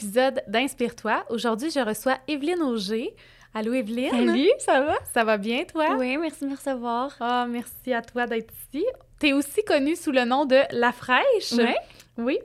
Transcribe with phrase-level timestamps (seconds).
[0.00, 1.24] épisode d'Inspire-toi.
[1.28, 3.14] Aujourd'hui, je reçois Evelyne Auger.
[3.52, 4.10] Allô, Evelyne?
[4.10, 4.94] Salut, ça va?
[5.12, 5.94] Ça va bien, toi?
[5.98, 7.14] Oui, merci de me recevoir.
[7.20, 8.86] Ah, merci à toi d'être ici.
[9.20, 11.52] Tu es aussi connue sous le nom de La Fraîche.
[11.52, 11.74] Oui.
[12.16, 12.38] Oui.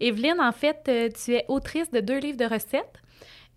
[0.00, 3.01] Evelyne, en fait, euh, tu es autrice de deux livres de recettes.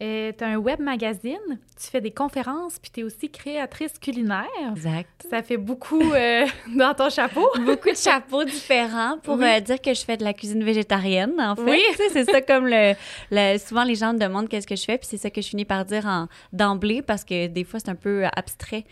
[0.03, 1.37] Euh, tu as un web magazine,
[1.81, 4.43] tu fais des conférences, puis tu es aussi créatrice culinaire.
[4.71, 5.07] Exact.
[5.29, 6.45] Ça fait beaucoup euh,
[6.75, 7.47] dans ton chapeau.
[7.65, 9.45] Beaucoup de chapeaux différents pour Oui.
[9.45, 11.61] euh, dire que je fais de la cuisine végétarienne, en fait.
[11.63, 11.81] Oui.
[12.11, 12.93] C'est ça comme le,
[13.31, 15.47] le- Souvent, les gens me demandent qu'est-ce que je fais, puis c'est ça que je
[15.47, 18.83] finis par dire en- d'emblée parce que des fois, c'est un peu abstrait.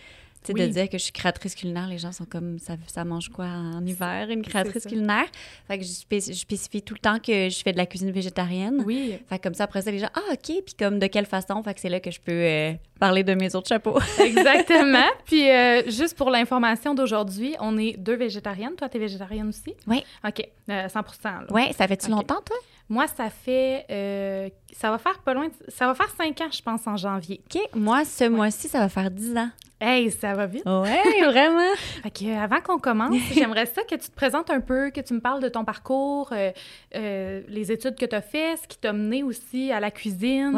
[0.43, 0.67] Tu sais, Oui.
[0.67, 3.45] de dire que je suis créatrice culinaire, les gens sont comme ça, ça mange quoi
[3.45, 5.25] en hiver, une créatrice culinaire?
[5.67, 8.11] Fait que je, spé- je spécifie tout le temps que je fais de la cuisine
[8.11, 8.83] végétarienne.
[8.85, 9.17] Oui.
[9.29, 11.61] Fait que comme ça, après ça, les gens, ah, OK, puis comme de quelle façon?
[11.63, 13.97] Fait que c'est là que je peux euh, parler de mes autres chapeaux.
[14.19, 15.07] Exactement.
[15.25, 18.75] Puis, euh, juste pour l'information d'aujourd'hui, on est deux végétariennes.
[18.75, 19.73] Toi, tu es végétarienne aussi?
[19.87, 20.03] Oui.
[20.27, 21.45] OK, euh, 100 là.
[21.51, 22.11] Ouais, ça fait-tu Ok.
[22.11, 22.57] longtemps, toi?
[22.93, 23.85] Moi, ça fait.
[23.89, 25.47] euh, ça va faire pas loin.
[25.47, 27.41] de- ça va faire cinq ans, je pense, en janvier.
[27.53, 27.59] OK.
[27.75, 29.49] Moi, ce mois-ci, ça va faire 10 ans.
[29.81, 30.63] Hey, ça va vite.
[30.65, 31.73] Ouais, vraiment.
[32.03, 35.01] Fait que, euh, avant qu'on commence, j'aimerais ça que tu te présentes un peu, que
[35.01, 36.51] tu me parles de ton parcours, euh,
[36.95, 40.51] euh, les études que tu as faites, ce qui t'a mené aussi à la cuisine.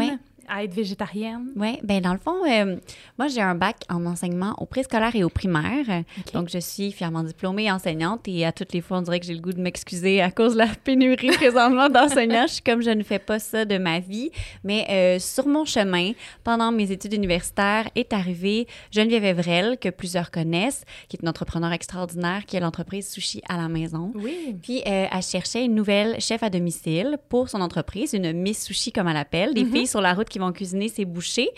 [0.48, 1.48] À être végétarienne.
[1.56, 2.78] Oui, ben dans le fond, euh,
[3.18, 6.04] moi, j'ai un bac en enseignement au préscolaire et au primaire.
[6.34, 9.34] Donc, je suis fièrement diplômée enseignante et à toutes les fois, on dirait que j'ai
[9.34, 12.48] le goût de m'excuser à cause de la pénurie présentement d'enseignants.
[12.48, 14.32] Je suis comme je ne fais pas ça de ma vie.
[14.64, 16.12] Mais euh, sur mon chemin,
[16.44, 21.72] pendant mes études universitaires, est arrivée Geneviève Evrel, que plusieurs connaissent, qui est une entrepreneur
[21.72, 24.12] extraordinaire, qui a l'entreprise Sushi à la maison.
[24.16, 24.56] Oui.
[24.62, 28.92] Puis, euh, elle cherchait une nouvelle chef à domicile pour son entreprise, une Miss Sushi
[28.92, 31.50] comme elle l'appelle, des filles sur la route qui vont cuisiner ses bouchées.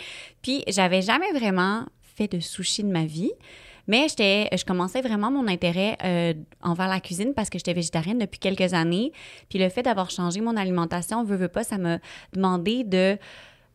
[0.41, 3.31] Puis, j'avais jamais vraiment fait de sushi de ma vie.
[3.87, 8.39] Mais je commençais vraiment mon intérêt euh, envers la cuisine parce que j'étais végétarienne depuis
[8.39, 9.13] quelques années.
[9.49, 11.99] Puis le fait d'avoir changé mon alimentation, veut, veut pas, ça m'a
[12.33, 13.17] demandé de...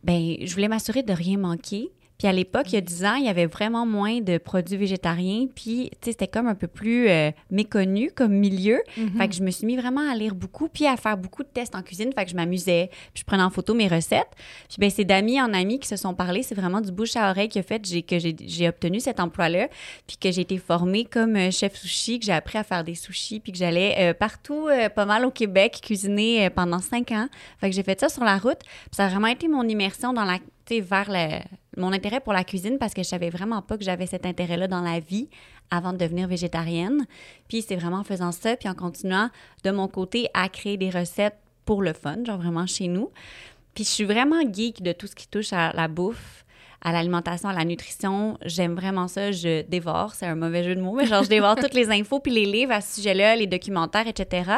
[0.05, 1.93] Ben, je voulais m'assurer de rien manquer.
[2.23, 4.77] Puis à l'époque, il y a 10 ans, il y avait vraiment moins de produits
[4.77, 5.49] végétariens.
[5.53, 8.81] Puis, tu sais, c'était comme un peu plus euh, méconnu comme milieu.
[8.97, 9.19] Mhm.
[9.19, 11.49] Fait que je me suis mis vraiment à lire beaucoup, puis à faire beaucoup de
[11.49, 12.13] tests en cuisine.
[12.17, 14.31] Fait que je m'amusais, puis je prenais en photo mes recettes.
[14.69, 16.45] Puis ben c'est d'amis en amis qui se sont parlé.
[16.45, 19.67] C'est vraiment du bouche à oreille qui a fait que j'ai obtenu cet emploi-là,
[20.07, 22.95] puis que j'ai été formée comme euh, chef sushi, que j'ai appris à faire des
[22.95, 27.27] sushis, puis que j'allais euh, partout, euh, pas mal au Québec, cuisiner pendant cinq ans.
[27.59, 28.61] Fait que j'ai fait ça sur la route.
[28.61, 30.39] Puis ça a vraiment été mon immersion dans la,
[30.81, 31.41] vers le-
[31.77, 34.69] mon intérêt pour la cuisine parce que je savais vraiment pas que j'avais cet intérêt-là
[34.69, 35.29] dans la vie
[35.71, 37.07] avant de devenir végétarienne.
[37.49, 39.31] Puis c'est vraiment en faisant ça, puis en continuant
[39.65, 43.11] de mon côté à créer des recettes pour le fun, genre vraiment chez nous.
[43.75, 46.45] Puis je suis vraiment geek de tout ce qui touche à la bouffe,
[46.85, 48.37] à l'alimentation, à la nutrition.
[48.45, 49.31] J'aime vraiment ça.
[49.31, 52.19] Je dévore, c'est un mauvais jeu de mots, mais genre je dévore toutes les infos
[52.19, 54.51] puis les livres à ce sujet-là, les documentaires, etc.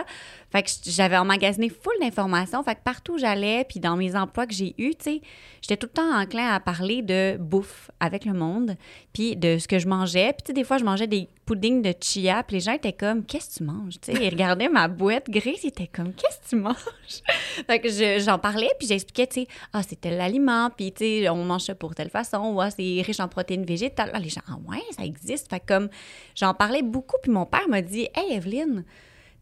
[0.55, 2.63] Fait que j'avais emmagasiné full d'informations.
[2.63, 5.95] Fait que partout où j'allais, puis dans mes emplois que j'ai eus, j'étais tout le
[5.95, 8.77] temps enclin à parler de bouffe avec le monde,
[9.13, 10.33] puis de ce que je mangeais.
[10.33, 13.51] Puis des fois, je mangeais des puddings de chia, puis les gens étaient comme «Qu'est-ce
[13.51, 16.57] que tu manges?» Tu ils regardaient ma boîte grise, ils étaient comme «Qu'est-ce que tu
[16.57, 16.77] manges?»
[17.67, 21.45] Fait j'en parlais, puis j'expliquais, tu sais, «Ah, c'est tel aliment, puis tu sais, on
[21.45, 24.57] mange ça pour telle façon, ah, c'est riche en protéines végétales.» Là, les gens «Ah
[24.69, 25.89] ouais, ça existe.» Fait comme,
[26.37, 28.85] j'en parlais beaucoup, puis mon père m'a dit «Hey, Evelyne,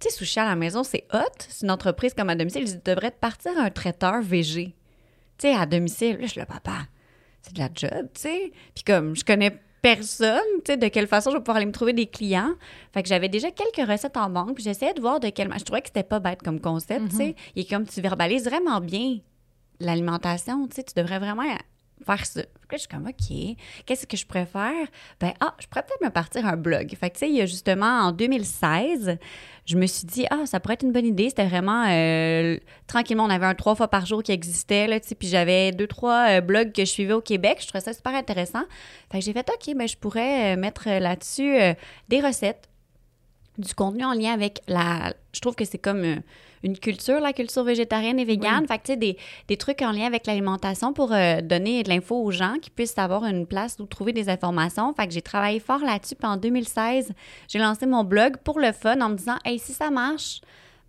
[0.02, 1.18] tu sais, sushi à la maison, c'est hot.
[1.48, 2.66] C'est une entreprise comme à domicile.
[2.66, 4.74] Je devrais te partir un traiteur VG.
[5.38, 6.16] Tu sais, à domicile.
[6.18, 6.86] Là, je suis là, papa,
[7.42, 8.52] c'est de la job, tu sais.
[8.74, 11.72] Puis comme, je connais personne, tu sais, de quelle façon je vais pouvoir aller me
[11.72, 12.54] trouver des clients.
[12.92, 15.52] Fait que j'avais déjà quelques recettes en banque, puis j'essayais de voir de quelle...
[15.58, 17.34] Je trouvais que c'était pas bête comme concept, tu sais.
[17.56, 19.18] Et comme tu verbalises vraiment bien
[19.80, 21.44] l'alimentation, tu sais, tu devrais vraiment
[22.06, 22.40] faire ça.
[22.40, 24.86] Là, je suis comme, OK, qu'est-ce que je préfère?
[25.20, 26.94] Ben, ah, je pourrais peut-être me partir un blog.
[26.98, 29.18] Fait que, tu sais, il y a justement, en 2016,
[29.64, 31.28] je me suis dit, ah, ça pourrait être une bonne idée.
[31.28, 35.28] C'était vraiment, euh, tranquillement, on avait un trois fois par jour qui existait, là, puis
[35.28, 37.58] j'avais deux, trois euh, blogs que je suivais au Québec.
[37.60, 38.62] Je trouvais ça super intéressant.
[39.10, 41.56] Fait que j'ai fait, OK, ben, je pourrais euh, mettre là-dessus
[42.08, 42.68] des recettes,
[43.58, 45.14] du contenu en lien avec la...
[45.32, 46.22] Je trouve que c'est comme
[46.62, 48.66] une culture, la culture végétarienne et végane.
[48.68, 49.16] Fait que, tu sais, des,
[49.48, 52.98] des trucs en lien avec l'alimentation pour euh, donner de l'info aux gens qui puissent
[52.98, 54.92] avoir une place où trouver des informations.
[54.94, 56.14] Fait que j'ai travaillé fort là-dessus.
[56.14, 57.12] Puis en 2016,
[57.48, 60.40] j'ai lancé mon blog pour le fun en me disant, hey, si ça marche,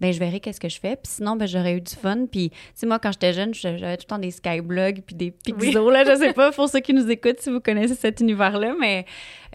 [0.01, 0.95] ben je verrai qu'est-ce que je fais.
[0.97, 2.25] Puis sinon, ben j'aurais eu du fun.
[2.29, 5.31] Puis, tu sais, moi, quand j'étais jeune, j'avais tout le temps des skyblogs puis des
[5.31, 8.73] pixos, là, je sais pas, pour ceux qui nous écoutent, si vous connaissez cet univers-là,
[8.77, 9.05] mais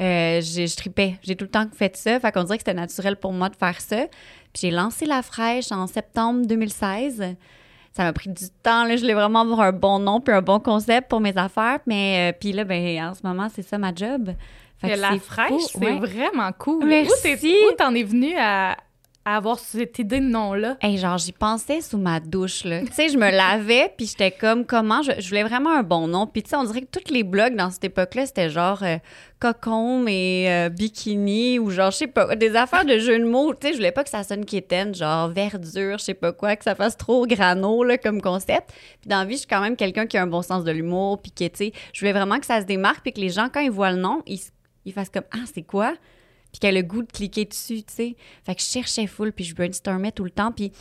[0.00, 1.16] euh, j'ai- je tripais.
[1.22, 2.18] J'ai tout le temps fait ça.
[2.20, 4.06] Fait qu'on dirait que c'était naturel pour moi de faire ça.
[4.52, 7.36] Puis j'ai lancé La Fraîche en septembre 2016.
[7.92, 8.96] Ça m'a pris du temps, là.
[8.96, 11.80] Je voulais vraiment avoir un bon nom puis un bon concept pour mes affaires.
[11.86, 14.30] Mais, euh, puis là, ben en ce moment, c'est ça ma job.
[14.80, 15.98] Fait Que la fraîche, c'est ouais.
[15.98, 16.86] vraiment cool.
[16.86, 17.56] Merci.
[17.68, 18.76] Où t'en es venue à,
[19.36, 20.76] avoir cette idée de nom-là?
[20.80, 22.80] Hey, genre, j'y pensais sous ma douche, là.
[22.80, 26.26] tu sais, je me lavais, puis j'étais comme, comment, je, voulais vraiment un bon nom.
[26.26, 28.96] Puis tu sais, on dirait que tous les blogs dans cette époque-là, c'était genre euh,
[30.08, 33.54] et euh, bikini, ou genre, je sais pas, des affaires de jeux de mots.
[33.54, 36.56] Tu sais, je voulais pas que ça sonne quétaine, genre verdure, je sais pas quoi,
[36.56, 38.72] que ça fasse trop grano, là, comme concept.
[39.00, 40.72] Puis dans la vie, je suis quand même quelqu'un qui a un bon sens de
[40.72, 43.30] l'humour, puis que, tu sais, je voulais vraiment que ça se démarque, puis que les
[43.30, 44.40] gens, quand ils voient le nom, ils,
[44.84, 45.94] ils fassent comme, ah, c'est quoi?
[46.58, 48.16] Puis qu'elle a le goût de cliquer dessus, tu sais.
[48.44, 50.72] Fait que je cherchais full, puis je brainstormais tout le temps, puis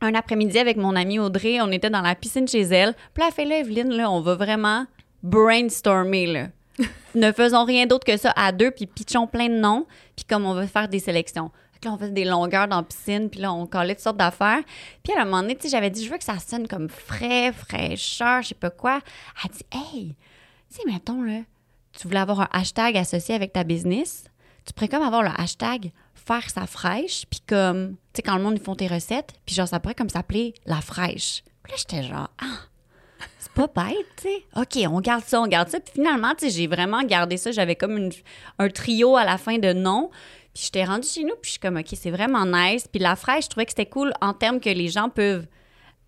[0.00, 2.94] un après-midi avec mon amie Audrey, on était dans la piscine chez elle.
[3.14, 4.84] Puis elle fait là, Evelyne, là, on va vraiment
[5.22, 6.48] brainstormer, là.
[7.14, 9.86] ne faisons rien d'autre que ça à deux, puis pitchons plein de noms,
[10.16, 11.52] puis comme on va faire des sélections.
[11.84, 14.62] Là, on faisait des longueurs dans la piscine, puis là, on collait toutes sortes d'affaires.
[15.04, 16.88] Puis à un moment donné, tu sais, j'avais dit, je veux que ça sonne comme
[16.88, 19.00] frais, fraîcheur, je sais pas quoi.
[19.44, 20.16] Elle dit, hey,
[20.68, 21.42] tu sais, mettons, là,
[21.92, 24.24] tu voulais avoir un hashtag associé avec ta business?
[24.66, 28.42] Tu pourrais comme avoir le hashtag faire sa fraîche, puis comme, tu sais, quand le
[28.42, 31.44] monde, ils font tes recettes, puis genre, ça pourrait comme s'appeler la fraîche.
[31.62, 32.58] Puis là, j'étais genre, ah,
[33.38, 34.44] c'est pas bête, tu sais.
[34.56, 35.78] OK, on garde ça, on garde ça.
[35.78, 37.52] Puis finalement, tu sais, j'ai vraiment gardé ça.
[37.52, 38.10] J'avais comme
[38.58, 40.10] un trio à la fin de nom.
[40.52, 42.88] Puis j'étais rendue chez nous, puis je suis comme, OK, c'est vraiment nice.
[42.88, 45.46] Puis la fraîche, je trouvais que c'était cool en termes que les gens peuvent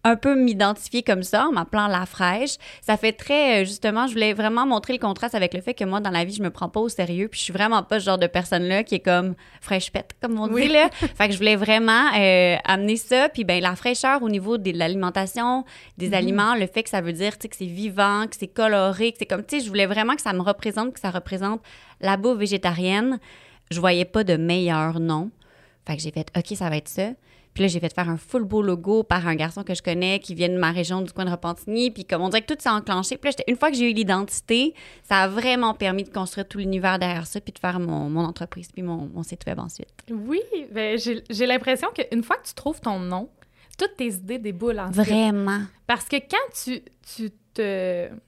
[0.09, 2.57] un peu m'identifier comme ça en m'appelant la fraîche.
[2.81, 5.85] Ça fait très, euh, justement, je voulais vraiment montrer le contraste avec le fait que
[5.85, 8.01] moi, dans la vie, je me prends pas au sérieux, puis je suis vraiment pas
[8.01, 10.89] ce genre de personne-là qui est comme fraîche pète, comme on dit, là.
[11.17, 14.73] fait que je voulais vraiment euh, amener ça, puis ben la fraîcheur au niveau de
[14.77, 15.65] l'alimentation,
[15.99, 16.15] des mhm.
[16.15, 19.13] aliments, le fait que ça veut dire, tu sais, que c'est vivant, que c'est coloré,
[19.13, 21.61] que c'est comme, tu sais, je voulais vraiment que ça me représente, que ça représente
[22.01, 23.19] la bouffe végétarienne.
[23.71, 25.31] Je voyais pas de meilleur nom.
[25.87, 27.11] Fait que j'ai fait, OK, ça va être ça.
[27.59, 30.21] Puis là, j'ai fait faire un full beau logo par un garçon que je connais
[30.21, 31.91] qui vient de ma région du coin de Repentigny.
[31.91, 33.17] Puis comme on dirait que tout s'est enclenché.
[33.17, 36.59] Puis là, une fois que j'ai eu l'identité, ça a vraiment permis de construire tout
[36.59, 39.93] l'univers derrière ça puis de faire mon, mon entreprise puis mon, mon, site web ensuite.
[40.09, 40.41] Oui,
[40.71, 43.29] ben, j'ai l'impression qu'une fois que tu trouves ton nom,
[43.77, 45.05] toutes tes idées déboulent ensuite.
[45.05, 45.63] Vraiment.
[45.89, 46.81] Parce que quand tu,
[47.17, 47.31] tu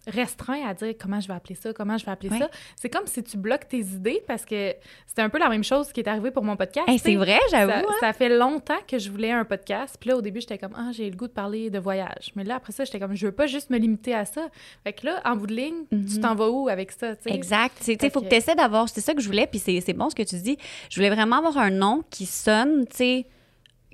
[0.07, 2.49] restreint à dire comment je vais appeler ça, comment je vais appeler ça.
[2.77, 4.75] C'est comme si tu bloques tes idées parce que
[5.07, 6.87] c'était un peu la même chose qui est arrivé pour mon podcast.
[7.03, 7.73] c'est vrai, j'avoue.
[7.73, 7.95] Hein.
[8.01, 9.97] Ça, fait longtemps que je voulais un podcast.
[9.99, 12.33] Puis là, au début, j'étais comme, ah, j'ai le goût de parler de voyage.
[12.37, 14.49] Mais là, après ça, j'étais comme, je veux pas juste me limiter à ça.
[14.85, 16.21] Fait que là, en bout de ligne, tu mhm.
[16.21, 17.15] t'en vas où avec ça?
[17.27, 17.77] Exact.
[17.87, 19.47] Il faut que, tu essaies d'avoir, c'est ça que je voulais.
[19.47, 20.59] Puis c'est bon ce que tu dis.
[20.91, 23.27] Je voulais vraiment avoir un nom qui sonne, tu sais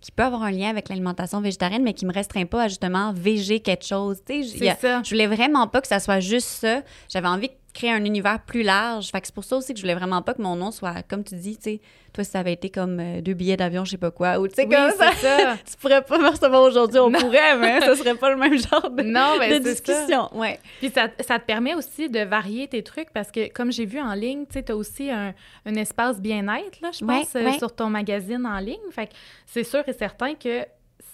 [0.06, 3.12] qui peut avoir un lien avec l'alimentation végétarienne, mais qui me restreint pas à justement
[3.12, 4.18] véger quelque chose.
[4.24, 5.02] C'est ça.
[5.02, 6.82] Je voulais vraiment pas que ça soit juste ça.
[7.08, 9.10] J'avais envie de créer un univers plus large.
[9.10, 11.02] Fait que c'est pour ça aussi que je voulais vraiment pas que mon nom soit,
[11.08, 11.80] comme tu dis, tu sais,
[12.12, 14.48] toi, si ça avait été comme euh, deux billets d'avion, je sais pas quoi, ou
[14.48, 15.56] tu sais, comme ça, ça.
[15.70, 18.90] tu pourrais pas me recevoir aujourd'hui, on pourrait, mais ce serait pas le même genre
[18.90, 20.34] de, non, de discussion.
[20.34, 20.58] Ouais.
[20.78, 24.00] Puis ça, ça, te permet aussi de varier tes trucs parce que, comme j'ai vu
[24.00, 25.34] en ligne, tu sais, as aussi un,
[25.66, 28.76] un espace bien-être, là, je pense, euh, sur ton magazine en ligne.
[28.90, 29.12] Fait que
[29.46, 30.64] c'est sûr et certain que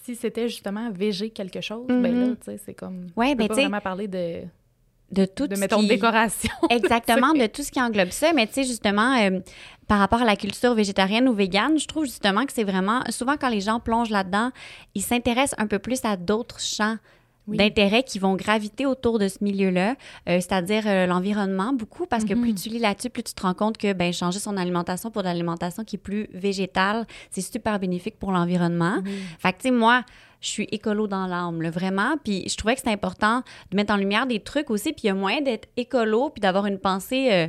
[0.04, 2.36] si c'était justement VG quelque chose, ben là, mm-hmm.
[2.36, 3.08] tu sais, c'est comme.
[3.16, 4.42] Ouais, ben, pas vraiment parler de
[5.12, 8.64] de tout de mettons décoration exactement de tout ce qui englobe ça mais tu sais
[8.64, 9.40] justement euh,
[9.86, 13.36] par rapport à la culture végétarienne ou végane je trouve justement que c'est vraiment souvent
[13.38, 14.50] quand les gens plongent là-dedans
[14.94, 16.96] ils s'intéressent un peu plus à d'autres champs
[17.48, 19.90] d'intérêt qui vont graviter autour de ce milieu-là,
[20.28, 22.62] euh, c'est-à-dire euh, l'environnement beaucoup, parce que plus mm-hmm.
[22.62, 25.28] tu lis là-dessus, plus tu te rends compte que ben, changer son alimentation pour de
[25.28, 29.02] l'alimentation qui est plus végétale, c'est super bénéfique pour l'environnement.
[29.38, 30.04] Fait que, tu sais, moi,
[30.42, 32.16] je suis écolo dans l'âme, vraiment.
[32.22, 34.92] Puis je trouvais que c'était important de mettre en lumière des trucs aussi.
[34.92, 37.48] Puis il y a moyen d'être écolo puis d'avoir une pensée euh,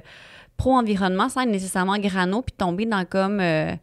[0.56, 3.42] pro-environnement sans être nécessairement grano puis tomber dans comme.
[3.42, 3.74] Euh,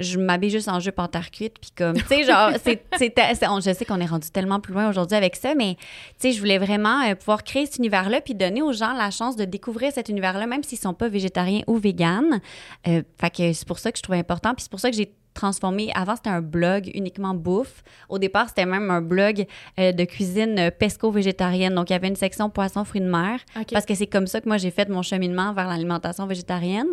[0.00, 3.74] je m'habille juste en jupe en terre cuite, puis comme, tu sais, genre, c'est, je
[3.74, 5.84] sais qu'on est rendu tellement plus loin aujourd'hui avec ça, mais, tu
[6.18, 9.34] sais, je voulais vraiment euh, pouvoir créer cet univers-là, puis donner aux gens la chance
[9.34, 12.40] de découvrir cet univers-là, même s'ils sont pas végétariens ou véganes.
[12.84, 15.12] fait que c'est pour ça que je trouvais important, puis c'est pour ça que j'ai
[15.38, 15.90] transformé.
[15.94, 17.84] Avant, c'était un blog uniquement bouffe.
[18.08, 19.46] Au départ, c'était même un blog
[19.78, 21.74] euh, de cuisine euh, pesco-végétarienne.
[21.74, 23.40] Donc, il y avait une section poisson, fruits de mer.
[23.72, 26.88] Parce que c'est comme ça que moi, j'ai fait mon cheminement vers l'alimentation végétarienne.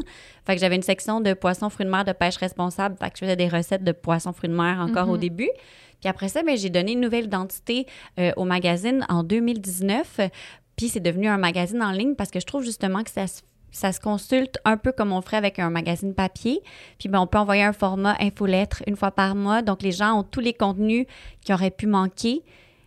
[0.45, 2.95] Fait que j'avais une section de poisson, fruits de mer, de pêche responsable.
[2.99, 5.21] Fait que je faisais des recettes de poisson, fruits de mer encore au mhm.
[5.21, 5.49] début.
[5.99, 7.87] Puis après ça, ben, j'ai donné une nouvelle identité
[8.19, 10.19] euh, au magazine en 2019.
[10.75, 13.41] Puis c'est devenu un magazine en ligne parce que je trouve justement que ça se
[13.75, 16.61] ça se consulte un peu comme on ferait avec un magazine papier.
[16.97, 19.61] Puis ben, on peut envoyer un format infolettre une fois par mois.
[19.61, 21.05] Donc les gens ont tous les contenus
[21.41, 22.43] qui auraient pu manquer.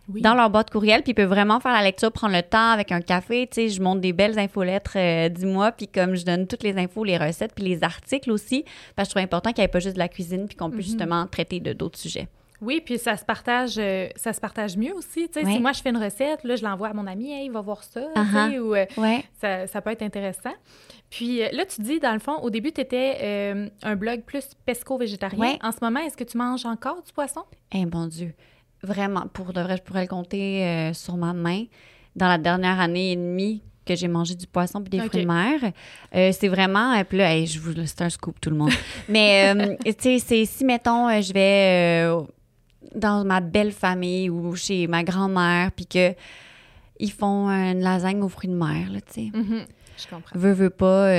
[0.07, 2.91] dans leur boîte courriel, puis ils peuvent vraiment faire la lecture, prendre le temps avec
[2.91, 3.45] un café.
[3.45, 6.63] Tu sais, je monte des belles infolettres euh, du mois, puis comme je donne toutes
[6.63, 8.65] les infos, les recettes, puis les articles aussi,
[8.95, 10.71] parce que je trouve important qu'il n'y ait pas juste de la cuisine, puis qu'on
[10.71, 10.89] puisse mm-hmm.
[10.89, 12.27] justement traiter de d'autres sujets.
[12.61, 15.29] Oui, puis ça se partage, euh, ça se partage mieux aussi.
[15.29, 17.51] Tu sais, Si moi je fais une recette, là, je l'envoie à mon ami, il
[17.51, 18.59] va voir ça, uh-huh.
[18.59, 18.85] ou, euh,
[19.39, 20.53] ça, ça, peut être intéressant.
[21.09, 25.57] Puis là, tu dis, dans le fond, au début, tu étais un blog plus pesco-végétarien.
[25.63, 27.43] En ce moment, est-ce que tu manges encore du poisson?
[27.71, 28.33] Eh, bon Dieu.
[28.83, 31.65] Vraiment, pour de vrai, je pourrais le compter sur ma main.
[32.15, 35.27] Dans la dernière année et demie, que j'ai mangé du poisson puis des fruits de
[35.27, 35.71] mer.
[36.15, 38.71] Euh, c'est vraiment, euh, puis là, je vous, c'est un scoop tout le monde.
[39.07, 42.27] Mais euh, tu sais, c'est si mettons, je vais
[42.95, 46.13] dans ma belle famille ou chez ma grand-mère, puis que
[46.99, 49.31] ils font une lasagne aux fruits de mer, là, tu sais.
[49.33, 49.65] Mm-hmm.
[49.97, 50.37] Je comprends.
[50.37, 51.11] Veux, veux pas.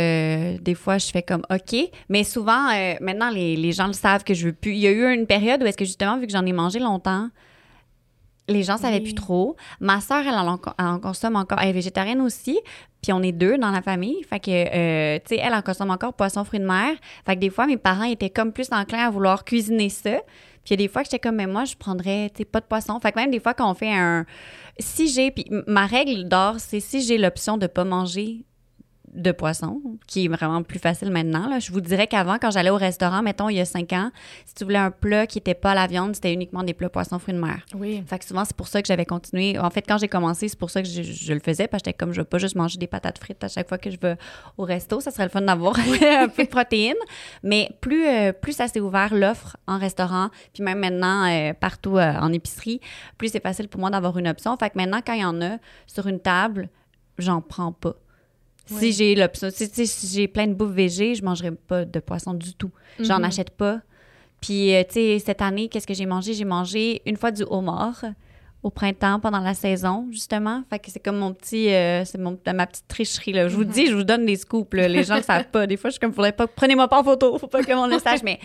[0.59, 1.77] des fois, je fais comme OK.
[2.09, 2.69] Mais souvent,
[3.01, 4.73] maintenant, les, les, gens le savent que je veux plus.
[4.73, 6.79] Il y a eu une période où est-ce que justement, vu que j'en ai mangé
[6.79, 7.29] longtemps,
[8.51, 9.57] les gens savaient plus trop.
[9.81, 11.59] Ma soeur, elle en, consomme encore.
[11.61, 12.61] Elle est végétarienne aussi.
[13.03, 14.23] Puis on est deux dans la famille.
[14.25, 16.93] Fait que, euh, tu sais, elle en consomme encore poisson, fruits de mer.
[17.25, 20.21] Fait que des fois, mes parents étaient comme plus enclins à vouloir cuisiner ça.
[20.65, 22.61] Puis il y a des fois que j'étais comme, mais moi, je prendrais, tu pas
[22.61, 22.99] de poisson.
[23.01, 24.27] Fait que même des fois, quand on fait un.
[24.79, 25.31] Si j'ai.
[25.31, 28.45] Puis ma règle d'or, c'est si j'ai l'option de pas manger
[29.15, 31.49] de poisson, qui est vraiment plus facile maintenant.
[31.49, 31.59] Là.
[31.59, 34.11] Je vous dirais qu'avant, quand j'allais au restaurant, mettons, il y a cinq ans,
[34.47, 36.89] si tu voulais un plat qui n'était pas à la viande, c'était uniquement des plats
[36.89, 37.67] poissons, fruits de mer.
[37.75, 38.03] Oui.
[38.07, 39.59] Fait que souvent, c'est pour ça que j'avais continué.
[39.59, 41.97] En fait, quand j'ai commencé, c'est pour ça que je, le faisais, parce que j'étais
[41.97, 44.17] comme, je veux pas juste manger des patates frites à chaque fois que je vais
[44.57, 45.01] au resto.
[45.01, 46.95] Ça serait le fun d'avoir un peu de protéines.
[47.43, 51.99] Mais plus, euh, plus ça s'est ouvert, l'offre en restaurant, puis même maintenant, euh, partout
[51.99, 52.81] euh, en épicerie,
[53.19, 54.57] plus c'est facile pour moi d'avoir une option.
[54.57, 56.69] Fait que maintenant, quand il y en a sur une table,
[57.19, 57.95] j'en prends pas.
[58.79, 62.55] Si j'ai l'option, si, j'ai plein de bouffe végé, je mangerai pas de poisson du
[62.55, 62.71] tout.
[63.01, 63.25] J'en mhm.
[63.25, 63.81] achète pas.
[64.41, 66.35] Puis, euh, tu sais, cette année, qu'est-ce que j'ai mangé?
[66.35, 68.05] J'ai mangé une fois du homard
[68.63, 70.63] au printemps pendant la saison, justement.
[70.71, 73.49] Fait que c'est comme mon petit, euh, c'est mon, ma petite tricherie, là.
[73.49, 73.71] Je vous mhm.
[73.71, 75.67] dis, je vous donne des scoops, Les gens le savent pas.
[75.67, 77.87] Des fois, je suis comme, faudrait pas, prenez-moi pas en photo, faut pas que mon
[77.87, 78.23] le sache.
[78.23, 78.39] Mais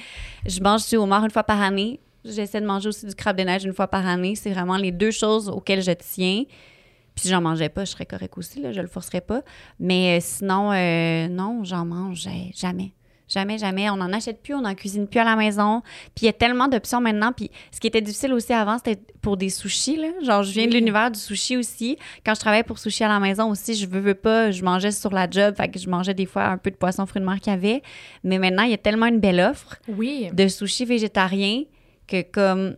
[0.46, 2.00] je mange du homard une fois par année.
[2.24, 4.36] J'essaie de manger aussi du crabe de neige une fois par année.
[4.36, 6.44] C'est vraiment les deux choses auxquelles je tiens.
[7.15, 9.41] Puis si j'en mangeais pas, je serais correct aussi, là, je le forcerais pas.
[9.79, 12.93] Mais euh, sinon, euh, non, j'en mange jamais.
[13.27, 13.89] Jamais, jamais.
[13.89, 15.81] On n'en achète plus, on n'en cuisine plus à la maison.
[16.13, 17.31] Puis il y a tellement d'options maintenant.
[17.31, 19.98] Puis ce qui était difficile aussi avant, c'était pour des sushis.
[19.98, 20.10] Là.
[20.22, 21.98] Genre, je viens de l'univers du sushi aussi.
[22.24, 24.91] Quand je travaillais pour sushi à la maison aussi, je veux, veux pas, je mangeais
[24.91, 25.55] sur la job.
[25.55, 27.55] Fait que je mangeais des fois un peu de poisson fruits de mer qu'il y
[27.55, 27.81] avait.
[28.24, 30.29] Mais maintenant, il y a tellement une belle offre oui.
[30.31, 31.63] de sushis végétariens
[32.07, 32.75] que comme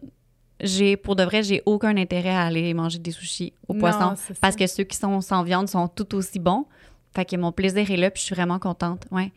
[0.59, 4.55] j'ai pour de vrai, j'ai aucun intérêt à aller manger des sushis au poisson parce
[4.55, 6.65] que ceux qui sont sans viande sont tout aussi bons.
[7.15, 9.05] Fait que mon plaisir est là, puis je suis vraiment contente.
[9.11, 9.31] Ouais.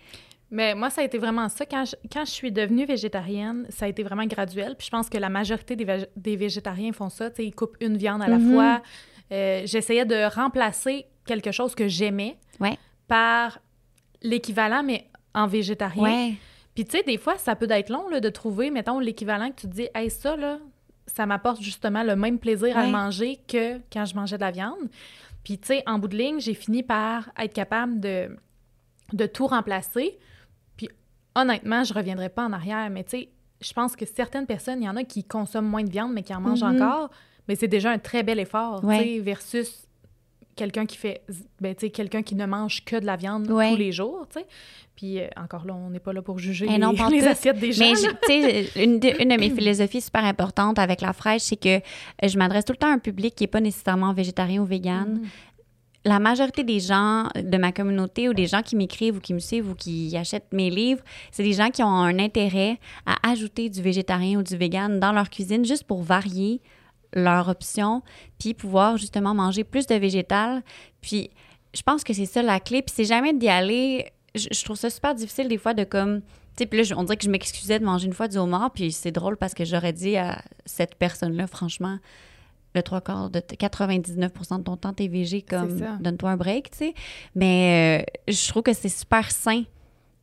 [0.51, 1.65] Mais moi, ça a été vraiment ça.
[1.65, 4.75] Quand je, quand je suis devenue végétarienne, ça a été vraiment graduel.
[4.77, 7.31] Puis je pense que la majorité des, des végétariens font ça.
[7.39, 8.53] ils coupent une viande à la mm-hmm.
[8.53, 8.83] fois.
[9.33, 12.37] Euh, j'essayais de remplacer quelque chose que j'aimais
[13.07, 13.61] par
[14.23, 16.03] l'équivalent, mais en végétarien.
[16.03, 16.35] Ouais.
[16.75, 19.61] Puis tu sais, des fois, ça peut être long là, de trouver, mettons, l'équivalent que
[19.61, 20.59] tu te dis, hey, ça, là,
[21.15, 24.51] ça m'apporte justement le même plaisir à le manger que quand je mangeais de la
[24.51, 24.89] viande.
[25.45, 28.37] Puis, tu sais, en bout de ligne, j'ai fini par être capable de,
[29.13, 30.19] de tout remplacer.
[30.77, 30.89] Puis,
[31.35, 33.29] honnêtement, je reviendrai pas en arrière, mais tu sais,
[33.61, 36.23] je pense que certaines personnes, il y en a qui consomment moins de viande, mais
[36.23, 36.83] qui en mangent mm-hmm.
[36.83, 37.11] encore.
[37.49, 39.87] Mais c'est déjà un très bel effort, tu sais, versus
[40.61, 41.23] quelqu'un qui fait,
[41.59, 44.41] ben, tu sais, quelqu'un qui ne mange que de la viande tous les jours, tu
[44.41, 44.47] sais.
[44.95, 47.87] Puis euh, encore là, on n'est pas là pour juger eh les, assiettes des gens.
[47.87, 51.57] Mais tu sais, une, de, une de mes philosophies super importantes avec la fraîche, c'est
[51.57, 54.61] que euh, je m'adresse tout le temps à un public qui n'est pas nécessairement végétarien
[54.61, 55.15] ou vegan.
[55.15, 55.23] Mm.
[56.05, 59.39] La majorité des gens de ma communauté ou des gens qui m'écrivent ou qui me
[59.39, 63.71] suivent ou qui achètent mes livres, c'est des gens qui ont un intérêt à ajouter
[63.71, 66.61] du végétarien ou du vegan dans leur cuisine juste pour varier
[67.13, 68.03] leur option,
[68.39, 70.63] puis pouvoir justement manger plus de végétal.
[71.01, 71.31] Puis
[71.75, 72.83] je pense que c'est ça la clé.
[72.83, 74.13] Puis c'est jamais d'y aller.
[74.35, 76.21] Je, trouve ça super difficile des fois de comme.
[76.21, 78.73] Tu sais, puis là, on dirait que je m'excusais de manger une fois du homard,
[78.73, 81.99] puis c'est drôle parce que j'aurais dit à cette personne-là, franchement,
[82.75, 86.79] le trois quarts de 99% de ton temps, t'es végé, comme donne-toi un break, tu
[86.79, 86.95] sais.
[87.35, 89.63] Mais euh, je trouve que c'est super sain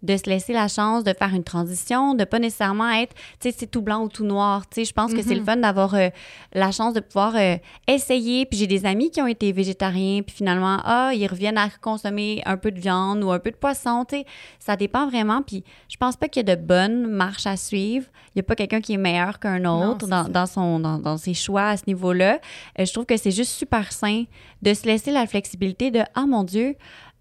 [0.03, 3.55] de se laisser la chance de faire une transition, de pas nécessairement être, tu sais,
[3.57, 4.67] c'est tout blanc ou tout noir.
[4.69, 5.45] Tu sais, je pense que c'est le mhm.
[5.45, 6.09] fun d'avoir euh,
[6.53, 8.45] la chance de pouvoir euh, essayer.
[8.45, 12.43] Puis j'ai des amis qui ont été végétariens, puis finalement, ah, ils reviennent à consommer
[12.45, 14.05] un peu de viande ou un peu de poisson.
[14.07, 14.25] Tu sais,
[14.59, 15.41] ça dépend vraiment.
[15.41, 18.05] Puis je pense pas qu'il y a de bonnes marches à suivre.
[18.35, 21.69] Il y a pas quelqu'un qui est meilleur qu'un autre dans, son, dans, ses choix
[21.69, 22.39] à ce niveau-là.
[22.79, 24.25] Euh, je trouve que c'est juste super sain
[24.61, 26.75] de se laisser la flexibilité de, ah mon Dieu,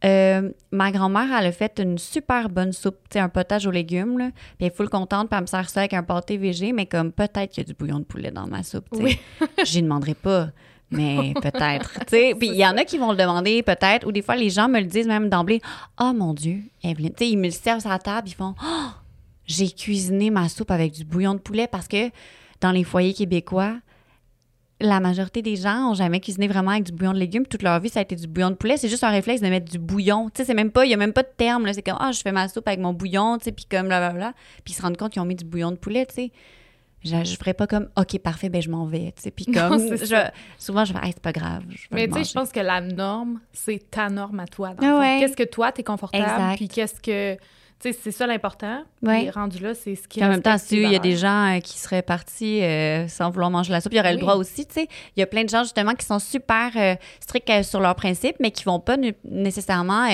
[0.07, 3.71] euh, ma grand-mère, elle a fait une super bonne soupe, tu sais, un potage aux
[3.71, 4.31] légumes, là.
[4.31, 6.87] Puis elle est full contente, puis elle me sert ça avec un pâté végé, mais
[6.87, 9.19] comme peut-être qu'il y a du bouillon de poulet dans ma soupe, tu sais.
[9.41, 9.47] Oui.
[9.65, 10.49] J'y demanderai pas,
[10.91, 12.05] mais peut-être.
[12.07, 14.69] Puis il y en a qui vont le demander, peut-être, ou des fois, les gens
[14.69, 15.61] me le disent même d'emblée.
[16.01, 18.89] Oh mon Dieu, Evelyne, ils me le servent sur la table, ils font Oh,
[19.47, 22.11] j'ai cuisiné ma soupe avec du bouillon de poulet parce que
[22.61, 23.77] dans les foyers québécois,
[24.81, 27.47] la majorité des gens ont jamais cuisiné vraiment avec du bouillon de légumes.
[27.47, 28.77] Toute leur vie, ça a été du bouillon de poulet.
[28.77, 30.29] C'est juste un réflexe de mettre du bouillon.
[30.29, 31.67] Tu sais, c'est même pas, il y a même pas de terme.
[31.73, 34.35] C'est comme, ah, je fais ma soupe avec mon bouillon, tu sais, puis comme blablabla.
[34.65, 36.33] Puis ils se rendent compte qu'ils ont mis du bouillon de poulet, tu sais.
[37.05, 39.31] Je, je ferais pas comme, OK, parfait, ben je m'en vais, tu sais.
[39.31, 40.29] Puis comme, je,
[40.59, 41.63] souvent, je fais, hey, c'est pas grave.
[41.91, 44.75] Mais tu sais, je pense que la norme, c'est ta norme à toi.
[45.21, 47.39] Qu'est-ce que toi, t'es confortable, puis qu'est-ce que
[47.81, 48.85] c'est ça l'important.
[49.03, 49.31] Ouais.
[49.31, 51.61] rendu là, c'est ce qui En même temps, si il y a des gens euh,
[51.61, 54.67] qui seraient partis euh, sans vouloir manger la soupe, il y aurait le droit aussi,
[54.67, 54.89] tu sais.
[55.17, 58.37] Il y a plein de gens, justement, qui sont super euh, stricts sur leurs principes,
[58.41, 60.09] mais qui vont pas nécessairement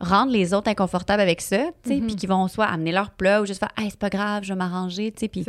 [0.00, 2.14] rendre les autres inconfortables avec ça, puis mm-hmm.
[2.16, 4.58] qui vont soit amener leur plat ou juste faire «Hey, c'est pas grave, je vais
[4.58, 5.28] m'arranger», tu sais.
[5.28, 5.44] Puis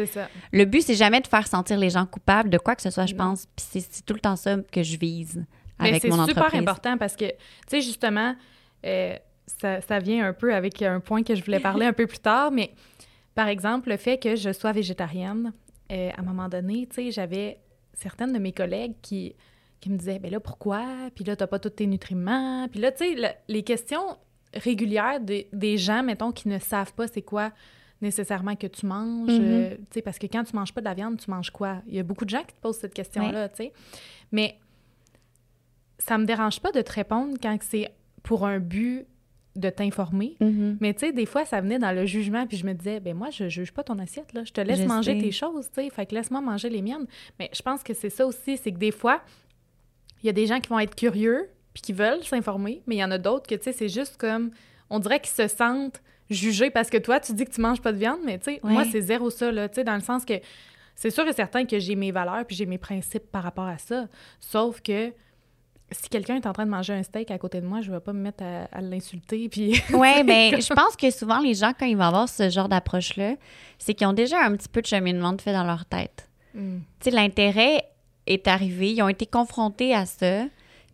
[0.51, 3.05] le but, c'est jamais de faire sentir les gens coupables de quoi que ce soit,
[3.05, 3.47] je pense.
[3.55, 5.43] Puis c'est tout le temps ça que je vise
[5.77, 6.35] avec mon entreprise.
[6.35, 7.33] c'est super important parce que, tu
[7.67, 8.35] sais, justement
[9.47, 12.51] ça, vient un peu avec un point que je voulais parler un peu plus tard,
[12.51, 12.71] mais
[13.33, 15.53] par exemple, le fait que je sois végétarienne,
[15.91, 17.59] euh, à un moment donné, tu sais, j'avais
[17.93, 19.35] certaines de mes collègues qui,
[19.79, 20.85] qui me disaient, ben là, pourquoi?
[21.13, 22.67] Puis là, t'as pas tous tes nutriments.
[22.69, 24.17] Puis là, tu sais, les questions
[24.53, 27.51] régulières des gens, mettons, qui ne savent pas c'est quoi
[28.01, 29.29] nécessairement que tu manges.
[29.29, 29.41] Mm-hmm.
[29.41, 31.81] Euh, tu sais, parce que quand tu manges pas de la viande, tu manges quoi?
[31.87, 33.73] Il y a beaucoup de gens qui te posent cette question-là, tu sais.
[34.31, 34.59] Mais
[35.97, 37.91] ça me dérange pas de te répondre quand c'est
[38.23, 39.05] pour un but
[39.55, 40.35] de t'informer.
[40.41, 40.77] Mm-hmm.
[40.81, 43.15] Mais tu sais, des fois, ça venait dans le jugement, puis je me disais, ben
[43.15, 44.43] moi, je juge pas ton assiette, là.
[44.43, 45.89] Je te laisse manger tes choses, tu sais.
[45.89, 47.07] Fait que laisse-moi manger les miennes.
[47.39, 49.21] Mais je pense que c'est ça aussi, c'est que des fois,
[50.23, 52.99] il y a des gens qui vont être curieux, puis qui veulent s'informer, mais il
[52.99, 54.51] y en a d'autres que, tu sais, c'est juste comme,
[54.89, 57.91] on dirait qu'ils se sentent jugés parce que toi, tu dis que tu manges pas
[57.91, 60.25] de viande, mais tu sais, moi, c'est zéro ça, là, tu sais, dans le sens
[60.25, 60.33] que
[60.95, 63.77] c'est sûr et certain que j'ai mes valeurs, puis j'ai mes principes par rapport à
[63.77, 64.07] ça.
[64.39, 65.11] Sauf que
[65.91, 67.95] si quelqu'un est en train de manger un steak à côté de moi, je ne
[67.95, 69.49] vais pas me mettre à, l'insulter.
[69.49, 69.81] Puis...
[69.93, 72.69] oui, mais ben, je pense que souvent, les gens, quand ils vont avoir ce genre
[72.69, 73.35] d'approche-là,
[73.77, 76.27] c'est qu'ils ont déjà un petit peu de cheminement de fait dans leur tête.
[76.53, 76.79] Hmm.
[76.99, 77.85] Tu sais, l'intérêt
[78.25, 80.45] est arrivé, ils ont été confrontés à ça,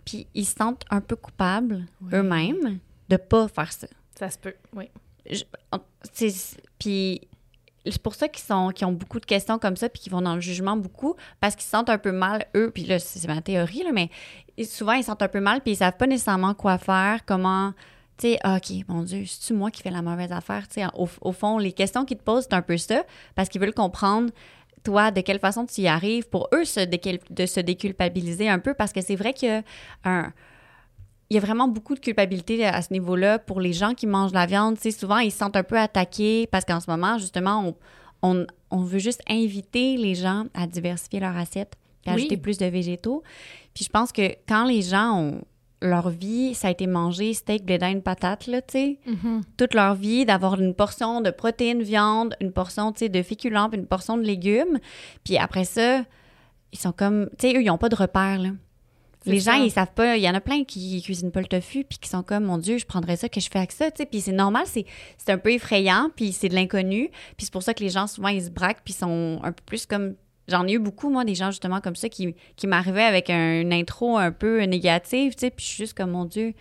[0.05, 2.79] puis ils se sentent un peu coupables eux-mêmes
[3.09, 3.87] de pas faire ça.
[4.17, 4.89] Ça se peut, oui.
[6.79, 7.21] Puis
[7.85, 10.35] c'est pour ça qu'ils sont ont beaucoup de questions comme ça puis qu'ils vont dans
[10.35, 13.41] le jugement beaucoup parce qu'ils se sentent un peu mal eux puis là c'est ma
[13.41, 14.09] théorie là mais
[14.65, 17.73] souvent ils se sentent un peu mal puis ils savent pas nécessairement quoi faire comment
[18.17, 20.87] tu sais ah, OK mon dieu c'est moi qui fais la mauvaise affaire tu sais
[20.93, 23.03] au, fond les questions qu'ils te posent c'est un peu ça
[23.35, 24.31] parce qu'ils veulent comprendre
[24.83, 28.91] toi de quelle façon tu y arrives pour eux de se déculpabiliser un peu parce
[28.91, 29.61] que c'est vrai que
[30.03, 30.31] un
[31.31, 34.33] il y a vraiment beaucoup de culpabilité à ce niveau-là pour les gens qui mangent
[34.33, 34.75] la viande.
[34.75, 37.73] Tu sais, souvent, ils se sentent un peu attaqués parce qu'en ce moment, justement,
[38.21, 38.45] on,
[38.77, 43.23] veut juste inviter les gens à diversifier leur assiette et ajouter plus de végétaux.
[43.73, 45.41] Puis je pense que quand les gens ont
[45.81, 48.99] leur vie, ça a été manger steak, blé d'Inde, patate, là, tu sais.
[49.07, 49.41] Mm-hmm.
[49.55, 53.69] Toute leur vie, d'avoir une portion de protéines, viande, une portion, tu sais, de féculents,
[53.71, 54.79] une portion de légumes.
[55.23, 56.03] Puis après ça,
[56.73, 57.29] ils sont comme...
[57.39, 58.49] Tu sais, eux, ils n'ont pas de repères, là.
[59.25, 60.17] Les gens, ils savent pas.
[60.17, 62.57] Il y en a plein qui cuisinent pas le tofu, puis qui sont comme, mon
[62.57, 64.05] Dieu, je prendrais ça, que je fais avec ça, tu sais.
[64.05, 64.85] Puis c'est normal, c'est
[65.27, 67.09] un peu effrayant, puis c'est de l'inconnu.
[67.37, 69.63] Puis c'est pour ça que les gens, souvent, ils se braquent, puis sont un peu
[69.65, 70.15] plus comme.
[70.47, 73.61] J'en ai eu beaucoup, moi, des gens justement comme ça qui, qui m'arrivaient avec un,
[73.61, 75.49] une intro un peu négative, tu sais.
[75.51, 76.53] Puis je suis juste comme, mon Dieu,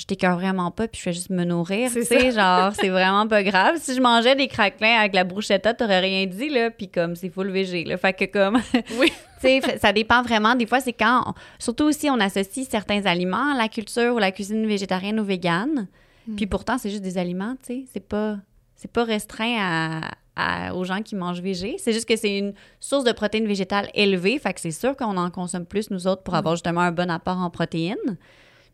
[0.00, 3.26] je t'écœure vraiment pas, puis je fais juste me nourrir, tu sais, genre, c'est vraiment
[3.26, 3.76] pas grave.
[3.78, 7.28] Si je mangeais des craquelins avec la bruschetta, t'aurais rien dit, là, puis comme, c'est
[7.28, 7.98] full végé, là.
[7.98, 8.62] Fait que comme...
[8.98, 9.12] Oui.
[9.42, 10.54] tu sais, ça dépend vraiment.
[10.54, 11.34] Des fois, c'est quand...
[11.58, 15.86] surtout aussi, on associe certains aliments à la culture ou la cuisine végétarienne ou végane.
[16.26, 16.34] Hmm.
[16.34, 17.84] Puis pourtant, c'est juste des aliments, tu sais.
[17.92, 18.38] C'est pas...
[18.76, 20.00] C'est pas restreint
[20.34, 21.76] à, aux gens qui mangent végé.
[21.76, 24.38] C'est juste que c'est une source de protéines végétales élevée.
[24.38, 26.38] Fait que c'est sûr qu'on en consomme plus, nous autres, pour hmm.
[26.38, 28.16] avoir justement un bon apport en protéines.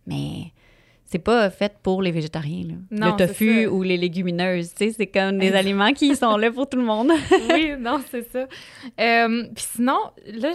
[0.06, 0.52] Mais
[1.06, 2.64] c'est pas fait pour les végétariens.
[2.90, 3.10] Là.
[3.10, 6.68] le tofu ou les légumineuses, tu sais, c'est comme des aliments qui sont là pour
[6.68, 7.12] tout le monde.
[7.52, 8.46] oui, non, c'est ça.
[9.00, 10.52] Euh, puis sinon, là,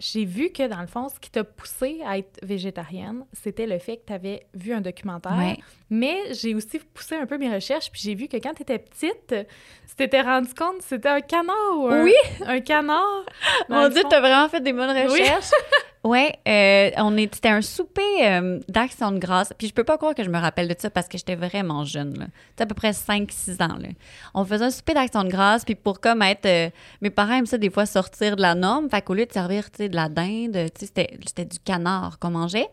[0.00, 3.78] j'ai vu que dans le fond, ce qui t'a poussé à être végétarienne, c'était le
[3.78, 5.56] fait que tu avais vu un documentaire.
[5.90, 8.78] Mais j'ai aussi poussé un peu mes recherches, puis j'ai vu que quand tu étais
[8.78, 12.14] petite, tu t'étais rendu compte que c'était un canard ou un, oui.
[12.46, 13.26] un canard.
[13.68, 15.50] Mon Dieu, tu as vraiment fait des bonnes recherches.
[15.52, 19.52] Oui, euh, on est, c'était un souper euh, d'action de grâce.
[19.58, 21.84] Puis je peux pas croire que je me rappelle de ça parce que j'étais vraiment
[21.84, 22.28] jeune.
[22.50, 23.78] C'était à peu près 5-6 ans.
[24.34, 25.64] On faisait un souper d'action de grâce.
[25.64, 26.46] Puis pour comme être.
[26.46, 26.70] Euh,
[27.02, 28.88] mes parents aiment ça des fois sortir de la norme.
[28.88, 32.68] Fait qu'au lieu de servir de la dinde, c'était, du canard qu'on mangeait.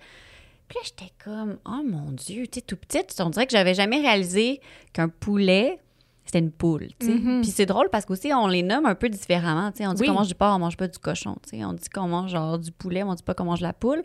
[0.69, 4.01] Puis là, j'étais comme, oh mon Dieu, tu tout petite, on dirait que j'avais jamais
[4.01, 4.59] réalisé
[4.91, 5.79] qu'un poulet,
[6.27, 7.13] c'était une poule, tu sais.
[7.13, 7.41] Mhm.
[7.41, 9.87] Puis c'est drôle parce qu'aussi, on les nomme un peu différemment, tu sais.
[9.87, 10.07] On dit Oui.
[10.07, 11.65] qu'on mange du porc, on mange pas du cochon, tu sais.
[11.65, 14.03] On dit qu'on mange genre du poulet, mais on dit pas qu'on mange la poule.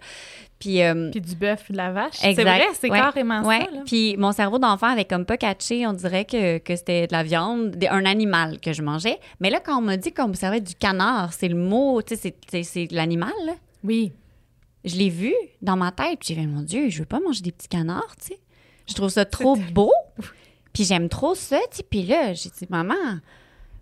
[0.58, 0.82] Puis...
[0.82, 2.14] euh, Puis du bœuf, de la vache.
[2.20, 2.98] C'est vrai, c'est Ouais.
[2.98, 3.60] carrément ouais.
[3.64, 3.70] ça.
[3.72, 3.82] Là.
[3.84, 7.22] Puis mon cerveau d'enfant avait comme pas catché, on dirait que, que c'était de la
[7.24, 9.18] viande, un animal que je mangeais.
[9.40, 12.16] Mais là, quand on m'a dit qu'on me servait du canard, c'est le mot, tu
[12.16, 13.32] sais, c'est- l'animal.
[13.82, 14.12] Oui.
[14.84, 17.42] Je l'ai vu dans ma tête, puis j'ai fait, mon Dieu, je veux pas manger
[17.42, 18.38] des petits canards, tu sais.
[18.88, 19.92] Je trouve ça trop beau,
[20.72, 21.82] puis j'aime trop ça, tu sais.
[21.82, 22.94] Puis là, j'ai dit, maman,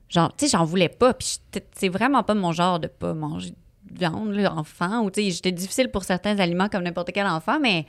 [0.09, 1.39] genre, tu sais, j'en voulais pas, puis
[1.73, 5.31] c'est vraiment pas mon genre de pas manger de viande, là, enfant, ou tu sais,
[5.31, 7.87] j'étais difficile pour certains aliments comme n'importe quel enfant, mais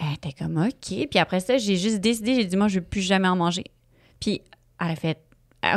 [0.00, 1.08] elle était comme, OK.
[1.10, 3.64] Puis après ça, j'ai juste décidé, j'ai dit, moi, je veux plus jamais en manger.
[4.20, 4.42] Puis
[4.80, 5.22] elle a fait,
[5.62, 5.68] tu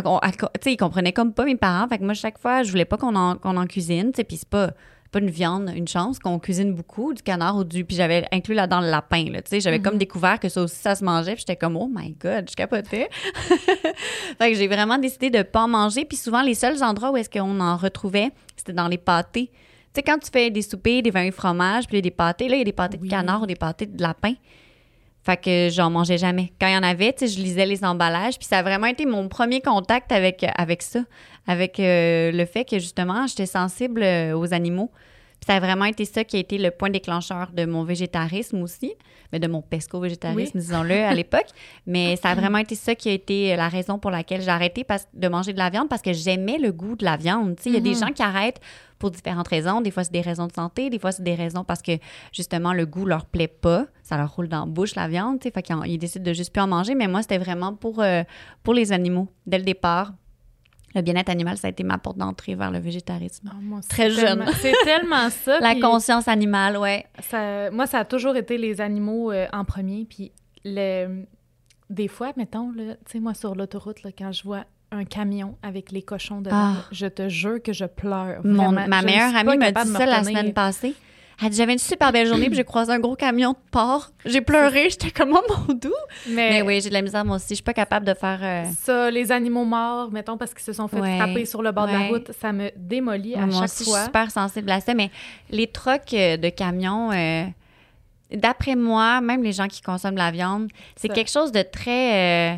[0.62, 2.97] sais, ils comprenaient comme pas mes parents, fait que moi, chaque fois, je voulais pas
[2.97, 4.71] qu'on en, en cuisine, tu sais, puis c'est pas
[5.13, 7.86] pas une viande, une chance qu'on cuisine beaucoup, du canard ou du.
[7.86, 9.60] Puis j'avais inclus là-dedans le lapin, là, tu sais.
[9.62, 11.34] J'avais comme découvert que ça aussi, ça se mangeait.
[11.36, 13.10] Puis j'étais comme, oh my God, je capotais.
[14.39, 16.06] fait que j'ai vraiment décidé de pas en manger.
[16.06, 19.52] Puis souvent, les seuls endroits où est-ce qu'on en retrouvait, c'était dans les pâtés.
[19.93, 22.02] Tu sais, quand tu fais des soupers, des vins et fromages, puis il y a
[22.02, 23.08] des pâtés, là, il y a des pâtés Oui.
[23.08, 24.34] de canard ou des pâtés de lapin.
[25.24, 26.52] Fait que j'en mangeais jamais.
[26.60, 28.38] Quand il y en avait, je lisais les emballages.
[28.38, 31.00] Puis ça a vraiment été mon premier contact avec, avec ça.
[31.48, 34.92] Avec euh, le fait que, justement, j'étais sensible euh, aux animaux.
[35.43, 38.62] Puis ça a vraiment été ça qui a été le point déclencheur de mon végétarisme
[38.62, 38.93] aussi.
[39.34, 41.47] Mais de mon pesco-végétarisme, disons-le, à l'époque.
[41.86, 44.86] Mais ça a vraiment été ça qui a été la raison pour laquelle j'ai arrêté
[44.86, 47.58] parce- de manger de la viande parce que j'aimais le goût de la viande.
[47.65, 47.99] Il y a des Mhm.
[47.99, 48.62] gens qui arrêtent
[48.99, 49.82] pour différentes raisons.
[49.82, 50.89] Des fois, c'est des raisons de santé.
[50.89, 51.91] Des fois, c'est des raisons parce que,
[52.32, 53.88] justement, le goût leur plaît pas.
[54.01, 55.41] Ça leur roule dans la bouche, la viande.
[55.43, 56.95] Fait qu'ils en- ils décident de juste plus en manger.
[56.95, 58.23] Mais moi, c'était vraiment pour, euh,
[58.63, 59.27] pour les animaux.
[59.45, 60.13] Dès le départ,
[60.95, 63.49] le bien-être animal, ça a été ma porte d'entrée vers le végétarisme.
[63.51, 64.45] Ah, moi, Très jeune.
[64.62, 65.60] C'est tellement ça.
[65.60, 67.06] La conscience animale, ouais.
[67.29, 70.06] ça- moi, ça a toujours été les animaux euh, en premier.
[70.10, 70.32] Puis
[70.65, 71.25] le,
[71.89, 76.03] des fois, mettons, tu sais, moi, sur l'autoroute, quand je vois un camion avec les
[76.03, 76.86] cochons dedans, Ah.
[76.91, 78.41] je te jure que je pleure.
[78.43, 80.93] Mon- ma Je meilleure amie m'a dit ça la semaine passée.
[81.41, 84.12] Elle dit J'avais une super belle journée, puis j'ai croisé un gros camion de porc.
[84.26, 85.91] J'ai pleuré, j'étais comme oh mon doux.
[86.28, 87.48] Mais Mais, oui, j'ai de la misère, moi aussi.
[87.50, 88.39] Je suis pas capable de faire.
[88.41, 91.17] euh, ça, les animaux morts, mettons, parce qu'ils se sont fait Ouais.
[91.17, 93.89] frapper sur le bord de la route, ça me démolit à moi chaque aussi, je
[93.89, 93.98] fois.
[94.00, 94.93] suis super sensible à ça.
[94.93, 95.10] Mais
[95.50, 97.46] les trocs euh, de camions, euh,
[98.32, 102.54] d'après moi, même les gens qui consomment de la viande, c'est quelque chose de très
[102.54, 102.58] euh,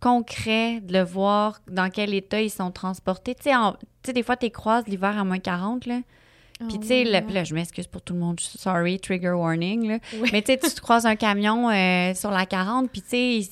[0.00, 3.34] concret de le voir dans quel état ils sont transportés.
[3.34, 6.00] Tu sais, en- tu sais, des fois, tu les croises l'hiver à moins 40, là.
[6.68, 9.88] Puis, tu sais, Ah ouais, là, je m'excuse pour tout le monde, sorry, trigger warning,
[9.88, 9.98] là.
[10.20, 10.28] Oui.
[10.32, 13.08] Mais, tu sais, tu te croises un camion euh, sur la 40, puis, tu
[13.42, 13.48] sais,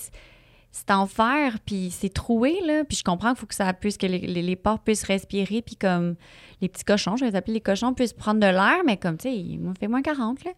[0.71, 2.85] c'est en fer, puis c'est troué, là.
[2.85, 5.63] Puis, je comprends qu'il faut que ça puisse, que les, les, les porcs puissent respirer,
[5.63, 6.15] puis comme
[6.61, 9.17] les petits cochons, je vais les appeler les cochons, puissent prendre de l'air, mais comme,
[9.17, 10.51] tu sais, il m'ont fait moins 40, là.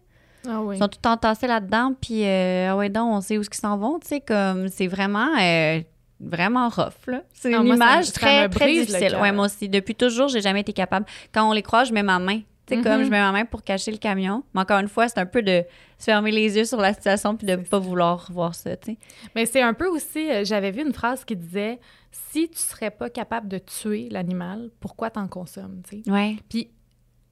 [0.49, 0.75] Ah oui.
[0.75, 3.77] Ils sont tout entassés là-dedans, puis, euh, ah ouais, donc, on sait où ils s'en
[3.77, 5.29] vont, tu sais, comme, c'est vraiment.
[5.39, 5.81] euh,
[6.23, 6.93] Vraiment rough.
[7.33, 9.17] C'est Ah, une moi, image ça très, très difficile.
[9.21, 9.67] Ouais, moi aussi.
[9.69, 11.05] Depuis toujours, j'ai jamais été capable.
[11.33, 12.41] Quand on les croise, je mets ma main.
[12.67, 14.43] Tu sais, comme je mets ma main pour cacher le camion.
[14.53, 15.63] Mais encore une fois, c'est un peu de
[15.97, 18.91] se fermer les yeux sur la situation puis de C'est pas vouloir voir ça, tu
[18.91, 18.97] sais.
[19.35, 21.79] Mais c'est un peu aussi, euh, j'avais vu une phrase qui disait
[22.11, 26.11] si tu serais pas capable de tuer l'animal, pourquoi t'en consommes, tu sais?
[26.11, 26.35] Ouais.
[26.49, 26.69] Puis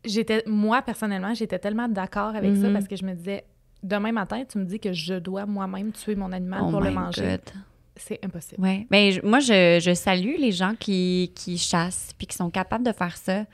[0.03, 2.73] j'étais, moi personnellement, j'étais tellement d'accord avec ça Mhm.
[2.73, 3.43] parce que je me disais,
[3.83, 6.91] demain matin, tu me dis que je dois moi-même tuer mon animal Oh pour le
[6.91, 7.21] manger.
[7.21, 7.53] God.
[8.01, 8.61] C'est impossible.
[8.61, 8.87] Ouais.
[8.89, 12.85] Ben, je- moi, je, je salue les gens qui, qui chassent puis qui sont capables
[12.85, 13.45] de faire ça.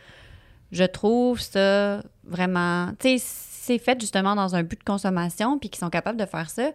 [0.72, 2.92] Je trouve ça vraiment.
[3.00, 6.26] Tu sais, c'est fait justement dans un but de consommation puis qui sont capables de
[6.26, 6.72] faire ça.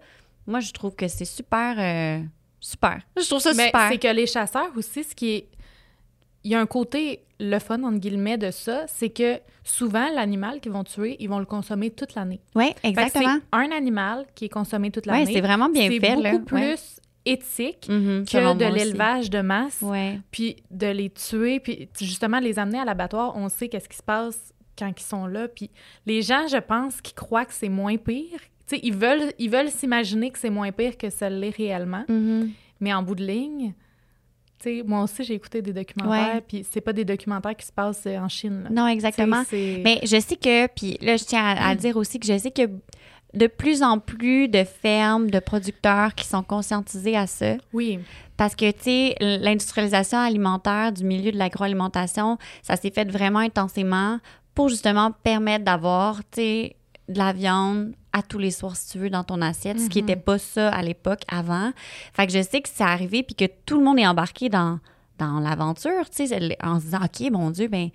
[0.47, 1.77] Moi, je trouve que c'est super.
[1.79, 2.23] euh,
[2.61, 3.01] super.
[3.17, 3.89] Je trouve ça Mais super.
[3.91, 5.49] c'est que les chasseurs aussi, ce qui est.
[6.43, 10.61] Il y a un côté, le fun, entre guillemets, de ça, c'est que souvent, l'animal
[10.61, 12.41] qu'ils vont tuer, ils vont le consommer toute l'année.
[12.55, 13.37] Oui, exactement.
[13.53, 15.33] C'est un animal qui est consommé toute Oui, l'année.
[15.35, 16.15] c'est vraiment bien C'est fait.
[16.15, 16.39] beaucoup là.
[16.39, 16.77] plus Ouais.
[17.27, 19.81] Éthique Mhm, que de l'élevage de masse.
[19.83, 20.19] Ouais.
[20.31, 24.03] puis de les tuer, puis justement les amener à l'abattoir, on sait qu'est-ce qui se
[24.03, 25.47] passe quand ils sont là.
[25.49, 25.71] Puis
[26.07, 29.51] les gens, je pense, qui croient que c'est moins pire, tu sais, ils veulent, ils
[29.51, 32.51] veulent s'imaginer que c'est moins pire que ça l'est réellement, Mhm.
[32.81, 33.75] mais en bout de ligne,
[34.63, 36.41] tu sais, moi aussi j'ai écouté des documentaires, Ouais.
[36.47, 38.63] puis c'est pas des documentaires qui se passent euh, en Chine.
[38.65, 38.71] là.
[38.71, 39.43] Non, exactement.
[39.53, 42.51] Mais je sais que, puis là, je tiens à, à dire aussi que je sais
[42.51, 42.63] que
[43.35, 47.55] de plus en plus de fermes, de producteurs qui sont conscientisés à ça.
[47.73, 48.01] Oui,
[48.37, 54.19] Parce que, tu sais, l'industrialisation alimentaire du milieu de l'agroalimentation, ça s'est fait vraiment intensément
[54.55, 56.77] pour justement permettre d'avoir, tu sais,
[57.09, 60.03] de la viande à tous les soirs, si tu veux, dans ton assiette, ce qui
[60.03, 61.73] n'était pas ça à l'époque avant.
[62.13, 64.81] Fait que je sais que c'est arrivé puis que tout le monde est embarqué dans,
[65.19, 67.91] dans l'aventure, tu sais, en se disant, OK, mon Dieu, ben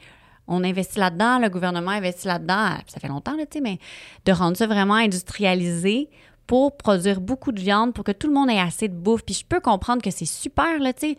[0.48, 3.80] on investit là-dedans, le gouvernement investit là-dedans, puis ça fait longtemps, mais
[4.26, 6.10] de rendre ça vraiment industrialisé
[6.48, 9.24] pour produire beaucoup de viande, pour que tout le monde ait assez de bouffe.
[9.24, 11.16] Puis je peux comprendre que c'est super, là, tu.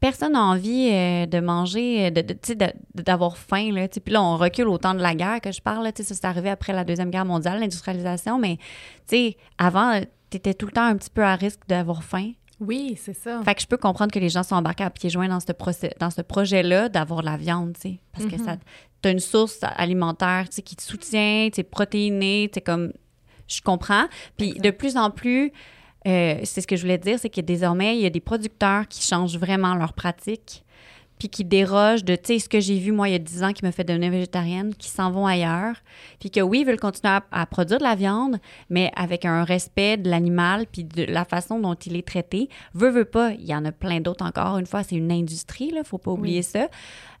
[0.00, 2.24] Personne n'a envie euh, de manger, de,
[2.94, 3.70] d'avoir faim.
[3.72, 5.84] Là, puis là, on recule au temps de la guerre que je parle.
[5.84, 8.36] Là, ça, c'est arrivé après la Deuxième Guerre mondiale, l'industrialisation.
[8.36, 8.58] Mais
[9.58, 12.32] avant, tu étais tout le temps un petit peu à risque d'avoir faim.
[12.62, 13.42] Oui, c'est ça.
[13.42, 15.52] Fait que je peux comprendre que les gens sont embarqués à pieds joints dans ce,
[15.98, 17.98] dans ce projet-là d'avoir de la viande, tu sais.
[18.12, 18.56] Parce que ça,
[19.02, 22.92] tu as une source alimentaire, tu sais, qui te soutient, tu es protéiné, tu comme
[23.48, 24.04] je comprends.
[24.36, 25.52] Puis de plus en plus,
[26.06, 28.86] euh, c'est ce que je voulais dire, c'est que désormais, il y a des producteurs
[28.88, 30.61] qui changent vraiment leur pratique,
[31.22, 33.44] puis qui dérogent de, tu sais, ce que j'ai vu, moi, il y a 10
[33.44, 35.76] ans, qui me fait devenir végétarienne, qui s'en vont ailleurs,
[36.18, 38.38] puis que oui, ils veulent continuer à, produire de la viande,
[38.70, 42.48] mais avec un respect de l'animal, puis de la façon dont il est traité.
[42.74, 44.58] Veut, veut pas, il y en a plein d'autres encore.
[44.58, 46.66] Une fois, c'est une industrie, là, faut pas oublier ça.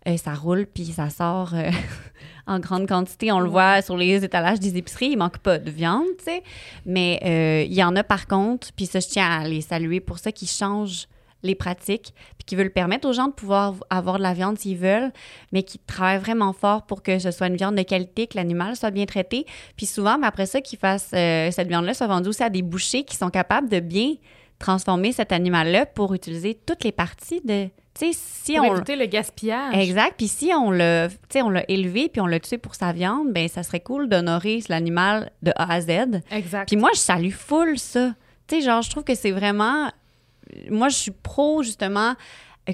[0.08, 1.70] Euh, ça roule puis ça sort euh,
[2.48, 3.30] en grande quantité.
[3.30, 5.10] On le voit sur les étalages des épiceries.
[5.10, 6.42] Il manque pas de viande, tu sais.
[6.84, 10.00] Mais euh, il y en a par contre, puis ça, je tiens à les saluer
[10.00, 11.06] pour ça, qui changent
[11.42, 14.76] les pratiques, puis qui veulent permettre aux gens de pouvoir avoir de la viande s'ils
[14.76, 15.12] veulent,
[15.52, 18.76] mais qui travaillent vraiment fort pour que ce soit une viande de qualité, que l'animal
[18.76, 19.46] soit bien traité.
[19.76, 23.04] Puis souvent, mais après ça, qu'ils fassent cette viande-là soit vendue aussi à des bouchers
[23.04, 24.14] qui sont capables de bien
[24.58, 29.74] transformer cet animal-là pour utiliser toutes les parties de, si pour on éviter le gaspillage.
[29.74, 30.14] Exact.
[30.16, 33.48] Puis si on l'a, on l'a élevé puis on l'a tué pour sa viande, ben
[33.48, 36.22] ça serait cool d'honorer l'animal de A à Z.
[36.30, 36.68] Exact.
[36.68, 38.14] Puis moi, je salue full ça.
[38.46, 39.90] Tu sais, genre, je trouve que c'est vraiment.
[40.70, 42.14] Moi, je suis pro, justement,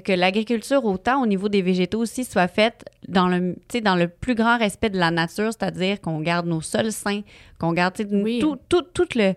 [0.03, 4.35] que l'agriculture, autant au niveau des végétaux aussi, soit faite dans le, dans le plus
[4.35, 7.21] grand respect de la nature, c'est-à-dire qu'on garde nos sols sains,
[7.59, 9.33] qu'on garde tout, tout, tout le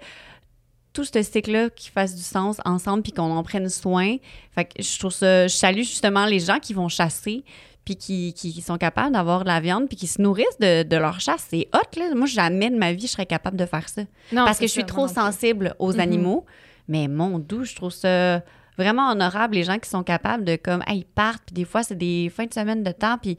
[0.93, 4.17] tout ce cycle-là qui fasse du sens ensemble puis qu'on en prenne soin.
[4.55, 7.45] Fait que je trouve ça, je salue justement les gens qui vont chasser
[7.85, 10.97] puis qui, qui, sont capables d'avoir de la viande puis qui se nourrissent de, de
[10.97, 11.47] leur chasse.
[11.49, 12.15] C'est hot, là.
[12.15, 14.03] Moi, jamais de ma vie, je serais capable de faire ça.
[14.33, 16.01] Non, Parce que je suis trop sensible aux mm-hmm.
[16.01, 16.47] animaux.
[16.93, 18.43] Mais mon doux, je trouve ça
[18.77, 21.97] vraiment honorable, les gens qui sont capables de, comme, ils partent, puis des fois, c'est
[21.97, 23.39] des fins de semaine de temps, puis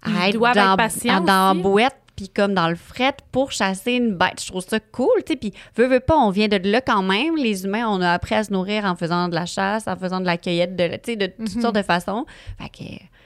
[0.00, 4.40] à être dans, dans bouette puis comme dans le fret pour chasser une bête.
[4.40, 5.36] Je trouve ça cool, tu sais.
[5.36, 7.36] Puis, veux, veux pas, on vient de là quand même.
[7.36, 10.20] Les humains, on a appris à se nourrir en faisant de la chasse, en faisant
[10.20, 11.60] de la cueillette, de, tu sais, de toutes mhm.
[11.60, 12.24] sortes de façons.
[12.58, 12.84] Fait que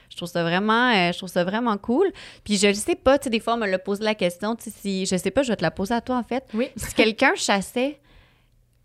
[0.09, 2.11] je trouve ça vraiment, euh, je trouve ça vraiment cool.
[2.43, 4.55] Puis, je ne sais pas, tu sais, des fois, on me l'a posé la question,
[4.55, 6.43] tu sais, si, je sais pas, je vais te la poser à toi, en fait.
[6.55, 6.69] Oui.
[6.75, 7.99] Si quelqu'un chassait,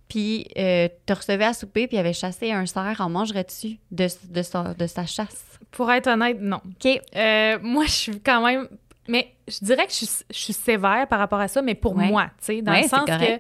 [0.09, 4.43] puis euh, te recevait à souper, puis avait chassé un cerf, en mangerais-tu de, de,
[4.43, 5.59] sa, de sa chasse?
[5.71, 6.61] Pour être honnête, non.
[6.64, 7.01] OK.
[7.17, 8.69] Euh, moi, je suis quand même
[9.09, 12.45] mais je dirais que je, suis sévère par rapport à ça, mais pour moi, tu
[12.47, 13.38] sais, dans le sens que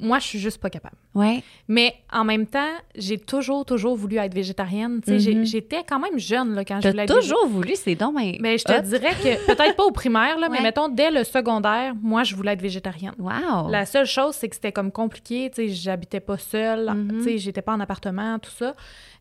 [0.00, 0.96] moi, je suis juste pas capable.
[1.14, 1.42] Ouais.
[1.68, 5.00] Mais en même temps, j'ai toujours, toujours voulu être végétarienne.
[5.00, 5.44] Mm-hmm.
[5.44, 8.38] j'étais quand même jeune là, quand je voulais être toujours voulu, c'est donc mais...
[8.40, 11.94] mais je te dirais que, peut-être pas au primaire, là, mais mettons, dès le secondaire,
[12.00, 13.14] moi, je voulais être végétarienne.
[13.18, 13.70] Wow!
[13.70, 15.50] La seule chose, c'est que c'était comme compliqué.
[15.68, 16.90] J'habitais pas seule.
[17.22, 18.74] Sais, j'étais pas en appartement, tout ça.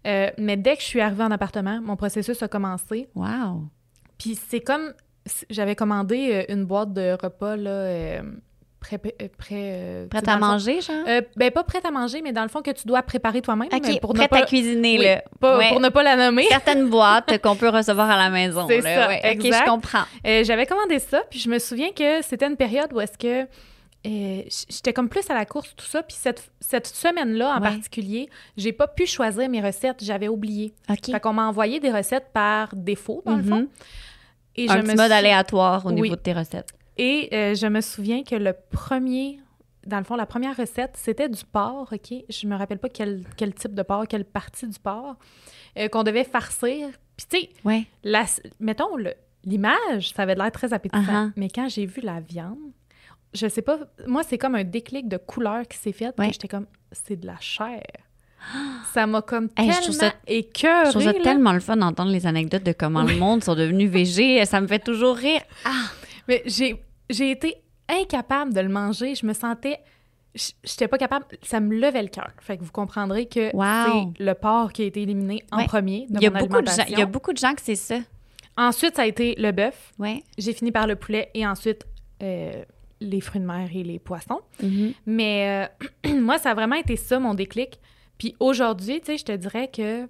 [0.07, 3.09] Euh, mais dès que je suis arrivée en appartement, mon processus a commencé.
[3.15, 3.63] Wow!
[4.17, 4.93] Puis c'est comme
[5.49, 7.69] j'avais commandé euh, une boîte de repas, là.
[7.69, 8.21] Euh,
[8.79, 11.21] prêt, euh, prêt, prête à manger, genre?
[11.35, 13.69] ben, pas prête à manger, mais dans le fond que tu dois préparer toi-même.
[14.01, 15.23] Pour prête à cuisiner, là.
[15.39, 16.45] Pour ne pas la nommer.
[16.49, 18.65] Certaines boîtes qu'on peut recevoir à la maison.
[18.67, 20.03] C'est ça, OK, je comprends.
[20.23, 23.47] J'avais commandé ça, puis je me souviens que c'était une période où est-ce que
[24.03, 26.03] j'étais comme plus à la course, tout ça.
[26.03, 30.03] Puis cette, cette semaine-là en particulier, j'ai pas pu choisir mes recettes.
[30.03, 30.73] J'avais oublié.
[30.89, 31.11] OK.
[31.11, 33.61] Fait qu'on m'a envoyé des recettes par défaut, dans le fond.
[33.61, 33.67] Mm-hmm.
[34.55, 36.73] Et un petit mode aléatoire au niveau de tes recettes.
[36.99, 39.39] Et euh, je me souviens que le premier,
[39.87, 42.13] dans le fond, la première recette, c'était du porc, OK?
[42.27, 45.15] Je me rappelle pas quel, quel type de porc, quelle partie du porc,
[45.77, 46.89] euh, qu'on devait farcir.
[47.15, 47.85] Puis tu sais, ouais.
[48.59, 48.97] mettons,
[49.45, 51.27] l'image, ça avait l'air très appétissant.
[51.27, 51.31] Uh-huh.
[51.37, 52.57] Mais quand j'ai vu la viande,
[53.33, 56.13] je sais pas, moi, c'est comme un déclic de couleur qui s'est fait.
[56.19, 56.33] Ouais.
[56.33, 57.81] J'étais comme, c'est de la chair.
[58.93, 62.25] Ça m'a comme tellement je trouve ça, Je trouve ça tellement le fun d'entendre les
[62.25, 64.43] anecdotes de comment le monde sont devenus végés.
[64.45, 65.41] Ça me fait toujours rire.
[65.63, 65.91] Ah!
[66.29, 66.79] Mais j'ai,
[67.09, 67.55] j'ai été
[67.87, 69.15] incapable de le manger.
[69.15, 69.79] Je me sentais...
[70.63, 72.31] J'étais pas capable, ça me levait le cœur.
[72.39, 76.17] Fait que vous comprendrez que c'est le porc qui a été éliminé en premier de
[76.17, 77.97] il y a beaucoup De gens, il y a beaucoup de gens que c'est ça.
[78.55, 79.91] Ensuite, ça a été le bœuf.
[79.97, 80.23] Ouais.
[80.37, 81.87] J'ai fini par le poulet et ensuite
[82.21, 82.63] euh,
[83.01, 84.41] les fruits de mer et les poissons.
[84.61, 84.93] Mm-hmm.
[85.05, 85.69] Mais
[86.05, 87.79] euh, moi, ça a vraiment été ça mon déclic.
[88.17, 90.07] Puis aujourd'hui, tu sais, je te dirais que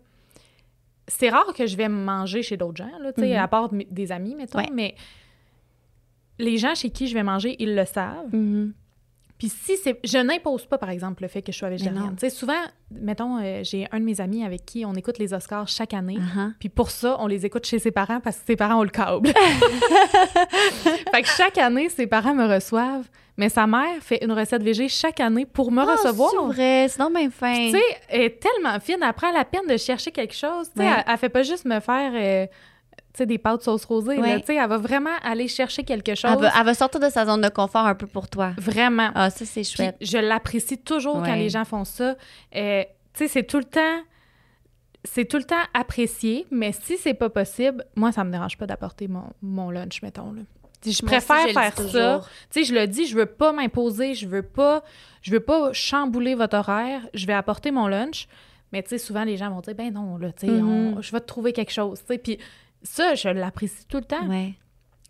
[1.07, 3.43] c'est rare que je vais manger chez d'autres gens, là, tu sais, mm-hmm.
[3.43, 4.95] à part des amis, mettons, mais
[6.39, 8.29] les gens chez qui je vais manger, ils le savent.
[8.33, 8.71] Mm-hmm.
[9.37, 9.97] Puis si c'est...
[10.03, 12.13] Je n'impose pas, par exemple, le fait que je sois végétarienne.
[12.15, 12.59] Tu sais, souvent,
[12.91, 16.17] mettons, euh, j'ai un de mes amis avec qui on écoute les Oscars chaque année.
[16.17, 16.51] Uh-huh.
[16.59, 18.89] Puis pour ça, on les écoute chez ses parents parce que ses parents ont le
[18.89, 19.29] câble.
[21.11, 23.07] fait que chaque année, ses parents me reçoivent.
[23.37, 26.31] Mais sa mère fait une recette végé chaque année pour me Ah, recevoir.
[26.31, 27.53] C'est vrai, c'est fin.
[27.53, 28.97] Tu sais, elle est tellement fine.
[29.01, 30.67] Elle prend la peine de chercher quelque chose.
[30.75, 30.93] Tu sais, Ouais.
[30.97, 32.11] elle, elle fait pas juste me faire...
[32.13, 32.45] euh,
[33.17, 34.17] sais, des pâtes sauce rosée.
[34.17, 34.37] là.
[34.47, 36.31] Elle va vraiment aller chercher quelque chose.
[36.33, 38.51] elle, va, elle va sortir de sa zone de confort un peu pour toi.
[38.57, 39.09] Vraiment.
[39.15, 39.97] Ah, ça, c'est Puis chouette.
[40.01, 42.15] je l'apprécie toujours quand les gens font ça.
[42.55, 43.99] Euh, tu sais, c'est tout le temps...
[45.05, 48.65] C'est tout le temps apprécié, mais si c'est pas possible, moi, ça me dérange pas
[48.67, 50.33] d'apporter mon, mon lunch, mettons.
[50.33, 50.41] Là.
[50.85, 52.21] Je Moi aussi, préfère je faire ça.
[52.51, 54.83] Tu sais, je le dis, je veux pas m'imposer, je veux pas,
[55.21, 58.27] je veux pas chambouler votre horaire, je vais apporter mon lunch.
[58.73, 60.95] Mais tu sais, souvent, les gens vont dire, ben non, là, tu sais, Mhm.
[60.97, 62.17] on- je vais te trouver quelque chose, tu sais.
[62.17, 62.37] Puis
[62.83, 64.25] ça, je l'apprécie tout le temps.
[64.27, 64.53] Ouais.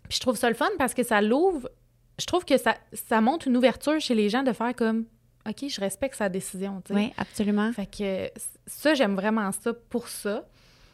[0.08, 1.68] Puis je trouve ça le fun parce que ça l'ouvre.
[2.18, 5.04] Je trouve que ça, ça montre une ouverture chez les gens de faire comme
[5.48, 6.82] OK, je respecte sa décision.
[6.90, 7.72] Oui, absolument.
[7.72, 8.30] Fait que
[8.66, 10.44] ça, j'aime vraiment ça pour ça.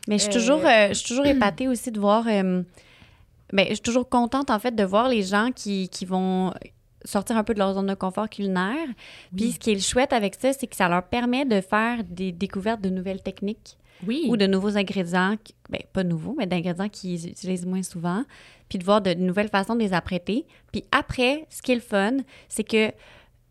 [0.08, 2.26] Mais je suis Euh, toujours, euh, je suis toujours épatée aussi de voir.
[2.28, 2.62] euh,
[3.52, 6.52] ben, je suis toujours contente, en fait, de voir les gens qui, qui vont
[7.04, 8.86] sortir un peu de leur zone de confort culinaire.
[9.36, 12.02] Puis ce qui est le chouette avec ça, c'est que ça leur permet de faire
[12.04, 14.24] des découvertes de nouvelles techniques Oui.
[14.28, 15.36] ou de nouveaux ingrédients,
[15.70, 18.24] ben, pas nouveaux, mais d'ingrédients qu'ils utilisent moins souvent,
[18.68, 20.44] puis de voir de nouvelles façons de les apprêter.
[20.72, 22.16] Puis après, ce qui est le fun,
[22.48, 22.90] c'est que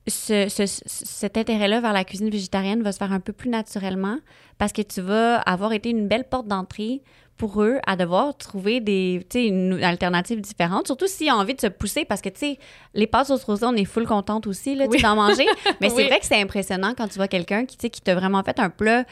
[0.08, 3.50] ce, ce- ce- cet intérêt-là vers la cuisine végétarienne va se faire un peu plus
[3.50, 4.18] naturellement
[4.60, 7.02] parce que tu vas avoir été une belle porte d'entrée
[7.38, 11.68] pour eux à devoir trouver des, une alternative différente, surtout s'ils ont envie de se
[11.68, 12.60] pousser parce que, tu sais,
[12.94, 15.02] les pâtes sauce rosée, on est full contente aussi, là, Oui.
[15.02, 15.46] d'en manger.
[15.82, 18.58] Mais c'est vrai que c'est impressionnant quand tu vois quelqu'un qui, qui t'a vraiment fait
[18.60, 19.04] un plat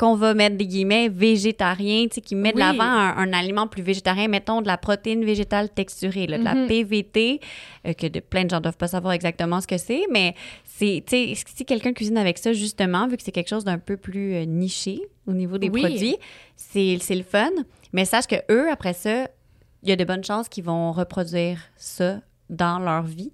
[0.00, 3.66] qu'on va mettre des guillemets végétarien, tu sais, qui met de l'avant un, un aliment
[3.66, 6.68] plus végétarien, mettons de la protéine végétale texturée, là, de la Mhm.
[6.68, 7.40] PVT,
[7.86, 10.34] euh, que de, plein de gens doivent pas savoir exactement ce que c'est, mais
[10.64, 13.78] c'est, tu sais, si quelqu'un cuisine avec ça, justement, vu que c'est quelque chose d'un
[13.78, 15.82] peu plus euh, niché au niveau des Oui.
[15.82, 16.16] produits,
[16.56, 17.50] c'est, c'est le fun.
[17.92, 19.28] Mais sache que eux, après ça,
[19.82, 23.32] il y a de bonnes chances qu'ils vont reproduire ça dans leur vie.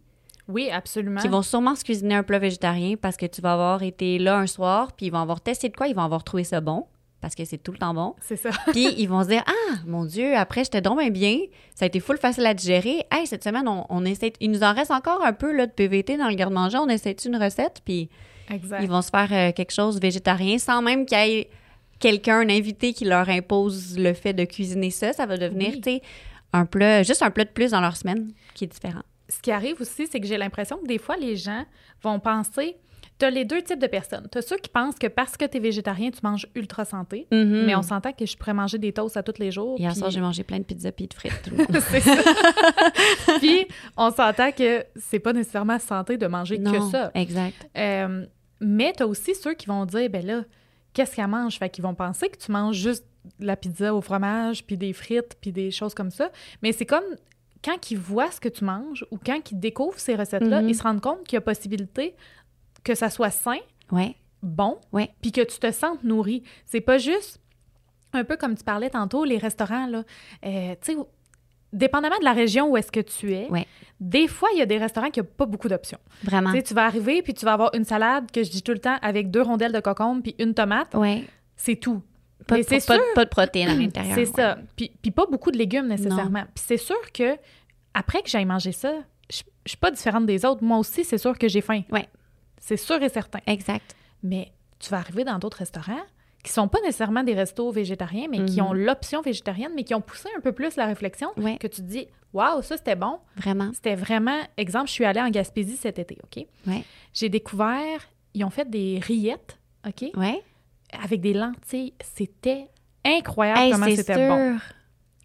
[0.48, 1.20] Oui, absolument.
[1.20, 4.38] Qui vont sûrement se cuisiner un plat végétarien parce que tu vas avoir été là
[4.38, 6.86] un soir, puis ils vont avoir testé de quoi, ils vont avoir trouvé ça bon,
[7.20, 8.14] parce que c'est tout le temps bon.
[8.20, 8.50] C'est ça.
[8.72, 11.38] Puis ils vont se dire Ah, mon Dieu, après, j'étais donc bien bien.
[11.74, 13.04] Ça a été full facile à digérer.
[13.10, 14.32] Hey, cette semaine, on, on essaie.
[14.40, 16.78] Il nous en reste encore un peu là, de PVT dans le garde-manger.
[16.78, 18.08] On essaie une recette, puis
[18.50, 18.80] Exact.
[18.82, 21.50] ils vont se faire euh, quelque chose végétarien sans même qu'il y ait
[21.98, 25.12] quelqu'un, un invité qui leur impose le fait de cuisiner ça.
[25.12, 25.80] Ça va devenir, Oui.
[25.80, 26.02] tu sais,
[26.52, 29.02] un plat, juste un plat de plus dans leur semaine qui est différent.
[29.28, 31.64] Ce qui arrive aussi, c'est que j'ai l'impression que des fois, les gens
[32.02, 32.76] vont penser.
[33.18, 34.28] Tu as les deux types de personnes.
[34.30, 37.26] Tu as ceux qui pensent que parce que tu es végétarien, tu manges ultra santé.
[37.30, 39.78] Mais on s'entend que je pourrais manger des toasts à tous les jours.
[39.78, 41.50] Hier puis- soir, j'ai mangé plein de pizzas puis de frites.
[41.90, 42.22] c'est ça.
[43.38, 47.10] puis on s'entend que c'est pas nécessairement santé de manger que ça.
[47.14, 47.68] exact.
[47.76, 48.26] Euh,
[48.60, 50.44] mais tu as aussi ceux qui vont dire, ben là,
[50.92, 51.58] qu'est-ce qu'elle mange?
[51.58, 53.04] Fait qu'ils vont penser que tu manges juste
[53.40, 56.30] de la pizza au fromage, puis des frites, puis des choses comme ça.
[56.62, 57.04] Mais c'est comme
[57.64, 60.68] quand ils voient ce que tu manges ou quand ils découvrent ces recettes-là, Mhm.
[60.68, 62.14] ils se rendent compte qu'il y a possibilité
[62.84, 63.58] que ça soit sain,
[63.90, 64.14] Ouais.
[64.42, 65.10] bon, Ouais.
[65.20, 66.42] puis que tu te sentes nourri.
[66.64, 67.40] C'est pas juste
[68.12, 70.04] un peu comme tu parlais tantôt, les restaurants, là.
[70.44, 70.98] Euh, tu sais,
[71.72, 73.66] dépendamment de la région où est-ce que tu es, Ouais.
[74.00, 75.98] des fois, il y a des restaurants qui n'ont pas beaucoup d'options.
[76.22, 76.52] Vraiment.
[76.62, 78.96] Tu vas arriver, puis tu vas avoir une salade que je dis tout le temps
[79.02, 80.94] avec deux rondelles de concombre puis une tomate.
[80.94, 81.24] Ouais.
[81.56, 82.02] C'est tout.
[82.46, 84.14] Pas, de- c'est pas, sûr- de- pas de protéines à l'intérieur.
[84.14, 84.32] C'est ouais.
[84.34, 84.58] ça.
[84.76, 86.44] Puis, puis pas beaucoup de légumes nécessairement.
[86.54, 87.36] Puis c'est sûr que
[87.94, 88.92] après que j'aille manger ça,
[89.30, 90.62] je je suis pas différente des autres.
[90.62, 91.82] Moi aussi, c'est sûr que j'ai faim.
[91.90, 92.08] Ouais.
[92.60, 93.40] C'est sûr et certain.
[93.48, 93.96] Exact.
[94.22, 96.04] Mais tu vas arriver dans d'autres restaurants
[96.44, 98.66] qui sont pas nécessairement des restos végétariens, mais qui Mhm.
[98.68, 101.58] ont l'option végétarienne, mais qui ont poussé un peu plus la réflexion, Ouais.
[101.58, 103.18] que tu te dis, waouh, ça c'était bon.
[103.36, 103.72] Vraiment.
[103.74, 106.46] C'était vraiment, exemple, je suis allée en Gaspésie cet été, OK?
[106.68, 106.84] Ouais.
[107.12, 110.12] J'ai découvert, ils ont fait des rillettes, OK?
[110.16, 110.40] Ouais.
[111.02, 111.94] Avec des lentilles.
[112.14, 112.68] C'était
[113.04, 114.58] incroyable Hey, comment c'était bon.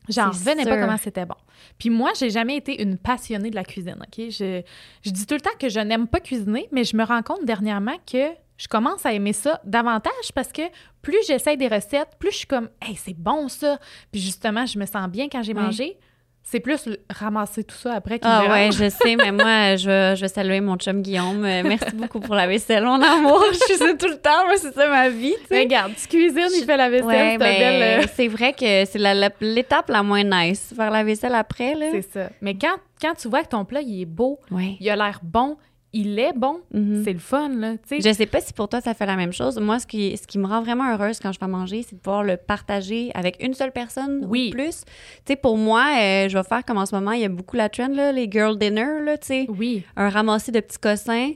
[0.10, 1.36] J'en revenais pas comment c'était bon.
[1.78, 4.30] Puis moi, j'ai jamais été une passionnée de la cuisine, OK?
[4.30, 4.62] Je,
[5.04, 7.46] je dis tout le temps que je n'aime pas cuisiner, mais je me rends compte
[7.46, 10.62] dernièrement que je commence à aimer ça davantage parce que
[11.02, 13.80] plus j'essaye des recettes, plus je suis comme, hey, c'est bon ça.
[14.12, 15.98] Puis justement, je me sens bien quand j'ai mangé.
[16.44, 19.88] C'est plus ramasser tout ça après qui me Ah ouais, je sais, mais moi, je
[19.88, 21.46] vais, je vais saluer mon chum Guillaume.
[21.46, 23.42] Euh, Merci beaucoup pour la vaisselle, mon amour.
[23.54, 24.46] Je suis ça tout le temps.
[24.48, 25.60] Moi, c'est ça ma vie, tu sais.
[25.62, 27.08] Regarde, tu cuisines, il fait la vaisselle,
[27.40, 30.74] Ouais, euh, c'est vrai que c'est la- la- l'étape la, moins nice.
[30.76, 31.86] Faire la vaisselle après, là.
[31.92, 32.30] C'est ça.
[32.42, 34.76] Mais quand, quand tu vois que ton plat, il est beau, Ouais.
[34.80, 35.56] il a l'air bon,
[35.94, 37.02] il est bon, Mhm.
[37.04, 37.74] c'est le fun, là.
[37.74, 38.10] tu sais.
[38.10, 39.60] Je sais pas si pour toi ça fait la même chose.
[39.60, 42.02] Moi, ce qui, ce qui me rend vraiment heureuse quand je fais manger, c'est de
[42.02, 44.48] pouvoir le partager avec une seule personne Oui.
[44.50, 44.84] ou plus.
[44.86, 44.94] Tu
[45.28, 47.56] sais, pour moi, euh, je vais faire comme en ce moment, il y a beaucoup
[47.58, 49.46] la trend, là, les girl dinner, là, tu sais.
[49.50, 51.32] Oui, Un ramassis de petits cossins.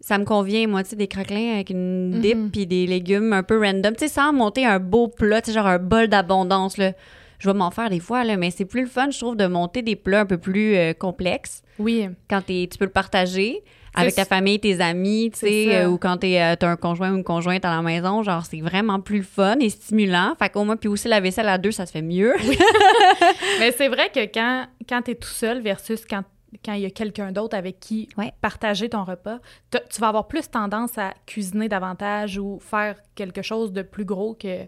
[0.00, 2.50] Ça me convient, moi, tu sais, des craquelins avec une dip Mhm.
[2.50, 3.94] puis des légumes un peu random.
[3.96, 6.92] Tu sais, sans monter un beau plat, tu sais, genre un bol d'abondance, là.
[7.38, 9.46] Je vais m'en faire des fois, là, mais c'est plus le fun, je trouve, de
[9.46, 12.08] monter des plats un peu plus euh, complexes oui.
[12.30, 13.62] quand tu peux le partager
[13.96, 17.12] avec ta famille, tes amis, tu sais, euh, ou quand t'es, euh, t'as un conjoint
[17.12, 20.34] ou une conjointe à la maison, genre, c'est vraiment plus fun et stimulant.
[20.38, 22.34] Fait qu'au moins, puis aussi la vaisselle à deux, ça se fait mieux.
[23.60, 26.22] Mais c'est vrai que quand, quand tu es tout seul versus quand
[26.64, 28.32] quand il y a quelqu'un d'autre avec qui Ouais.
[28.40, 29.40] partager ton repas,
[29.70, 34.34] tu vas avoir plus tendance à cuisiner davantage ou faire quelque chose de plus gros
[34.34, 34.64] que,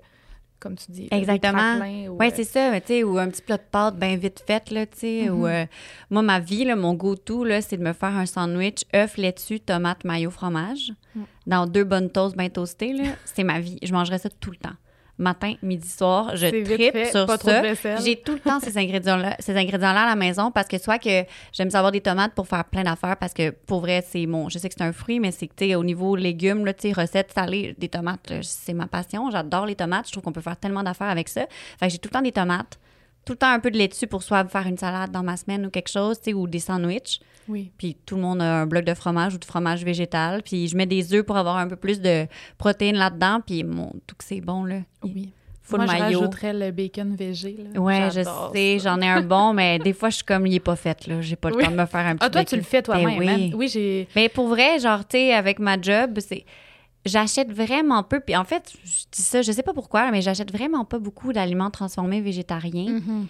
[0.60, 1.52] comme tu dis, Exactement.
[1.78, 3.96] craquelins ou, Ouais, euh, c'est ça, mais tu sais, ou un petit plat de pâtes
[3.96, 5.38] bien vite fait, là, tu sais, ou...
[5.40, 5.46] Mhm.
[5.46, 5.66] euh,
[6.10, 9.60] moi, ma vie, là, mon go-to, là, c'est de me faire un sandwich œuf, laitue,
[9.60, 11.22] tomate, mayo, fromage, Mm.
[11.46, 13.04] dans deux bonnes toasts bien toastées, là.
[13.24, 13.78] C'est ma vie.
[13.82, 14.74] Je mangerais ça tout le temps.
[15.18, 17.96] Matin, midi, soir, je tripe fait, sur pas ça.
[17.96, 21.24] J'ai tout le temps ces ingrédients-là, ces ingrédients-là à la maison parce que soit que
[21.52, 24.48] j'aime savoir des tomates pour faire plein d'affaires parce que pour vrai, c'est mon.
[24.48, 27.74] Je sais que c'est un fruit, mais c'est que, au niveau légumes, là, recettes salées,
[27.78, 29.28] des tomates, c'est ma passion.
[29.30, 30.06] J'adore les tomates.
[30.06, 31.46] Je trouve qu'on peut faire tellement d'affaires avec ça.
[31.80, 32.78] Fait que j'ai tout le temps des tomates,
[33.24, 35.66] tout le temps un peu de laitue pour soit faire une salade dans ma semaine
[35.66, 37.20] ou quelque chose, tu sais, ou des sandwichs.
[37.48, 37.72] Oui.
[37.78, 40.42] Puis tout le monde a un bloc de fromage ou de fromage végétal.
[40.42, 42.26] Puis je mets des œufs pour avoir un peu plus de
[42.58, 43.40] protéines là-dedans.
[43.44, 44.80] Puis mon, tout que c'est bon, là.
[45.02, 45.32] Oui.
[45.62, 46.18] Full Moi, je maillot.
[46.20, 47.56] rajouterais le bacon végé.
[47.74, 47.78] Là.
[47.80, 48.22] Ouais, je
[48.54, 51.06] sais, j'en ai un bon, mais des fois, je suis comme, il est pas fait,
[51.06, 51.20] là.
[51.20, 51.64] J'ai pas le Oui.
[51.64, 52.46] temps de me faire un petit Ah, toi, bacon.
[52.46, 53.18] tu le fais toi-même.
[53.18, 53.50] Ben oui.
[53.52, 53.56] hein?
[53.56, 54.08] Oui, j'ai.
[54.16, 56.44] Mais pour vrai, genre, tu sais, avec ma job, c'est.
[57.04, 58.20] J'achète vraiment peu.
[58.20, 61.32] Puis en fait, je dis ça, je sais pas pourquoi, mais j'achète vraiment pas beaucoup
[61.32, 62.92] d'aliments transformés végétariens.
[63.00, 63.26] Mhm.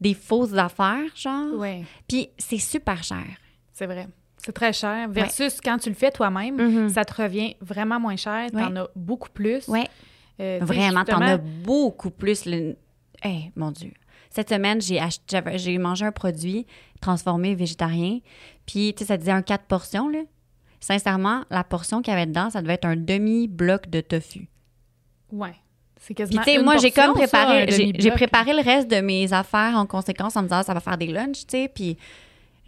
[0.00, 1.48] Des fausses affaires, genre.
[1.56, 3.24] Oui, Puis c'est super cher.
[3.80, 4.06] C'est vrai.
[4.36, 5.08] C'est très cher.
[5.10, 6.88] Versus quand tu le fais toi-même, Mhm.
[6.90, 8.50] ça te revient vraiment moins cher.
[8.52, 9.66] T'en as beaucoup plus.
[9.68, 9.86] Ouais.
[10.40, 12.44] Euh, tu Vraiment, t'en justement- as beaucoup plus.
[12.46, 12.76] Le...
[13.22, 13.92] Hey, mon Dieu.
[14.30, 16.66] Cette semaine, j'ai mangé un produit
[17.00, 18.20] transformé végétarien.
[18.66, 20.20] Puis, tu sais, ça disait un 4 portions, là.
[20.78, 24.48] Sincèrement, la portion qu'il y avait dedans, ça devait être un demi-bloc de tofu.
[25.32, 25.54] Ouais.
[25.98, 26.42] C'est Puis, quasiment.
[26.42, 29.84] tu sais, une moi, j'ai comme préparé, j'ai- préparé le reste de mes affaires en
[29.84, 31.68] conséquence en me disant, ça va faire des lunchs, tu sais.
[31.74, 31.98] Puis,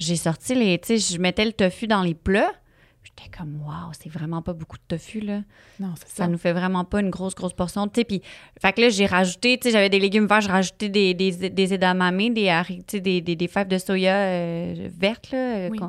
[0.02, 2.52] j'ai sorti les, tu je mettais le tofu dans les plats.
[3.04, 5.40] J'étais comme, waouh, c'est vraiment pas beaucoup de tofu, là.
[5.80, 6.28] Non, c'est Ça ça.
[6.28, 7.88] nous fait vraiment pas une grosse, grosse portion.
[7.88, 8.22] Tu sais, puis,
[8.60, 11.50] fait que là, j'ai rajouté, tu sais, j'avais des légumes verts, j'ai rajouté des, des,
[11.50, 12.48] des edamame, des,
[13.00, 15.80] des, des, des fèves de soya euh, vertes, là, euh, Oui.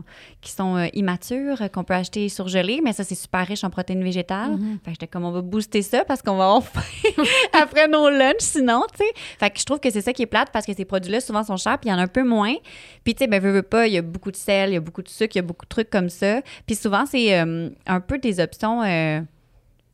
[0.42, 4.04] qui sont euh, immatures, qu'on peut acheter surgelées, mais ça, c'est super riche en protéines
[4.04, 4.58] végétales.
[4.58, 4.80] Mhm.
[4.84, 6.82] Fait que j'étais comme, on va booster ça parce qu'on va avoir faim
[7.62, 9.12] après nos lunchs, sinon, tu sais.
[9.40, 11.44] Fait que je trouve que c'est ça qui est plate parce que ces produits-là, souvent,
[11.44, 12.56] sont chers, puis il y en a un peu moins.
[13.04, 14.78] Puis, tu sais, ben, veux, veux pas, il y a beaucoup de sel, il y
[14.78, 16.42] a beaucoup de sucre, il y a beaucoup de trucs comme ça.
[16.66, 19.22] Puis souvent, c'est euh, un peu des options euh,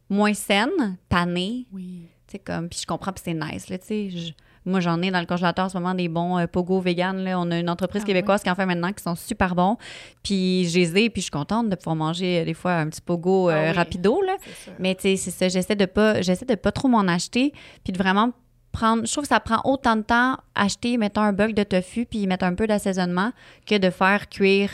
[0.09, 2.07] moins saines, panées, Oui.
[2.27, 4.09] tu sais, comme, puis je comprends, puis c'est nice, là, tu sais.
[4.09, 4.33] Je-
[4.65, 7.17] Moi, j'en ai dans le congélateur en ce moment des bons euh, pogo vegan.
[7.23, 7.39] Là.
[7.39, 9.77] On a une entreprise Ah québécoise qui en fait maintenant qui sont super bons.
[10.21, 12.89] Puis je les ai, puis je suis contente de pouvoir manger euh, des fois un
[12.89, 13.71] petit pogo euh, Ah oui.
[13.71, 14.21] rapido.
[14.21, 14.35] Là.
[14.77, 17.53] Mais tu sais, c'est ça, j'essaie de pas j'essaie de pas trop m'en acheter
[17.85, 18.31] puis de vraiment
[18.73, 22.05] prendre je trouve que ça prend autant de temps acheter mettons un bug de tofu
[22.05, 23.31] puis mettre un peu d'assaisonnement
[23.65, 24.71] que de faire cuire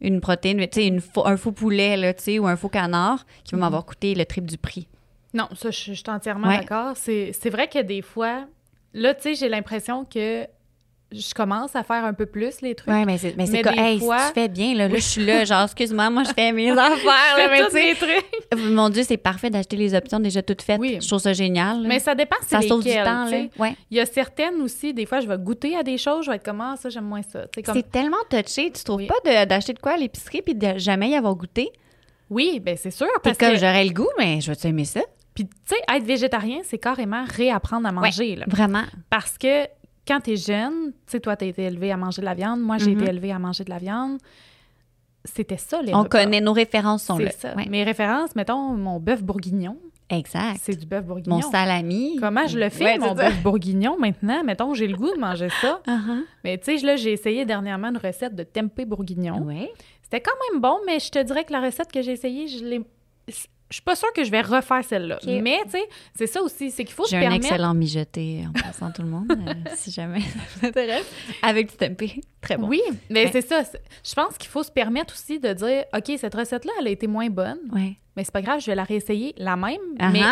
[0.00, 3.52] une protéine, tu sais un faux poulet là, tu sais ou un faux canard qui
[3.52, 3.60] va Mhm.
[3.62, 4.86] m'avoir coûté le triple du prix.
[5.34, 6.58] Non, ça, je, je suis entièrement Ouais.
[6.58, 6.96] d'accord.
[6.96, 8.46] C'est c'est vrai que des fois,
[8.94, 10.46] là, tu sais, j'ai l'impression que
[11.10, 12.92] je commence à faire un peu plus les trucs.
[12.92, 15.00] Ouais, mais c'est mais c'est quoi hey, fois- si tu fais bien là, là je
[15.00, 18.58] suis là genre excuse-moi, moi je fais mes affaires là, mais les trucs.
[18.58, 20.78] mon dieu, c'est parfait d'acheter les options déjà toutes faites.
[20.80, 20.98] Oui.
[21.00, 21.82] Je trouve ça génial.
[21.82, 21.88] là.
[21.88, 23.42] Mais ça dépend c'est ça sauve du temps là.
[23.58, 23.74] Ouais.
[23.90, 26.36] Il y a certaines aussi, des fois, je vais goûter à des choses, je vais
[26.36, 27.46] être comme, ah, ça, j'aime moins ça.
[27.64, 27.74] Comme...
[27.74, 29.08] C'est tellement touché, tu trouves Oui.
[29.24, 31.70] pas d'acheter de quoi à l'épicerie puis de jamais y avoir goûté?
[32.30, 33.08] Oui, ben c'est sûr.
[33.22, 35.00] Parce comme, que, j'aurais le goût, mais je vais-tu aimer ça?
[35.34, 38.34] puis, tu sais, être végétarien, c'est carrément réapprendre à manger.
[38.34, 38.44] là.
[38.48, 38.82] Vraiment.
[39.08, 39.66] Parce que
[40.08, 42.34] quand tu es jeune, tu sais, toi, tu as été élevé à manger de la
[42.34, 43.00] viande, moi, j'ai Mhm.
[43.02, 44.18] été élevée à manger de la viande.
[45.24, 46.20] C'était ça, les On repas.
[46.24, 47.30] connaît, nos références sont là.
[47.30, 47.54] C'est ça.
[47.54, 47.66] Ouais.
[47.68, 49.76] Mes références, mettons, mon bœuf bourguignon,
[50.08, 50.56] Exact.
[50.62, 51.36] c'est du bœuf bourguignon.
[51.36, 52.16] Mon salami.
[52.18, 54.42] Comment je le fais, Ouais, mon bœuf bourguignon, maintenant?
[54.44, 55.80] Mettons, j'ai le goût de manger ça.
[55.86, 56.22] Uh-huh.
[56.44, 59.42] Mais tu sais, là, j'ai essayé dernièrement une recette de tempeh bourguignon.
[59.42, 59.70] Ouais.
[60.02, 62.64] C'était quand même bon, mais je te dirais que la recette que j'ai essayée, je
[62.64, 62.80] l'ai...
[63.70, 65.18] Je suis pas sûre que je vais refaire celle-là.
[65.26, 67.44] Mais, tu sais, c'est ça aussi, c'est qu'il faut se J'ai un permettre...
[67.46, 71.06] excellent mijoté en passant tout le monde, euh, si jamais ça vous intéresse.
[71.42, 72.20] Avec du tempeh.
[72.40, 72.66] Très bon.
[72.68, 73.62] Oui, mais c'est ça.
[74.04, 77.06] Je pense qu'il faut se permettre aussi de dire, OK, cette recette-là, elle a été
[77.06, 77.96] moins bonne, Ouais.
[78.16, 79.76] mais c'est pas grave, je vais la réessayer la même,
[80.12, 80.22] mais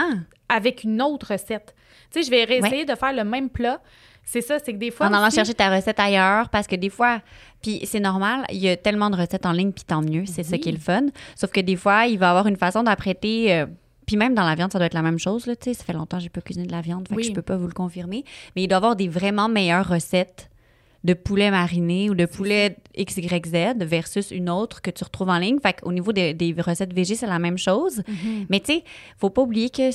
[0.49, 1.75] avec une autre recette.
[2.11, 3.81] Tu sais, je vais essayer de faire le même plat.
[4.29, 5.07] C'est ça, c'est que des fois.
[5.07, 7.23] En allant chercher ta recette ailleurs, parce que des fois,
[7.63, 10.43] puis c'est normal, il y a tellement de recettes en ligne, puis tant mieux, c'est
[10.43, 11.07] ça qui est le fun.
[11.37, 13.55] Sauf que des fois, il va y avoir une façon d'apprêter.
[13.55, 13.67] euh,
[14.05, 15.75] puis même dans la viande, ça doit être la même chose, là, tu sais.
[15.75, 17.23] Ça fait longtemps que j'ai pas cuisiné de la viande, Oui.
[17.23, 18.25] que je peux pas vous le confirmer.
[18.55, 20.49] Mais il doit y avoir des vraiment meilleures recettes
[21.05, 25.59] de poulet mariné ou de poulet XYZ versus une autre que tu retrouves en ligne.
[25.61, 28.03] Fait qu'au niveau des, des recettes végé, c'est la même chose.
[28.09, 28.47] Mhm.
[28.49, 28.85] Mais tu sais,
[29.19, 29.91] faut pas oublier que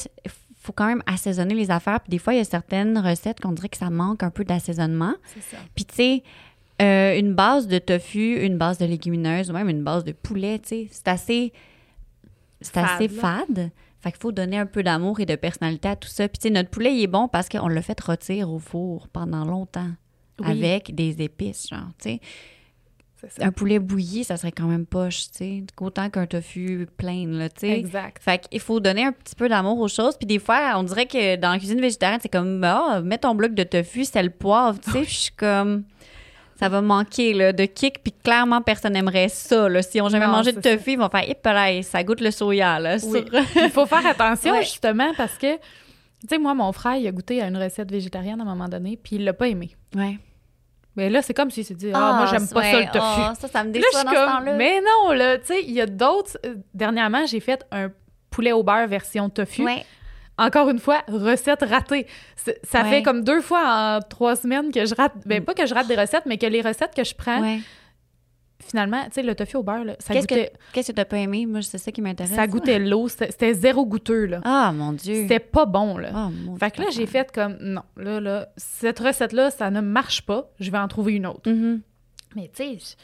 [0.62, 2.00] faut quand même assaisonner les affaires.
[2.02, 4.44] Puis des fois, il y a certaines recettes qu'on dirait que ça manque un peu
[4.44, 5.14] d'assaisonnement.
[5.26, 5.58] C'est ça.
[5.76, 6.24] Puis tu sais,
[6.82, 10.60] euh, une base de tofu, une base de légumineuses ou même une base de poulet,
[10.60, 11.54] tu sais, c'est assez,
[12.62, 13.72] c'est Fade, assez fade.
[14.00, 16.28] Fait qu'il faut donner un peu d'amour et de personnalité à tout ça.
[16.28, 19.08] Puis tu sais, notre poulet, il est bon parce qu'on l'a fait rôtir au four
[19.10, 19.90] pendant longtemps
[20.40, 20.48] Oui.
[20.50, 22.20] avec des épices, genre, tu sais.
[23.30, 23.46] Ça.
[23.46, 25.64] Un poulet bouilli, ça serait quand même poche, tu sais.
[25.80, 27.72] Autant qu'un tofu plein, là, tu sais.
[27.80, 28.18] Exact.
[28.22, 30.18] Fait qu'il faut donner un petit peu d'amour aux choses.
[30.18, 33.36] Puis des fois, on dirait que dans la cuisine végétarienne, c'est comme, ah, mets ton
[33.36, 35.04] bloc de tofu, c'est le poivre, tu sais.
[35.04, 35.84] Je suis comme,
[36.60, 38.02] ça va manquer, là, de kick.
[38.04, 39.82] Puis clairement, personne n'aimerait ça, là.
[39.82, 42.32] Si on jamais Non, mangé de tofu, ils vont faire, hip là, ça goûte le
[42.32, 42.98] soya, là.
[43.04, 43.24] Oui.
[43.28, 44.64] sur- Il faut faire attention, Ouais.
[44.64, 45.62] justement, parce que, tu
[46.30, 48.98] sais, moi, mon frère, il a goûté à une recette végétarienne à un moment donné,
[49.02, 49.72] puis il l'a pas aimé.
[49.96, 50.18] Ouais.
[50.96, 53.00] Mais là, c'est comme s'il s'est dit, ah, moi, j'aime pas ça, le tofu.
[53.00, 54.54] Ah, ça, ça me Là, je déçoit ce temps-là.
[54.56, 56.38] mais non, là, tu sais, il y a d'autres.
[56.46, 57.90] euh, Dernièrement, j'ai fait un
[58.30, 59.64] poulet au beurre version tofu.
[59.64, 59.86] Ouais.
[60.38, 62.08] Encore une fois, recette ratée.
[62.64, 62.90] Ça Ouais.
[62.90, 65.14] fait comme deux fois en trois semaines que je rate.
[65.26, 67.42] Ben, pas que je rate des recettes, mais que les recettes que je prends.
[68.62, 71.06] Finalement, tu sais, le tofu au beurre, là, ça Qu'est-ce que goûtait, qu'est-ce que t'as
[71.06, 71.46] pas aimé?
[71.46, 72.34] Moi, c'est ça qui m'intéresse.
[72.34, 73.08] ça goûtait l'eau.
[73.08, 74.42] C'était c'était zéro goûteux, là.
[74.44, 75.24] Ah, mon Dieu.
[75.24, 76.10] C'était pas bon, là.
[76.14, 79.82] Oh, mon Fait que là, j'ai fait comme, non, là, là, cette recette-là, ça ne
[79.82, 80.52] marche pas.
[80.60, 81.50] Je vais en trouver une autre.
[81.50, 81.82] Mhm.
[82.36, 82.96] Mais tu sais,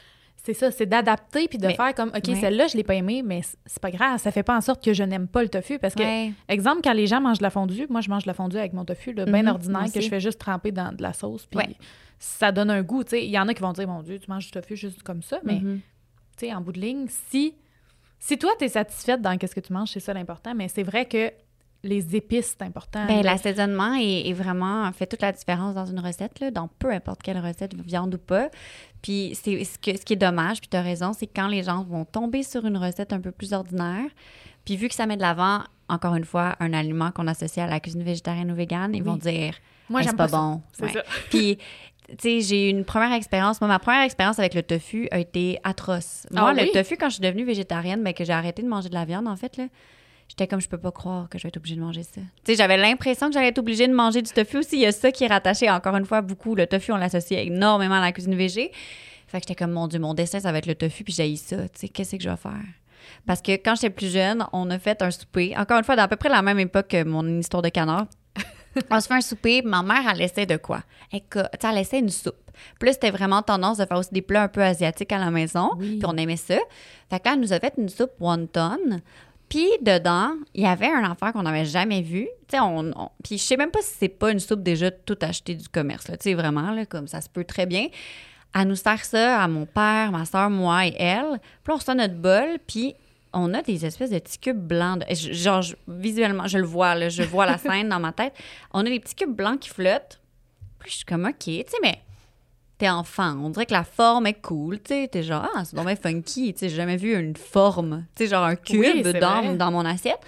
[0.48, 2.36] c'est ça, c'est d'adapter puis de Mais- faire comme, OK, ouais.
[2.36, 4.94] celle-là, je l'ai pas aimée, mais c'est pas grave, ça fait pas en sorte que
[4.94, 5.78] je n'aime pas le tofu.
[5.78, 6.32] Parce que, Ouais.
[6.48, 8.72] exemple, quand les gens mangent de la fondue, moi, je mange de la fondue avec
[8.72, 11.58] mon tofu, bien Mhm, ordinaire, que je fais juste tremper dans de la sauce, puis
[11.60, 11.76] Ouais.
[12.18, 13.04] ça donne un goût.
[13.12, 15.22] Il y en a qui vont dire, mon Dieu, tu manges du tofu juste comme
[15.22, 15.82] ça, mais, tu
[16.38, 17.54] sais, en bout de ligne, si,
[18.20, 20.84] si toi, tu es satisfaite dans qu'est-ce que tu manges, c'est ça l'important, mais c'est
[20.84, 21.32] vrai que
[21.88, 23.06] les épices, c'est important.
[23.06, 23.22] Là.
[23.24, 27.22] l'assaisonnement est, est vraiment fait toute la différence dans une recette, là, dans peu importe
[27.24, 28.50] quelle recette, viande ou pas.
[29.02, 31.64] Puis c'est ce, que, ce qui est dommage, puis tu as raison, c'est quand les
[31.64, 34.06] gens vont tomber sur une recette un peu plus ordinaire,
[34.66, 37.70] puis vu que ça met de l'avant, encore une fois, un aliment qu'on associe à
[37.70, 39.08] la cuisine végétarienne ou végane, ils Oui.
[39.08, 39.54] vont dire
[39.90, 40.38] Moi, j'aime c'est pas, pas ça.
[40.38, 40.62] bon?
[40.74, 40.92] C'est Ouais.
[40.94, 41.04] ça.
[41.30, 41.58] Puis,
[42.10, 43.62] tu sais, j'ai eu une première expérience.
[43.62, 46.26] Moi, ma première expérience avec le tofu a été atroce.
[46.36, 46.72] Ah Moi, le oui?
[46.74, 49.28] tofu, quand je suis devenue végétarienne, ben, que j'ai arrêté de manger de la viande,
[49.28, 49.66] en fait, là,
[50.28, 52.22] j'étais comme, je peux pas croire que je vais être obligée de manger ça.
[52.44, 54.76] Tu sais, j'avais l'impression que j'allais être obligée de manger du tofu aussi.
[54.78, 56.56] Il y a ça qui est rattaché, encore une fois, beaucoup.
[56.56, 58.72] Le tofu, on l'associe énormément à la cuisine végé.
[59.28, 61.36] Fait que j'étais comme, mon Dieu, mon dessin, ça va être le tofu, puis j'ai
[61.36, 61.58] ça.
[61.70, 62.54] Tu sais, qu'est-ce que je vais faire?
[63.26, 66.08] Parce que quand j'étais plus jeune, on a fait un souper, encore une fois, à
[66.08, 68.08] peu près la même époque que mon histoire de canard.
[68.92, 70.82] on se fait un souper, ma mère, elle laissait de quoi?
[71.12, 72.36] Elle, elle laissait une soupe.
[72.82, 75.72] Là, c'était vraiment tendance de faire aussi des plats un peu asiatiques à la maison,
[75.78, 75.98] Oui.
[76.00, 76.58] puis on aimait ça.
[77.10, 79.02] Fait que là, elle nous a fait une soupe wonton.
[79.50, 82.28] Puis dedans, il y avait un affaire qu'on n'avait jamais vu.
[82.48, 84.92] Tu sais, on, on- puis je sais même pas si c'est pas une soupe déjà
[84.92, 86.06] toute achetée du commerce.
[86.06, 87.88] Tu sais, vraiment, là, comme ça se peut très bien.
[88.56, 91.40] Elle nous sert ça à mon père, ma soeur, moi et elle.
[91.64, 92.96] Puis on reçoit notre bol, puis
[93.34, 95.00] on a des espèces de petits cubes blancs.
[95.08, 98.34] de- genre, je- visuellement, je le vois, là, je vois la scène dans ma tête.
[98.74, 100.20] On a des petits cubes blancs qui flottent.
[100.80, 102.00] Puis je suis comme, OK, tu sais, mais
[102.78, 103.36] t'es enfant.
[103.44, 105.08] On dirait que la forme est cool, tu sais.
[105.08, 106.54] T'es genre, ah, c'est vraiment funky.
[106.54, 109.72] Tu sais, j'ai jamais vu une forme, tu sais, genre un cube Oui, dans, dans
[109.72, 110.20] mon assiette.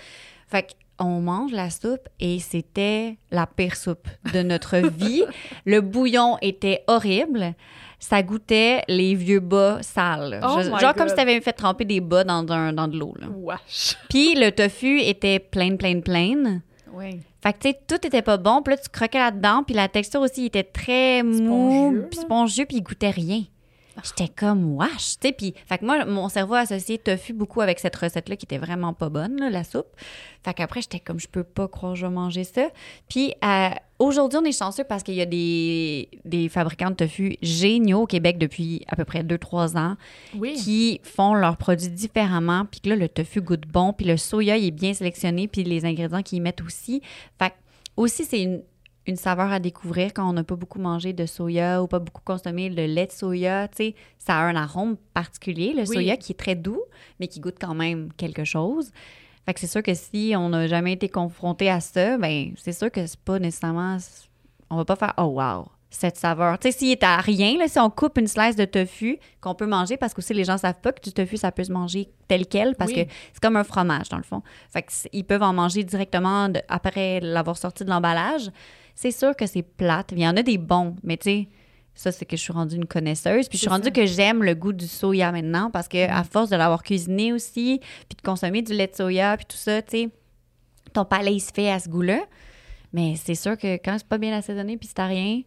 [0.48, 5.24] Fait qu'on mange la soupe et c'était la pire soupe de notre vie.
[5.66, 7.54] Le bouillon était horrible.
[8.02, 10.40] Ça goûtait les vieux bas sales.
[10.42, 13.14] Oh Je- genre comme si t'avais fait tremper des bas dans, dans de l'eau.
[14.10, 16.62] Puis le tofu était plein, plein, plein.
[16.94, 17.22] Oui.
[17.42, 18.62] Fait que, tu sais, tout était pas bon.
[18.62, 19.64] Puis là, tu croquais là-dedans.
[19.64, 22.22] Puis la texture aussi était très mou, Spongieux, puis là.
[22.24, 23.44] spongieux, puis il goûtait rien.
[24.04, 25.32] J'étais comme wesh, tu sais.
[25.34, 28.58] Puis, fait que moi, mon cerveau a associé tofu beaucoup avec cette recette-là qui était
[28.58, 29.88] vraiment pas bonne, là, la soupe.
[30.44, 32.70] Fait qu'après, j'étais comme, je peux pas croire que je vais manger ça.
[33.10, 33.70] Puis, euh,
[34.00, 38.08] aujourd'hui, on est chanceux parce qu'il y a des, des fabricants de tofu géniaux au
[38.08, 39.96] Québec depuis à peu près 2-3 ans
[40.36, 40.54] Oui.
[40.56, 44.58] qui font leurs produits différemment, puis que là, le tofu goûte bon, puis le soya,
[44.58, 47.02] il est bien sélectionné, puis les ingrédients qu'ils mettent aussi.
[47.38, 47.56] Fait que
[47.98, 48.62] aussi, c'est une,
[49.10, 52.22] une saveur à découvrir quand on n'a pas beaucoup mangé de soya ou pas beaucoup
[52.24, 53.68] consommé le lait de soya.
[53.68, 55.88] Tu sais, ça a un arôme particulier, le Oui.
[55.88, 56.82] soya, qui est très doux,
[57.20, 58.92] mais qui goûte quand même quelque chose.
[59.46, 62.74] Fait que c'est sûr que si on n'a jamais été confronté à ça, ben c'est
[62.74, 63.98] sûr que c'est pas nécessairement...
[64.70, 66.60] On va pas faire «Oh, wow!» cette saveur.
[66.60, 69.56] Tu sais, s'il est à rien, là, si on coupe une slice de tofu qu'on
[69.56, 71.72] peut manger, parce que aussi les gens savent pas que du tofu, ça peut se
[71.72, 73.00] manger tel quel, parce que
[73.34, 74.44] c'est comme un fromage, dans le fond.
[74.72, 78.52] Fait qu'ils peuvent en manger directement après l'avoir sorti de l'emballage.
[79.02, 80.12] C'est sûr que c'est plate.
[80.12, 81.48] Il y en a des bons, mais tu sais,
[81.96, 83.48] ça, c'est que je suis rendue une connaisseuse.
[83.48, 86.50] Puis je suis rendue que j'aime le goût du soya maintenant, parce que à force
[86.50, 87.80] de l'avoir cuisiné aussi,
[88.10, 90.10] puis de consommer du lait de soya, puis tout ça, tu sais,
[90.92, 92.20] ton palais, il se fait à ce goût-là.
[92.92, 95.44] Mais c'est sûr que quand c'est pas bien assaisonné, puis c'est à rien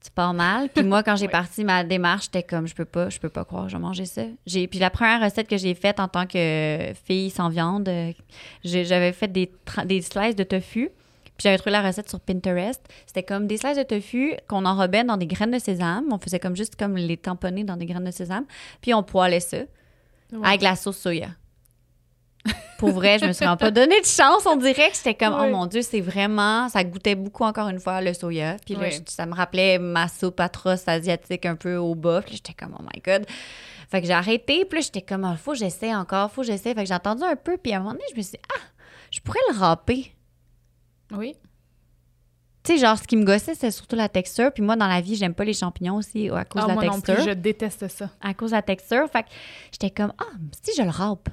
[0.00, 0.68] tu pars mal.
[0.68, 3.44] Puis moi, quand j'ai parti ma démarche, j'étais comme, je peux pas, je peux pas
[3.44, 4.22] croire, je vais manger ça.
[4.46, 8.12] J'ai, puis la première recette que j'ai faite en tant que fille sans viande, euh,
[8.62, 9.50] j'avais fait des,
[9.86, 10.90] des slices de tofu.
[11.36, 12.80] Puis j'avais trouvé la recette sur Pinterest.
[13.06, 16.06] C'était comme des slices de tofu qu'on enrobait dans des graines de sésame.
[16.10, 18.44] On faisait comme juste comme les tamponner dans des graines de sésame.
[18.80, 19.58] Puis on poêlait ça
[20.42, 21.28] avec la sauce soya.
[22.78, 24.46] Pour vrai, je me suis pas donné de chance.
[24.46, 26.68] On dirait que c'était comme, oh mon Dieu, c'est vraiment.
[26.68, 28.56] Ça goûtait beaucoup, encore une fois, le soya.
[28.64, 32.22] Puis là, ça me rappelait ma soupe atroce asiatique un peu au bas.
[32.22, 33.26] Puis j'étais comme, oh my God.
[33.88, 34.64] Fait que j'ai arrêté.
[34.64, 36.74] Puis là, j'étais comme, oh, faut que j'essaie encore, faut que j'essaie.
[36.74, 37.56] Fait que j'ai entendu un peu.
[37.56, 38.60] Puis à un moment donné, je me suis dit, ah,
[39.10, 40.12] je pourrais le râper.
[41.16, 41.34] Oui.
[42.64, 44.52] Tu sais, genre, ce qui me gossait, c'est surtout la texture.
[44.52, 46.74] Puis moi, dans la vie, j'aime pas les champignons aussi à cause ah, de la
[46.74, 47.14] moi texture.
[47.14, 48.10] Non plus, je déteste ça.
[48.20, 49.08] À cause de la texture.
[49.10, 49.28] Fait que
[49.72, 51.28] j'étais comme, ah, si je le râpe.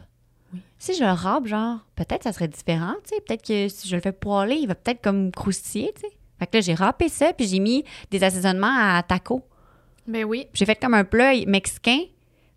[0.79, 3.21] Si je le râpe, genre, peut-être ça serait différent, tu sais.
[3.21, 6.17] Peut-être que si je le fais poêler, il va peut-être comme croustiller, tu sais.
[6.39, 9.43] Fait que là, j'ai râpé ça, puis j'ai mis des assaisonnements à taco.
[10.07, 10.47] Ben oui.
[10.53, 11.99] J'ai fait comme un plat mexicain.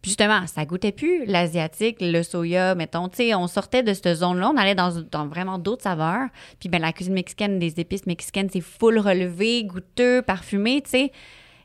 [0.03, 3.09] Puis justement, ça goûtait plus l'asiatique, le soya, mettons.
[3.09, 6.27] Tu sais, on sortait de cette zone-là, on allait dans, dans vraiment d'autres saveurs.
[6.59, 11.13] Puis ben la cuisine mexicaine, des épices mexicaines, c'est full relevé, goûteux, parfumé, tu sais.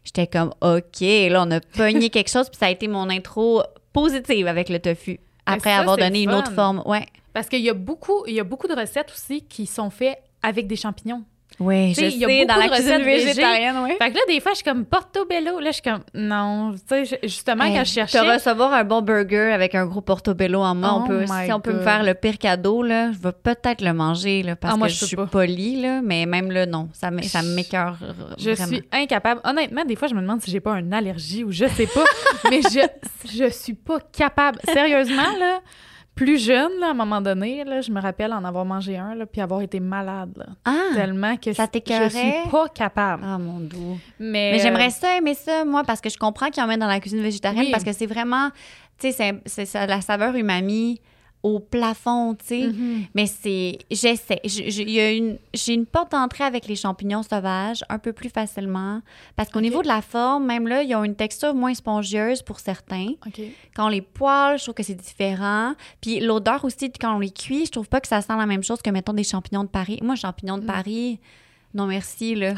[0.03, 3.63] J'étais comme, OK, là, on a pogné quelque chose, puis ça a été mon intro
[3.91, 6.83] positive avec le tofu après avoir donné une autre forme.
[6.85, 7.05] Ouais.
[7.33, 10.21] Parce qu'il y a beaucoup, il y a beaucoup de recettes aussi qui sont faites
[10.43, 11.23] avec des champignons.
[11.59, 13.93] Oui, je y a sais, dans la cuisine végétarienne, oui.
[13.99, 15.59] Fait que là, des fois, je suis comme portobello.
[15.59, 18.19] Là, je suis comme, non, tu sais, justement, quand je cherchais...
[18.19, 21.51] Te recevoir un bon burger avec un gros portobello en main, on oh peut, si
[21.51, 24.75] on peut me faire le pire cadeau, là, je vais peut-être le manger, là, parce
[24.77, 27.97] ah, que je, suis polie, là, mais même là, non, ça m'écœure
[28.37, 29.41] Je suis incapable.
[29.43, 32.03] Honnêtement, des fois, je me demande si j'ai pas une allergie ou je sais pas,
[32.51, 32.87] mais je,
[33.35, 34.59] je suis pas capable.
[34.71, 35.59] Sérieusement, là
[36.17, 39.15] plus jeune, là, à un moment donné, là, je me rappelle en avoir mangé un,
[39.15, 40.31] là, puis avoir été malade.
[40.35, 43.23] Là, ah, tellement que ça je, suis pas capable.
[43.25, 43.97] Ah, mon doux.
[44.19, 46.77] Mais, Mais j'aimerais ça aimer ça, moi, parce que je comprends qu'il y en met
[46.77, 48.49] dans la cuisine végétarienne, parce que c'est vraiment,
[48.99, 50.99] tu sais, c'est la saveur umami
[51.47, 52.67] au plafond, tu sais.
[52.67, 53.07] Mm-hmm.
[53.15, 53.79] Mais c'est.
[53.89, 54.41] J'essaie.
[54.43, 59.01] J'ai une porte d'entrée avec les champignons sauvages un peu plus facilement.
[59.35, 62.59] Parce qu'au niveau de la forme, même là, ils ont une texture moins spongieuse pour
[62.59, 63.13] certains.
[63.75, 65.73] Quand on les poêle, je trouve que c'est différent.
[66.01, 68.63] Puis l'odeur aussi, quand on les cuit, je trouve pas que ça sent la même
[68.63, 69.99] chose que, mettons, des champignons de Paris.
[70.01, 70.67] Moi, champignons de mm.
[70.67, 71.19] Paris,
[71.73, 72.53] non merci, là.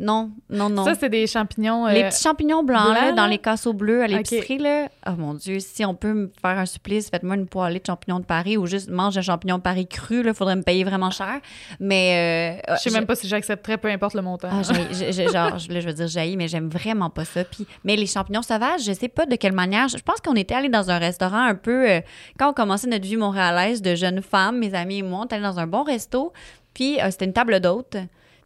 [0.00, 0.84] Non, non, non.
[0.84, 1.86] Ça, c'est des champignons.
[1.86, 4.58] les euh, petits champignons blancs, dans les casseaux bleus à l'épicerie.
[4.58, 4.88] là.
[5.06, 8.18] Oh mon Dieu, si on peut me faire un supplice, faites-moi une poêlée de champignons
[8.18, 10.22] de Paris ou juste mange un champignon de Paris cru.
[10.26, 11.40] Il faudrait me payer vraiment cher.
[11.78, 12.60] Mais.
[12.68, 14.48] Euh, je sais même pas si j'accepterais, peu importe le montant.
[14.50, 17.44] Ah, genre, je veux dire, jaillis, mais j'aime vraiment pas ça.
[17.44, 19.88] Puis, mais les champignons sauvages, je sais pas de quelle manière.
[19.88, 21.88] Je pense qu'on était allé dans un restaurant un peu.
[21.88, 22.00] Euh,
[22.38, 25.36] quand on commençait notre vie montréalaise de jeunes femmes, mes amis et moi, on était
[25.36, 26.32] allé dans un bon resto.
[26.72, 27.96] Puis, c'était une table d'hôtes.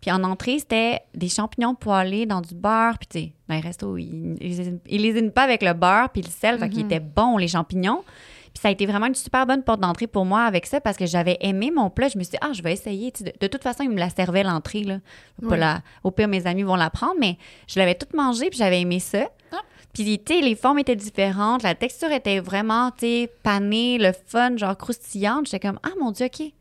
[0.01, 2.99] Puis en entrée, c'était des champignons poêlés dans du beurre.
[2.99, 4.37] Puis tu sais, dans les restos, ils,
[4.87, 6.59] ils, les pas avec le beurre puis le sel.
[6.59, 6.93] Fait qu'ils mhm.
[6.93, 8.03] étaient bons, les champignons.
[8.53, 10.97] Puis ça a été vraiment une super bonne porte d'entrée pour moi avec ça parce
[10.97, 12.09] que j'avais aimé mon plat.
[12.09, 13.13] Je me suis dit, ah, je vais essayer.
[13.41, 14.85] De, toute façon, ils me la servaient l'entrée.
[14.85, 14.99] Là.
[15.43, 17.37] la, au pire, mes amis vont la prendre, mais
[17.67, 19.29] je l'avais toute mangée puis j'avais aimé ça.
[19.53, 19.61] Ah.
[19.93, 21.63] Puis, tu sais, les formes étaient différentes.
[21.63, 25.47] La texture était vraiment, tu sais, panée, le fun, genre croustillante.
[25.47, 26.53] J'étais comme, ah, mon Dieu, OK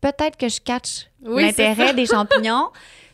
[0.00, 2.68] peut-être que je catch l'intérêt des champignons.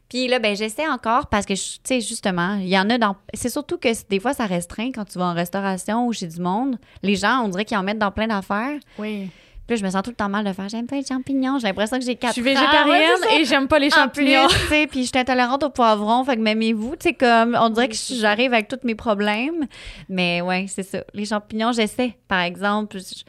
[0.09, 3.15] Puis là, ben j'essaie encore parce que, tu sais, justement, il y en a dans...
[3.33, 6.41] C'est surtout que des fois, ça restreint quand tu vas en restauration ou chez du
[6.41, 6.79] monde.
[7.05, 8.77] Les gens, on dirait qu'ils en mettent dans plein d'affaires.
[8.99, 9.31] Oui.
[9.69, 11.61] Puis là, je me sens tout le temps mal de faire j'aime pas les champignons.
[11.61, 14.49] J'ai l'impression que j'ai quatre Je suis végétarienne et j'aime pas les champignons.
[14.49, 16.25] tu sais, puis je suis intolérante au poivron.
[16.25, 16.97] Fait que m'aimez-vous?
[16.97, 19.69] Tu sais, comme, on dirait que j'arrive avec tous mes problèmes.
[20.09, 21.05] Mais ouais, c'est ça.
[21.15, 22.17] Les champignons, j'essaie.
[22.27, 23.23] Par exemple, je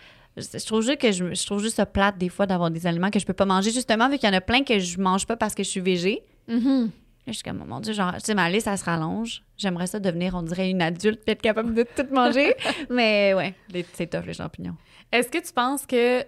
[0.65, 3.25] trouve juste que je, trouve juste ça plate des fois d'avoir des aliments que je
[3.25, 5.55] peux pas manger justement vu qu'il y en a plein que je mange pas parce
[5.55, 6.23] que je suis végé.
[6.49, 6.89] Mm-hmm.
[7.27, 9.43] je suis comme, oh mon Dieu, genre, tu sais, ma liste, ça se rallonge.
[9.57, 12.55] J'aimerais ça devenir, on dirait, une adulte, être capable de tout manger.
[12.89, 13.53] Mais ouais,
[13.93, 14.75] c'est tough, les champignons.
[15.11, 16.23] Est-ce que tu penses que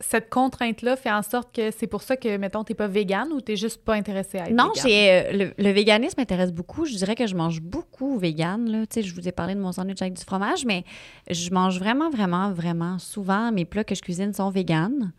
[0.00, 3.40] cette contrainte-là fait en sorte que c'est pour ça que, mettons, t'es pas végane ou
[3.40, 6.84] t'es juste pas intéressée à être Non, j'ai, euh, le, véganisme m'intéresse beaucoup.
[6.84, 8.70] Je dirais que je mange beaucoup végane.
[8.70, 8.86] Là.
[8.86, 10.84] Tu sais, je vous ai parlé de mon sandwich avec du fromage, mais
[11.28, 13.50] je mange vraiment, vraiment, vraiment souvent.
[13.50, 15.12] Mes plats que je cuisine sont véganes.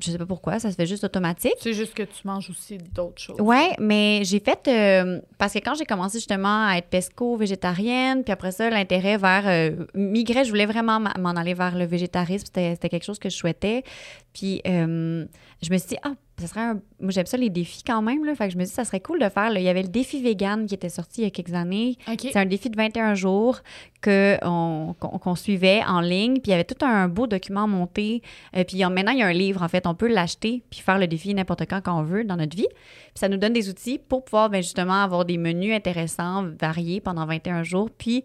[0.00, 1.54] Je sais pas pourquoi, ça se fait juste automatique.
[1.60, 3.40] C'est juste que tu manges aussi d'autres choses.
[3.40, 8.24] Ouais, mais j'ai fait euh, parce que quand j'ai commencé justement à être pesco végétarienne,
[8.24, 12.46] puis après ça l'intérêt vers euh, migrer, je voulais vraiment m'en aller vers le végétarisme,
[12.46, 13.84] c'était quelque chose que je souhaitais.
[14.32, 15.24] Puis euh,
[15.62, 16.80] je me suis dit ah ça serait un...
[17.00, 18.24] Moi, j'aime ça, les défis quand même.
[18.24, 18.34] Là.
[18.34, 19.52] Fait que je me dis, ça serait cool de faire.
[19.54, 21.96] Il y avait le défi vegan qui était sorti il y a quelques années.
[22.18, 23.60] C'est un défi de 21 jours
[24.02, 26.34] qu'on qu'on suivait en ligne.
[26.34, 28.22] Puis il y avait tout un beau document monté.
[28.56, 29.86] Euh, puis maintenant, il y a un livre, en fait.
[29.86, 32.68] On peut l'acheter puis faire le défi n'importe quand quand on veut dans notre vie.
[32.70, 37.00] Puis ça nous donne des outils pour pouvoir ben, justement avoir des menus intéressants, variés
[37.00, 37.90] pendant 21 jours.
[37.90, 38.24] Puis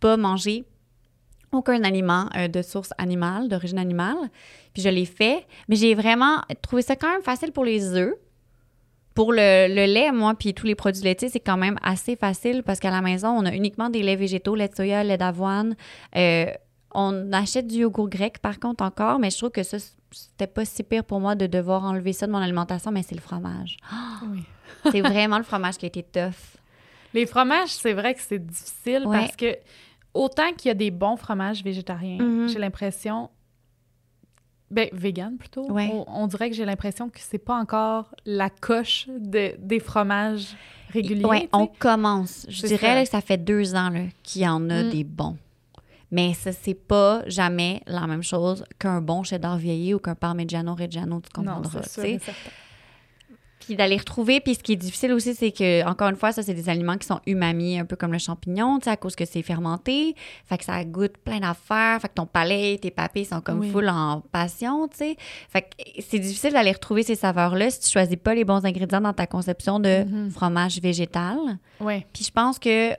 [0.00, 0.64] pas manger
[1.52, 4.16] aucun aliment euh, de source animale, d'origine animale.
[4.72, 5.46] Puis je l'ai fait.
[5.68, 8.14] Mais j'ai vraiment trouvé ça quand même facile pour les œufs.
[9.14, 12.80] Pour le, lait, moi, puis tous les produits laitiers, c'est quand même assez facile parce
[12.80, 15.74] qu'à la maison, on a uniquement des laits végétaux, lait de soya, lait d'avoine.
[16.16, 16.46] Euh,
[16.92, 19.78] on achète du yogourt grec, par contre, encore, mais je trouve que ça,
[20.10, 23.14] c'était pas si pire pour moi de devoir enlever ça de mon alimentation, mais c'est
[23.14, 23.78] le fromage.
[24.30, 24.42] Oui.
[24.90, 26.58] c'est vraiment le fromage qui a été tough.
[27.14, 29.56] Les fromages, c'est vrai que c'est difficile parce que
[30.16, 32.48] autant qu'il y a des bons fromages végétariens, mm-hmm.
[32.48, 33.30] j'ai l'impression.
[34.68, 35.68] Ben, vegan plutôt.
[36.08, 40.56] On, dirait que j'ai l'impression que c'est pas encore la coche de, des fromages
[40.90, 41.24] réguliers.
[41.24, 42.46] Oui, on commence.
[42.48, 43.92] Je dirais que ça fait deux ans
[44.24, 44.90] qu'il y en a mm.
[44.90, 45.36] des bons.
[46.10, 50.74] Mais ça, c'est pas jamais la même chose qu'un bon cheddar vieilli ou qu'un parmigiano
[50.74, 51.70] reggiano, tu comprendras.
[51.72, 52.08] Non,
[53.66, 54.40] puis d'aller retrouver.
[54.40, 56.96] Puis ce qui est difficile aussi, c'est que, encore une fois, ça, c'est des aliments
[56.96, 60.14] qui sont umami, un peu comme le champignon, tu sais, à cause que c'est fermenté.
[60.46, 62.00] Fait que ça goûte plein d'affaires.
[62.00, 65.16] Fait que ton palais, tes papilles sont comme full en passion, tu sais.
[65.48, 65.68] Fait que
[66.00, 69.26] c'est difficile d'aller retrouver ces saveurs-là si tu choisis pas les bons ingrédients dans ta
[69.26, 70.30] conception de mm-hmm.
[70.30, 71.38] fromage végétal.
[71.80, 72.04] Oui.
[72.12, 72.92] Puis je pense que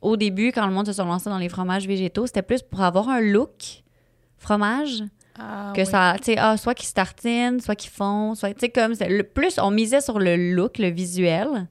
[0.00, 2.80] au début, quand le monde se sont lancés dans les fromages végétaux, c'était plus pour
[2.80, 3.82] avoir un look
[4.38, 5.02] fromage
[5.38, 8.60] ah, que ça, tu sais, ah, soit qu'ils se tartinent, soit qu'ils font, soit, tu
[8.60, 11.68] sais, comme, le plus, on misait sur le look, le visuel.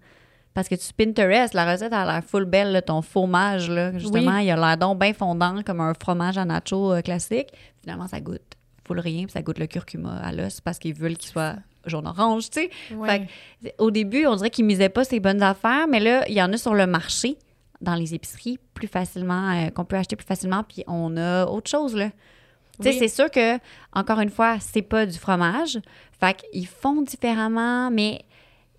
[0.54, 4.50] Parce que tu Pinterest, la recette a l'air full belle, ton fromage, là, justement, il
[4.50, 7.50] a l'air donc bien fondant comme un fromage à nacho euh, classique.
[7.82, 8.42] Finalement, ça goûte
[8.88, 12.50] full rien, puis ça goûte le curcuma à l'os parce qu'ils veulent qu'il soit jaune-orange,
[12.50, 13.28] tu sais.
[13.78, 16.52] au début, on dirait qu'ils misaient pas ces bonnes affaires, mais là, il y en
[16.52, 17.38] a sur le marché,
[17.80, 21.70] dans les épiceries, plus facilement, euh, qu'on peut acheter plus facilement, puis on a autre
[21.70, 22.10] chose, là.
[22.82, 23.58] Tu sais, c'est sûr que,
[23.94, 25.80] encore une fois, c'est pas du fromage.
[26.20, 28.24] Fait qu'ils font différemment, mais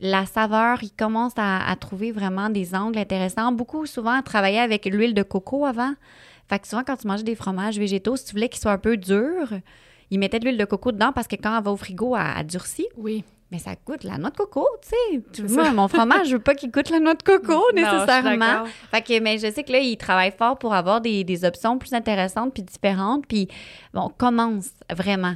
[0.00, 3.52] la saveur, ils commencent à, trouver vraiment des angles intéressants.
[3.52, 5.94] Beaucoup, souvent, travailler avec l'huile de coco avant.
[6.48, 8.78] Fait que souvent, quand tu manges des fromages végétaux, si tu voulais qu'ils soient un
[8.78, 9.52] peu durs,
[10.10, 12.22] ils mettaient de l'huile de coco dedans parce que quand elle va au frigo, elle,
[12.38, 12.86] elle durcit.
[12.96, 14.90] Oui mais ça goûte la noix de coco, tu
[15.32, 15.42] sais.
[15.54, 18.64] Moi, mon fromage, je veux pas qu'il goûte la noix de coco nécessairement.
[18.90, 21.78] fait que, mais je sais que là, il travaille fort pour avoir des, des options
[21.78, 23.26] plus intéressantes puis différentes.
[23.26, 23.48] Puis,
[23.94, 25.34] bon, commence vraiment.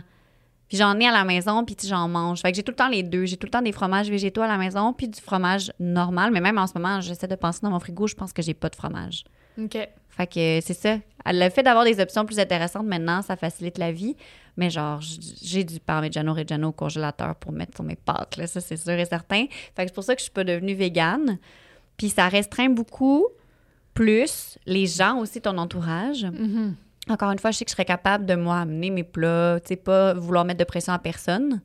[0.68, 2.40] Puis j'en ai à la maison, puis j'en mange.
[2.40, 3.24] Fait que j'ai tout le temps les deux.
[3.24, 6.30] J'ai tout le temps des fromages végétaux à la maison, puis du fromage normal.
[6.32, 8.54] Mais même en ce moment, j'essaie de penser dans mon frigo, je pense que j'ai
[8.54, 9.24] pas de fromage.
[9.59, 9.88] OK.
[10.09, 10.98] Fait que c'est ça.
[11.26, 14.16] Le fait d'avoir des options plus intéressantes maintenant, ça facilite la vie.
[14.57, 18.61] Mais genre, j'ai du parmigiano reggiano au congélateur pour mettre sur mes pâtes, là, ça
[18.61, 19.46] c'est sûr et certain.
[19.74, 21.38] Fait que c'est pour ça que je suis pas devenue végane.
[21.96, 23.28] Puis ça restreint beaucoup
[23.94, 26.24] plus les gens aussi, ton entourage.
[26.24, 26.72] Mm-hmm.
[27.09, 29.68] Encore une fois, je sais que je serais capable de moi amener mes plats, tu
[29.68, 31.62] sais, pas vouloir mettre de pression à personne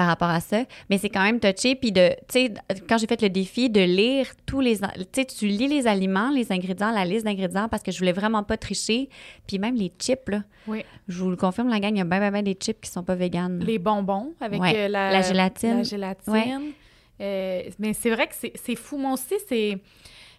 [0.00, 0.64] par rapport à ça.
[0.88, 1.74] Mais c'est quand même touché.
[1.74, 2.54] Puis, de, tu sais,
[2.88, 4.78] quand j'ai fait le défi de lire tous les.
[4.78, 8.12] Tu sais, tu lis les aliments, les ingrédients, la liste d'ingrédients parce que je voulais
[8.12, 9.10] vraiment pas tricher.
[9.46, 10.42] Puis même les chips, là.
[10.66, 10.86] Oui.
[11.06, 13.02] Je vous le confirme, la gang, il y a bien, bien, des chips qui sont
[13.02, 13.58] pas véganes.
[13.58, 15.76] Les bonbons avec euh, la, la, gélatine.
[15.76, 16.72] La gélatine.
[17.20, 18.96] Euh, mais c'est vrai que c'est fou.
[18.96, 19.76] Moi aussi, c'est.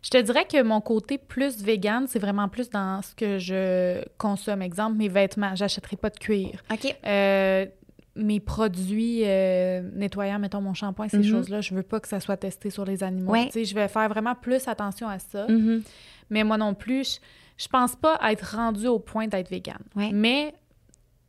[0.01, 4.03] Je te dirais que mon côté plus vegan, c'est vraiment plus dans ce que je
[4.17, 4.63] consomme.
[4.63, 5.55] Exemple, mes vêtements.
[5.55, 6.63] J'achèterai pas de cuir.
[6.71, 6.95] OK.
[7.05, 7.67] Euh,
[8.15, 11.23] mes produits euh, nettoyants, mettons mon shampoing, ces mhm.
[11.23, 13.35] choses-là, je veux pas que ça soit testé sur les animaux.
[13.53, 15.47] Je vais faire vraiment plus attention à ça.
[15.47, 15.83] Mhm.
[16.29, 17.21] Mais moi non plus,
[17.57, 19.83] je, pense pas être rendue au point d'être végane.
[19.95, 20.53] Mais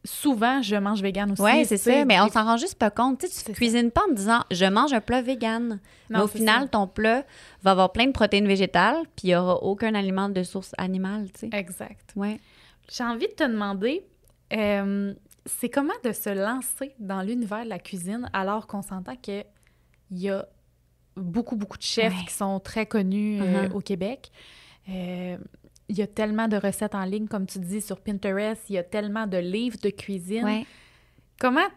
[0.05, 1.43] souvent, je mange vegan aussi.
[1.43, 3.21] Oui, c'est ça, mais on s'en rend juste pas compte.
[3.21, 5.79] Tu ne cuisines pas en disant je mange un plat vegan.
[6.11, 7.25] mais au final, ton plat
[7.63, 11.29] va avoir plein de protéines végétales, puis il n'y aura aucun aliment de source animale.
[11.53, 12.13] Exact.
[12.17, 12.41] Ouais.
[12.91, 14.05] J'ai envie de te demander.
[14.53, 15.15] Euh,
[15.47, 19.45] c'est comment de se lancer dans l'univers de la cuisine alors qu'on s'entend qu'il
[20.11, 20.47] y a
[21.17, 23.73] beaucoup, beaucoup de chefs qui sont très connus euh, uh-huh.
[23.73, 24.31] au Québec.
[24.89, 25.37] Euh,
[25.89, 28.63] il y a tellement de recettes en ligne, comme tu dis, sur Pinterest.
[28.71, 30.65] Il y a tellement de livres de cuisine.
[31.39, 31.69] Comment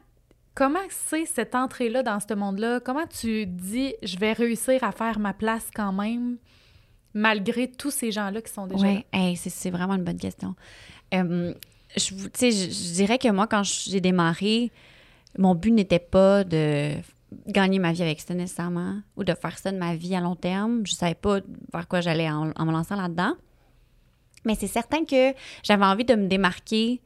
[0.56, 2.80] comment c'est cette entrée-là dans ce monde-là?
[2.80, 6.38] Comment tu dis, je vais réussir à faire ma place quand même,
[7.14, 9.34] malgré tous ces gens-là qui sont déjà là?
[9.36, 10.56] c'est vraiment une bonne question.
[11.14, 11.54] Euh,
[11.96, 14.72] je, je, je dirais que moi, quand j'ai démarré,
[15.38, 16.94] mon but n'était pas de
[17.48, 20.36] gagner ma vie avec ça nécessairement ou de faire ça de ma vie à long
[20.36, 20.86] terme.
[20.86, 21.40] Je savais pas
[21.74, 23.34] vers quoi j'allais en, me lançant là-dedans.
[24.46, 25.34] Mais c'est certain que
[25.64, 27.02] j'avais envie de me démarquer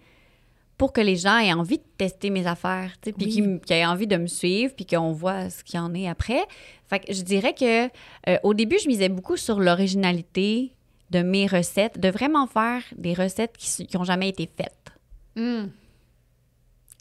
[0.77, 4.15] pour que les gens aient envie de tester mes affaires, puis qu'ils aient envie de
[4.15, 6.41] me suivre, puis qu'on voit ce qu'il y en est après.
[6.87, 7.87] Fait que je dirais que
[8.29, 10.73] euh, au début, je misais beaucoup sur l'originalité
[11.09, 14.78] de mes recettes, de vraiment faire des recettes qui n'ont jamais été faites.
[15.36, 15.67] Hmm.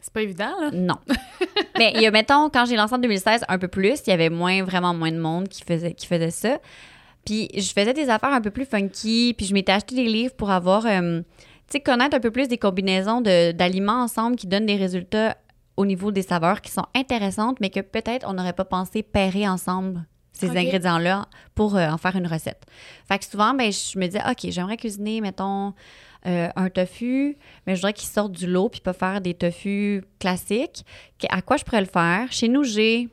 [0.01, 0.71] C'est pas évident, là?
[0.73, 0.97] Non.
[1.79, 4.13] Mais il y a, mettons, quand j'ai lancé en 2016, un peu plus, il y
[4.13, 6.59] avait moins, vraiment moins de monde qui faisait, qui faisait ça.
[7.27, 10.35] Puis je faisais des affaires un peu plus funky, puis je m'étais acheté des livres
[10.35, 14.67] pour avoir, euh, tu sais, connaître un peu plus des combinaisons d'aliments ensemble qui donnent
[14.67, 15.37] des résultats
[15.77, 19.47] au niveau des saveurs qui sont intéressantes, mais que peut-être on n'aurait pas pensé pairer
[19.47, 22.65] ensemble ces ingrédients-là pour euh, en faire une recette.
[23.07, 25.75] Fait que souvent, ben, je me disais, OK, j'aimerais cuisiner, mettons,
[26.27, 30.05] euh, un tofu, mais je voudrais qu'il sorte du lot puis pas faire des tofu
[30.19, 30.85] classiques.
[31.31, 32.31] À quoi je pourrais le faire?
[32.33, 33.09] Chez nous, j'ai,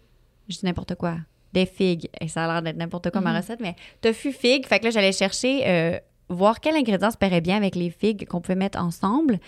[0.49, 1.18] je dis n'importe quoi,
[1.53, 2.10] des figues.
[2.20, 3.38] Et ça a l'air d'être n'importe quoi ma mhm.
[3.38, 4.66] recette, mais tofu figues.
[4.66, 5.99] Fait que là, j'allais chercher, euh,
[6.30, 9.39] voir quel ingrédient se pairait bien avec les figues qu'on pouvait mettre ensemble.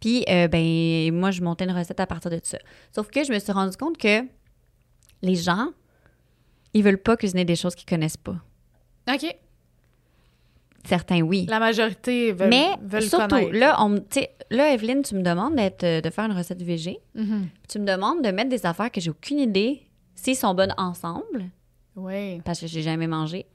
[0.00, 2.58] Puis, euh, ben, moi, je montais une recette à partir de ça.
[2.94, 4.22] Sauf que je me suis rendu compte que
[5.22, 5.68] les gens,
[6.74, 8.36] ils veulent pas cuisiner des choses qu'ils connaissent pas.
[9.08, 9.36] OK.
[10.86, 11.46] Certains, oui.
[11.48, 13.52] La majorité veulent, Mais surtout, connaître.
[13.52, 14.02] là, on,
[14.50, 16.98] là, Evelyne, tu me demandes euh, de faire une recette végé.
[17.16, 17.42] Mm-hmm.
[17.68, 19.82] Tu me demandes de mettre des affaires que j'ai aucune idée
[20.14, 21.46] s'ils sont bonnes ensemble.
[21.96, 22.40] Oui.
[22.44, 23.46] Parce que j'ai jamais mangé.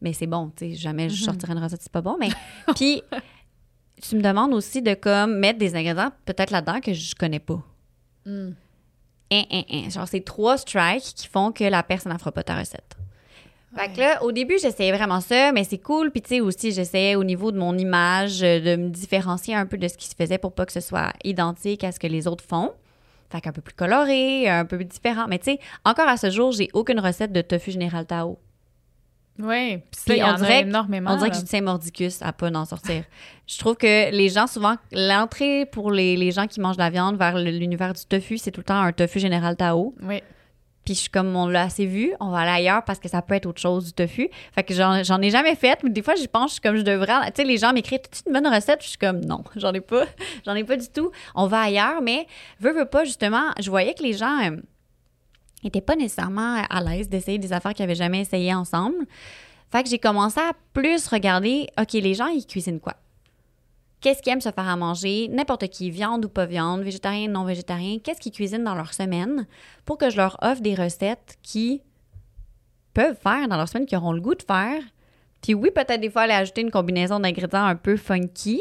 [0.00, 1.24] Mais c'est bon, tu sais, jamais je mm-hmm.
[1.24, 2.16] sortirai une recette, c'est pas bon.
[2.18, 2.30] Mais
[2.74, 3.02] puis,
[4.00, 7.62] tu me demandes aussi de comme mettre des ingrédients peut-être là-dedans que je connais pas.
[8.24, 8.50] Mm.
[9.32, 9.90] Hein, hein, hein.
[9.90, 12.96] Genre, c'est trois strikes qui font que la personne ne fera pas ta recette.
[13.76, 16.10] Fait que là, au début, j'essayais vraiment ça, mais c'est cool.
[16.10, 19.78] Puis, tu sais, aussi, j'essayais au niveau de mon image de me différencier un peu
[19.78, 22.26] de ce qui se faisait pour pas que ce soit identique à ce que les
[22.26, 22.72] autres font.
[23.30, 25.26] Fait qu'un peu plus coloré, un peu plus différent.
[25.28, 28.38] Mais tu sais, encore à ce jour, j'ai aucune recette de tofu général Tao.
[29.38, 31.12] Oui, puis on dirait, énormément.
[31.12, 33.04] On dirait que je tiens mordicus à pas d'en sortir.
[33.46, 36.90] je trouve que les gens, souvent, l'entrée pour les, les, gens qui mangent de la
[36.90, 39.94] viande vers l'univers du tofu, c'est tout le temps un tofu général Tao.
[40.02, 40.22] Oui.
[40.90, 43.22] Puis je suis comme, on l'a assez vu, on va aller ailleurs parce que ça
[43.22, 44.28] peut être autre chose du tofu.
[44.52, 46.82] Fait que j'en ai jamais fait, mais des fois, j'y pense, je suis comme, je
[46.82, 47.26] devrais.
[47.26, 48.82] Tu sais, les gens m'écrivent, tu une bonne recette?
[48.82, 50.06] je suis comme, non, j'en ai pas.
[50.44, 51.12] J'en ai pas du tout.
[51.36, 52.26] On va ailleurs, mais
[52.58, 54.50] veux, veux pas, justement, je voyais que les gens
[55.62, 59.06] n'étaient euh, pas nécessairement à l'aise d'essayer des affaires qu'ils n'avaient jamais essayé ensemble.
[59.70, 62.96] Fait que j'ai commencé à plus regarder, OK, les gens, ils cuisinent quoi?
[64.00, 67.44] Qu'est-ce qu'ils aiment se faire à manger, n'importe qui, viande ou pas viande, végétarien, non
[67.44, 69.46] végétarien, qu'est-ce qu'ils cuisinent dans leur semaine
[69.84, 71.82] pour que je leur offre des recettes qui
[72.94, 74.82] peuvent faire dans leur semaine, qui auront le goût de faire?
[75.42, 78.60] Puis oui, peut-être des fois aller ajouter une combinaison d'ingrédients un peu funky,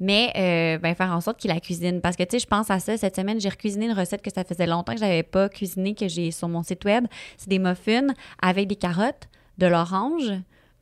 [0.00, 2.00] mais euh, ben, faire en sorte qu'ils la cuisinent.
[2.00, 2.96] Parce que, tu sais, je pense à ça.
[2.96, 5.94] Cette semaine, j'ai recuisiné une recette que ça faisait longtemps que je n'avais pas cuisinée,
[5.94, 7.06] que j'ai sur mon site web.
[7.36, 8.08] C'est des muffins
[8.42, 9.28] avec des carottes,
[9.58, 10.32] de l'orange,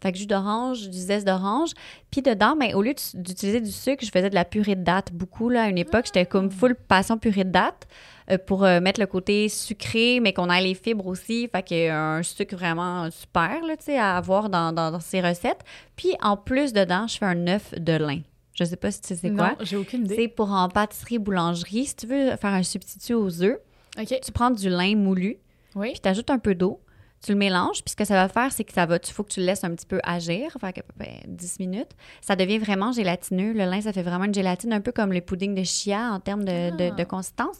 [0.02, 1.70] fait que jus d'orange, du zeste d'orange.
[2.10, 5.12] Puis dedans, ben, au lieu d'utiliser du sucre, je faisais de la purée de date
[5.12, 5.48] beaucoup.
[5.48, 7.86] Là, à une époque, j'étais comme full passion purée de date
[8.30, 11.48] euh, pour euh, mettre le côté sucré, mais qu'on ait les fibres aussi.
[11.48, 15.60] Fait qu'il y a un sucre vraiment super là, à avoir dans, dans, ces recettes.
[15.94, 18.20] Puis en plus, dedans, je fais un œuf de lin.
[18.54, 19.54] Je sais pas si tu sais quoi.
[19.60, 20.16] J'ai aucune idée.
[20.16, 21.86] C'est pour en pâtisserie, boulangerie.
[21.86, 23.58] Si tu veux faire un substitut aux œufs,
[23.96, 25.38] tu prends du lin moulu,
[25.74, 25.92] oui.
[25.92, 26.80] puis tu ajoutes un peu d'eau
[27.22, 29.22] tu le mélanges, puis ce que ça va faire, c'est que ça va, il faut
[29.22, 31.90] que tu le laisses un petit peu agir, fait à peu près 10 minutes.
[32.20, 33.52] Ça devient vraiment gélatineux.
[33.52, 36.20] Le lin, ça fait vraiment une gélatine, un peu comme le pudding de chia en
[36.20, 37.04] termes de, ah.
[37.04, 37.58] consistance.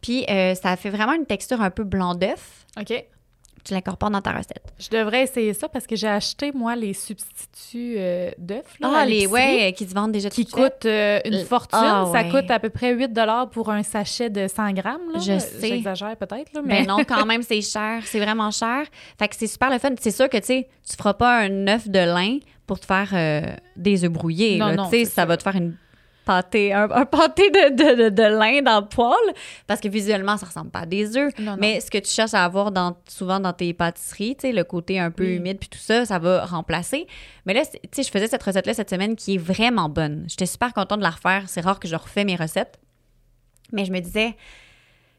[0.00, 2.66] Puis euh, ça fait vraiment une texture un peu blanc d'œuf.
[2.78, 3.06] OK
[3.66, 4.72] tu l'incorpores dans ta recette.
[4.78, 8.64] Je devrais essayer ça parce que j'ai acheté, moi, les substituts euh, d'œufs.
[8.82, 11.78] Ah, les, ouais, qui se vendent déjà Qui coûtent euh, une fortune.
[11.82, 13.10] Ah, ça coûte à peu près 8
[13.50, 15.00] pour un sachet de 100 grammes.
[15.16, 15.68] Je sais.
[15.68, 16.84] J'exagère peut-être, ben mais...
[16.84, 18.02] non, quand même, c'est cher.
[18.04, 18.84] C'est vraiment cher.
[19.18, 19.90] Fait que c'est super le fun.
[20.00, 23.10] C'est sûr que, tu sais, tu feras pas un œuf de lin pour te faire
[23.12, 23.42] euh,
[23.76, 24.58] des œufs brouillés.
[24.58, 25.76] Non, non, ça, ça va te faire une
[26.26, 29.34] pâté, un, pâté de, de, de, lin dans le poêle,
[29.66, 31.32] parce que visuellement, ça ressemble pas à des œufs.
[31.58, 34.64] Mais ce que tu cherches à avoir dans, souvent dans tes pâtisseries, tu sais, le
[34.64, 37.06] côté un peu humide puis tout ça, ça va remplacer.
[37.46, 40.24] Mais là, tu sais, je faisais cette recette-là cette semaine qui est vraiment bonne.
[40.28, 41.44] J'étais super contente de la refaire.
[41.46, 42.78] C'est rare que je refais mes recettes.
[43.72, 44.34] Mais je me disais,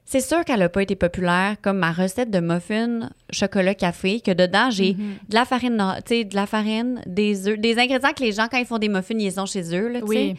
[0.04, 4.32] c'est sûr qu'elle n'a pas été populaire comme ma recette de muffin chocolat café, que
[4.32, 5.30] dedans, j'ai mm-hmm.
[5.30, 8.66] de la farine, de la farine, des œufs, des ingrédients que les gens, quand ils
[8.66, 10.36] font des muffins, ils ont chez eux, là, sais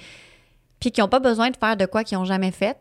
[0.81, 2.79] puis qui n'ont pas besoin de faire de quoi qu'ils n'ont jamais fait.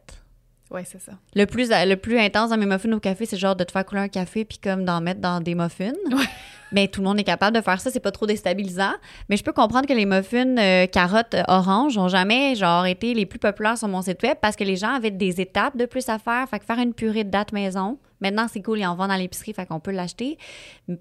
[0.69, 1.13] Oui, c'est ça.
[1.33, 3.85] Le plus, le plus intense dans mes muffins au café, c'est genre de te faire
[3.85, 5.93] couler un café puis comme d'en mettre dans des muffins.
[6.11, 6.25] Ouais.
[6.71, 8.93] Mais tout le monde est capable de faire ça, c'est pas trop déstabilisant.
[9.29, 13.13] Mais je peux comprendre que les muffins euh, carottes euh, orange ont jamais genre été
[13.13, 15.85] les plus populaires sur mon site web parce que les gens avaient des étapes de
[15.85, 16.47] plus à faire.
[16.49, 19.15] Fait que faire une purée de dattes maison, Maintenant, c'est cool, ils en vendent dans
[19.15, 20.37] l'épicerie, fait qu'on peut l'acheter.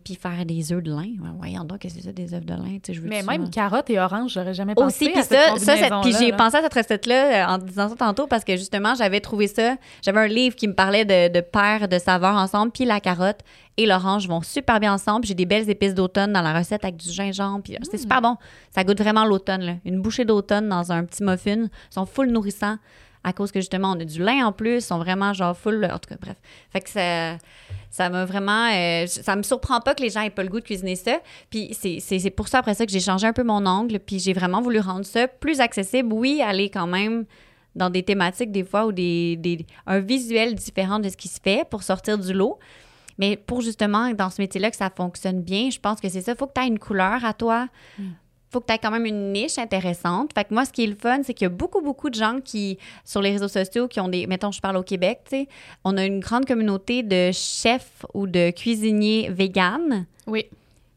[0.04, 1.12] Puis faire des œufs de lin.
[1.38, 2.78] Voyons donc, qu'est-ce que c'est ça, des œufs de lin?
[2.86, 5.06] Je veux Mais même carottes et oranges, j'aurais jamais pensé.
[5.06, 8.26] Aussi, puis ça, ça puis j'ai pensé à cette recette-là euh, en disant ça tantôt
[8.26, 9.76] parce que justement, j'avais trouvé ça.
[10.02, 13.40] J'avais un livre qui me parlait de, de paires de saveurs ensemble, puis la carotte
[13.76, 15.26] et l'orange vont super bien ensemble.
[15.26, 17.62] J'ai des belles épices d'automne dans la recette avec du gingembre.
[17.62, 18.36] Puis c'est super bon.
[18.70, 19.80] Ça goûte vraiment l'automne.
[19.84, 21.64] Une bouchée d'automne dans un petit muffin.
[21.64, 22.78] Ils sont full nourrissants
[23.22, 24.76] à cause que justement on a du lin en plus.
[24.76, 25.84] Ils sont vraiment genre full.
[25.84, 26.36] En tout cas, bref.
[26.70, 27.36] Fait que ça.
[27.90, 28.68] Ça m'a vraiment.
[28.74, 31.18] Euh, ça me surprend pas que les gens aient pas le goût de cuisiner ça.
[31.48, 33.98] Puis c'est pour ça, après ça, que j'ai changé un peu mon angle.
[34.00, 36.12] Puis j'ai vraiment voulu rendre ça plus accessible.
[36.12, 37.24] Oui, aller quand même
[37.74, 41.40] dans des thématiques des fois ou des, des, un visuel différent de ce qui se
[41.40, 42.58] fait pour sortir du lot.
[43.18, 46.32] Mais pour justement, dans ce métier-là, que ça fonctionne bien, je pense que c'est ça.
[46.32, 47.68] Il faut que tu aies une couleur à toi.
[47.98, 48.14] Il mm.
[48.50, 50.32] faut que tu aies quand même une niche intéressante.
[50.34, 52.14] Fait que moi, ce qui est le fun, c'est qu'il y a beaucoup, beaucoup de
[52.14, 54.26] gens qui, sur les réseaux sociaux, qui ont des.
[54.26, 55.48] Mettons, je parle au Québec, tu sais,
[55.84, 60.06] on a une grande communauté de chefs ou de cuisiniers véganes.
[60.26, 60.46] Oui.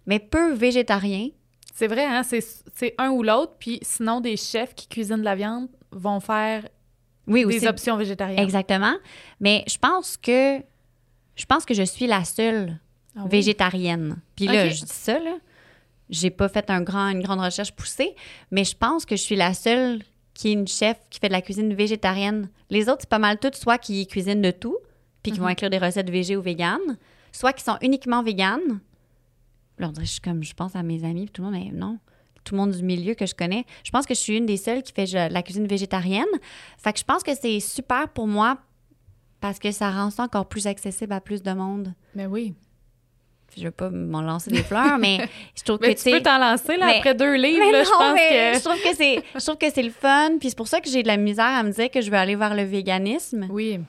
[0.06, 1.30] Mais peu végétariens.
[1.74, 2.24] C'est vrai, hein?
[2.24, 3.54] C'est un ou l'autre.
[3.58, 6.68] Puis sinon, des chefs qui cuisinent de la viande vont faire
[7.30, 8.40] oui, des options végétariennes.
[8.40, 8.96] Exactement.
[9.40, 10.60] Mais je pense que
[11.40, 12.78] je pense que je suis la seule
[13.16, 14.18] ah végétarienne.
[14.36, 15.38] Puis là, je dis ça, là.
[16.10, 18.16] J'ai pas fait un grand, une grande recherche poussée,
[18.52, 20.02] mais je pense que je suis la seule
[20.34, 22.50] qui est une chef qui fait de la cuisine végétarienne.
[22.70, 24.78] Les autres, c'est pas mal toutes, soit qui cuisinent de tout,
[25.22, 25.52] puis qui vont mhm.
[25.52, 26.98] inclure des recettes végé ou véganes,
[27.32, 28.80] soit qui sont uniquement véganes.
[29.78, 32.00] Là, je comme, je pense à mes amis, puis tout le monde, mais non
[32.44, 33.66] tout le monde du milieu que je connais.
[33.84, 36.26] Je pense que je suis une des seules qui fait de la cuisine végétarienne.
[36.78, 38.58] Fait que je pense que c'est super pour moi
[39.42, 41.94] parce que ça rend ça encore plus accessible à plus de monde.
[42.16, 42.54] Mais oui.
[43.58, 46.78] Je veux pas m'en lancer des fleurs, mais je trouve que tu peux t'en lancer
[46.78, 47.72] là, après deux livres.
[47.72, 48.60] Là, je pense que...
[48.60, 50.38] je trouve que c'est, je trouve que c'est le fun.
[50.40, 52.18] Puis c'est pour ça que j'ai de la misère à me dire que je veux
[52.18, 53.48] aller vers le véganisme.
[53.50, 53.80] Oui.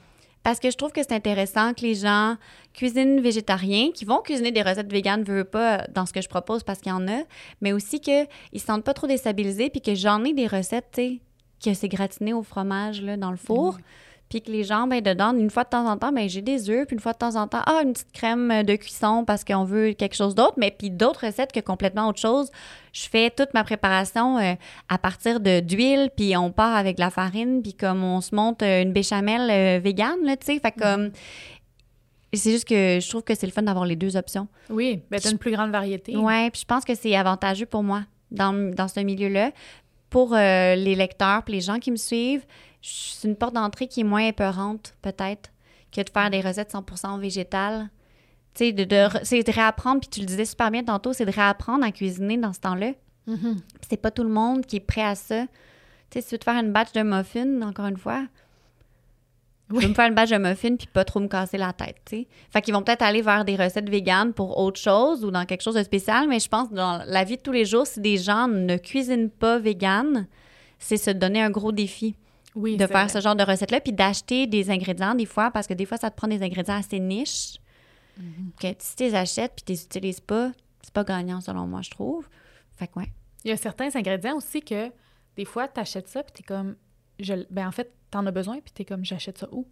[0.42, 2.36] Parce que je trouve que c'est intéressant que les gens
[2.72, 6.62] cuisinent végétariens, qui vont cuisiner des recettes véganes, veux pas, dans ce que je propose
[6.62, 7.22] parce qu'il y en a,
[7.60, 10.88] mais aussi qu'ils ne se sentent pas trop déstabilisés, puis que j'en ai des recettes,
[10.92, 11.20] tu sais,
[11.62, 13.76] que c'est gratiné au fromage là, dans le four.
[14.30, 16.70] Puis que les gens, ben, dedans, une fois de temps en temps, ben, j'ai des
[16.70, 19.42] œufs, puis une fois de temps en temps, ah, une petite crème de cuisson parce
[19.42, 20.54] qu'on veut quelque chose d'autre.
[20.56, 22.48] Mais puis d'autres recettes que complètement autre chose.
[22.92, 24.54] Je fais toute ma préparation euh,
[24.88, 28.62] à partir de d'huile, puis on part avec la farine, puis comme on se monte
[28.62, 30.60] euh, une béchamel euh, végane, là, tu sais.
[30.60, 31.06] Fait comme.
[31.06, 31.12] Mm.
[32.32, 34.46] C'est juste que je trouve que c'est le fun d'avoir les deux options.
[34.68, 36.16] Oui, ben, t'as une plus grande variété.
[36.16, 39.50] Oui, puis je pense que c'est avantageux pour moi dans, dans ce milieu-là.
[40.10, 42.44] Pour les lecteurs, puis les gens qui me suivent,
[42.82, 45.50] c'est une porte d'entrée qui est moins épeurante, peut-être,
[45.92, 47.90] que de faire des recettes 100% végétales.
[48.54, 51.26] Tu sais, de, de, c'est de réapprendre, puis tu le disais super bien tantôt, c'est
[51.26, 52.92] de réapprendre à cuisiner dans ce temps-là.
[53.28, 53.56] Mm-hmm.
[53.88, 55.46] C'est pas tout le monde qui est prêt à ça.
[56.10, 58.24] Tu sais, si tu veux te faire une batch de muffins, encore une fois,
[59.70, 61.96] je veux me faire une batch de muffins puis pas trop me casser la tête,
[62.04, 62.28] tu sais.
[62.50, 65.62] Fait qu'ils vont peut-être aller vers des recettes véganes pour autre chose ou dans quelque
[65.62, 68.00] chose de spécial, mais je pense que dans la vie de tous les jours, si
[68.00, 70.26] des gens ne cuisinent pas vegan,
[70.80, 72.16] c'est se donner un gros défi
[72.56, 75.86] de faire ce genre de recette-là, puis d'acheter des ingrédients des fois, parce que des
[75.86, 77.58] fois, ça te prend des ingrédients assez niches.
[78.18, 78.52] Mhm.
[78.60, 81.80] que si tu les achètes puis tu les utilises pas, c'est pas gagnant selon moi,
[81.80, 82.28] je trouve.
[82.76, 83.10] Fait que ouais.
[83.44, 84.90] Il y a certains ingrédients aussi que
[85.36, 86.76] des fois, tu achètes ça puis tu es comme.
[87.18, 89.66] Je, ben en fait, tu en as besoin puis tu es comme j'achète ça où?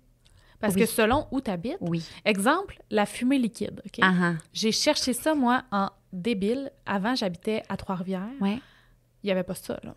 [0.60, 2.04] Parce que selon où tu habites, oui.
[2.24, 3.80] exemple, la fumée liquide.
[3.86, 3.98] OK?
[3.98, 4.36] Uh-huh.
[4.52, 6.72] J'ai cherché ça, moi, en débile.
[6.84, 8.26] Avant, j'habitais à Trois-Rivières.
[8.40, 8.58] Ouais.
[9.22, 9.94] Il n'y avait pas ça, là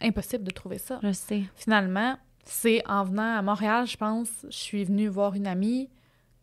[0.00, 0.98] impossible de trouver ça.
[1.02, 1.42] Je sais.
[1.54, 5.88] Finalement, c'est en venant à Montréal, je pense, je suis venue voir une amie,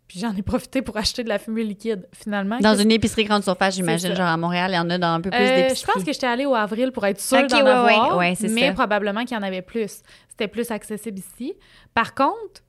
[0.07, 2.07] puis j'en ai profité pour acheter de la fumée liquide.
[2.13, 2.59] Finalement.
[2.59, 5.21] Dans une épicerie grande surface, j'imagine, genre à Montréal, il y en a dans un
[5.21, 5.79] peu plus euh, d'épiceries.
[5.87, 9.37] Je pense que j'étais allée au avril pour être sûre d'en avoir, mais probablement qu'il
[9.37, 10.01] y en avait plus.
[10.29, 11.53] C'était plus accessible ici.
[11.93, 12.63] Par contre,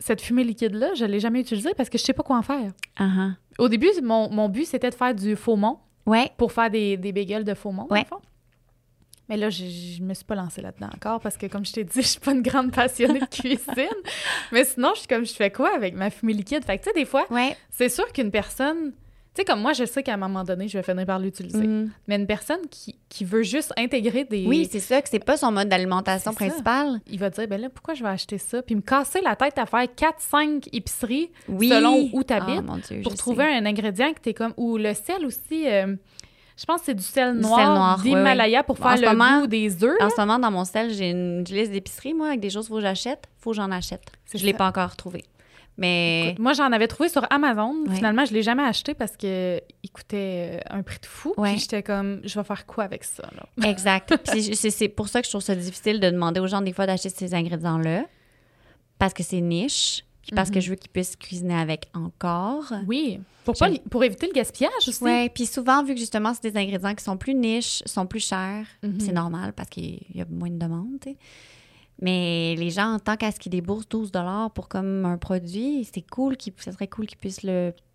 [0.00, 2.36] cette fumée liquide-là, je ne l'ai jamais utilisée parce que je ne sais pas quoi
[2.36, 2.72] en faire.
[2.98, 3.34] Uh-huh.
[3.58, 5.78] Au début, mon, mon but, c'était de faire du faux-mont.
[6.04, 6.32] Ouais.
[6.36, 8.04] Pour faire des, des bagels de faux-mont, ouais.
[9.28, 11.84] Mais là, je, je me suis pas lancée là-dedans encore parce que, comme je t'ai
[11.84, 13.88] dit, je suis pas une grande passionnée de cuisine.
[14.50, 16.64] Mais sinon, je suis comme, je fais quoi avec ma fumée liquide?
[16.64, 17.26] Fait que, tu sais, des fois,
[17.70, 18.92] c'est sûr qu'une personne...
[19.34, 21.66] Tu sais, comme moi, je sais qu'à un moment donné, je vais finir par l'utiliser.
[21.66, 21.90] Mm.
[22.06, 24.44] Mais une personne qui, qui, veut juste intégrer des...
[24.46, 27.00] Oui, c'est ça, que c'est pas son mode d'alimentation principal.
[27.06, 28.60] Il va dire, ben là, pourquoi je vais acheter ça?
[28.60, 33.14] Puis me casser la tête à faire 4-5 épiceries selon où tu habites oh, pour
[33.14, 34.52] trouver un ingrédient que tu es comme...
[34.58, 35.66] Ou le sel aussi...
[35.66, 35.96] Euh,
[36.56, 39.96] Je pense que c'est du sel noir, d'Himalaya pour faire le goût des œufs.
[40.00, 42.74] En ce moment, dans mon sel, j'ai une liste d'épicerie, moi, avec des choses qu'il
[42.74, 43.26] faut que j'achète.
[43.38, 44.02] faut que j'en achète.
[44.32, 45.24] Je ne l'ai pas encore trouvé.
[45.78, 46.34] Mais...
[46.38, 47.74] moi, j'en avais trouvé sur Amazon.
[47.90, 49.60] Finalement, je ne l'ai jamais acheté parce qu'il
[49.92, 51.34] coûtait euh, un prix de fou.
[51.42, 53.24] Puis j'étais comme, je vais faire quoi avec ça?
[53.64, 54.14] Exact.
[54.24, 57.08] c'est pour ça que je trouve ça difficile de demander aux gens des fois d'acheter
[57.08, 58.04] ces ingrédients-là.
[58.98, 60.04] Parce que c'est niche.
[60.22, 60.62] Puis parce que mhm.
[60.62, 62.72] je veux qu'ils puissent cuisiner avec encore.
[62.86, 63.20] Oui.
[63.44, 65.02] Pour, pas, pour éviter le gaspillage aussi.
[65.02, 65.28] Oui.
[65.30, 68.66] Puis souvent, vu que justement, c'est des ingrédients qui sont plus niches, sont plus chers,
[68.82, 69.00] mhm.
[69.00, 70.98] c'est normal parce qu'il y a moins de demandes.
[72.00, 74.12] Mais les gens, en tant qu'à ce qu'ils déboursent 12
[74.54, 77.46] pour comme un produit, c'est cool, ça serait cool qu'ils puissent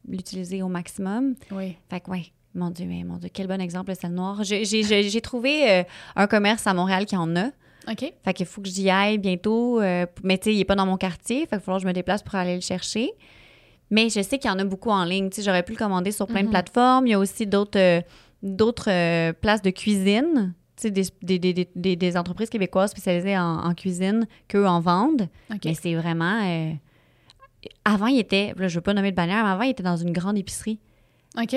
[0.07, 1.36] l'utiliser au maximum.
[1.51, 1.75] Oui.
[1.89, 4.43] Fait que, ouais, mon Dieu, mais mon Dieu, quel bon exemple, le sel noir.
[4.43, 5.84] J'ai trouvé euh,
[6.15, 7.51] un commerce à Montréal qui en a.
[7.89, 8.13] OK.
[8.23, 9.81] Fait qu'il faut que j'y aille bientôt.
[9.81, 11.41] Euh, mais tu sais, il n'est pas dans mon quartier.
[11.41, 13.11] Fait qu'il va falloir que je me déplace pour aller le chercher.
[13.89, 15.29] Mais je sais qu'il y en a beaucoup en ligne.
[15.29, 16.51] Tu sais, j'aurais pu le commander sur plein de mhm.
[16.51, 17.07] plateformes.
[17.07, 18.01] Il y a aussi d'autres euh,
[18.43, 24.79] d'autres places de cuisine des, des, des, des, entreprises québécoises spécialisées en, cuisine qu'eux en
[24.79, 25.27] vendent.
[25.65, 26.41] Mais c'est vraiment.
[26.43, 26.73] Euh,
[27.85, 28.53] avant, il était.
[28.57, 30.79] Là, je veux pas nommer de bannière, mais avant, il était dans une grande épicerie.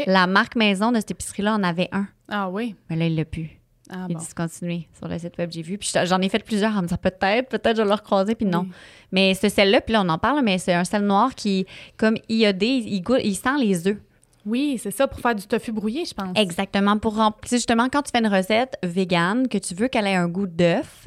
[0.07, 2.07] La marque maison de cette épicerie-là en avait un.
[2.29, 2.75] Ah oui.
[2.89, 3.60] Mais là, il l'a plus.
[3.93, 4.19] Ah, bon.
[4.19, 5.77] discontinué sur le site web, j'ai vu.
[5.77, 8.47] Puis j'en ai fait plusieurs en me disant peut-être, peut-être je vais le recroiser, puis
[8.47, 8.67] non.
[9.11, 11.67] Mais ce sel-là, puis là, on en parle, mais c'est un sel noir qui,
[11.97, 13.99] comme iodé, il, goûte, il sent les œufs.
[14.47, 16.37] Oui, c'est ça, pour faire du tofu brouillé, je pense.
[16.37, 16.99] Exactement.
[16.99, 20.29] Pour remplir, justement, quand tu fais une recette végane, que tu veux qu'elle ait un
[20.29, 21.07] goût d'œuf,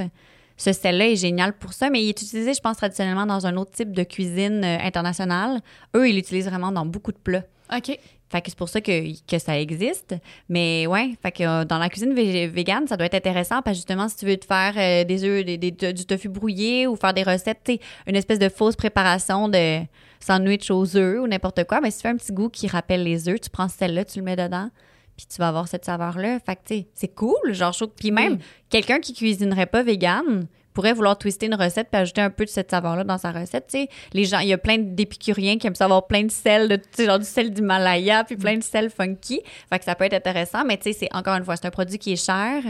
[0.57, 3.55] ce sel-là est génial pour ça, mais il est utilisé, je pense, traditionnellement dans un
[3.57, 5.61] autre type de cuisine euh, internationale.
[5.95, 7.43] Eux, ils l'utilisent vraiment dans beaucoup de plats.
[7.75, 7.97] OK.
[8.33, 10.15] Fait que c'est pour ça que, que, ça existe.
[10.49, 13.81] Mais ouais, fait que euh, dans la cuisine végane, ça doit être intéressant parce que
[13.81, 17.13] justement, si tu veux te faire euh, des œufs, des, du tofu brouillé ou faire
[17.13, 17.71] des recettes,
[18.07, 19.81] une espèce de fausse préparation de
[20.19, 23.03] sandwich aux œufs ou n'importe quoi, mais si tu fais un petit goût qui rappelle
[23.03, 24.71] les œufs, tu prends celle-là, tu le mets dedans,
[25.15, 26.39] puis tu vas avoir cette saveur-là.
[26.43, 27.85] Fait que, tu sais, c'est cool, genre, chaud.
[27.85, 32.29] Puis même, quelqu'un qui cuisinerait pas vegan pourrait vouloir twister une recette puis ajouter un
[32.29, 33.75] peu de cette saveur-là dans sa recette.
[34.13, 37.19] Les gens, il y a plein d'épicuriens qui aiment savoir plein de sel, de, genre
[37.19, 39.41] du sel d'Himalaya, puis plein de sel funky.
[39.69, 41.71] Fait que ça peut être intéressant, mais tu sais, c'est encore une fois, c'est un
[41.71, 42.63] produit qui est cher,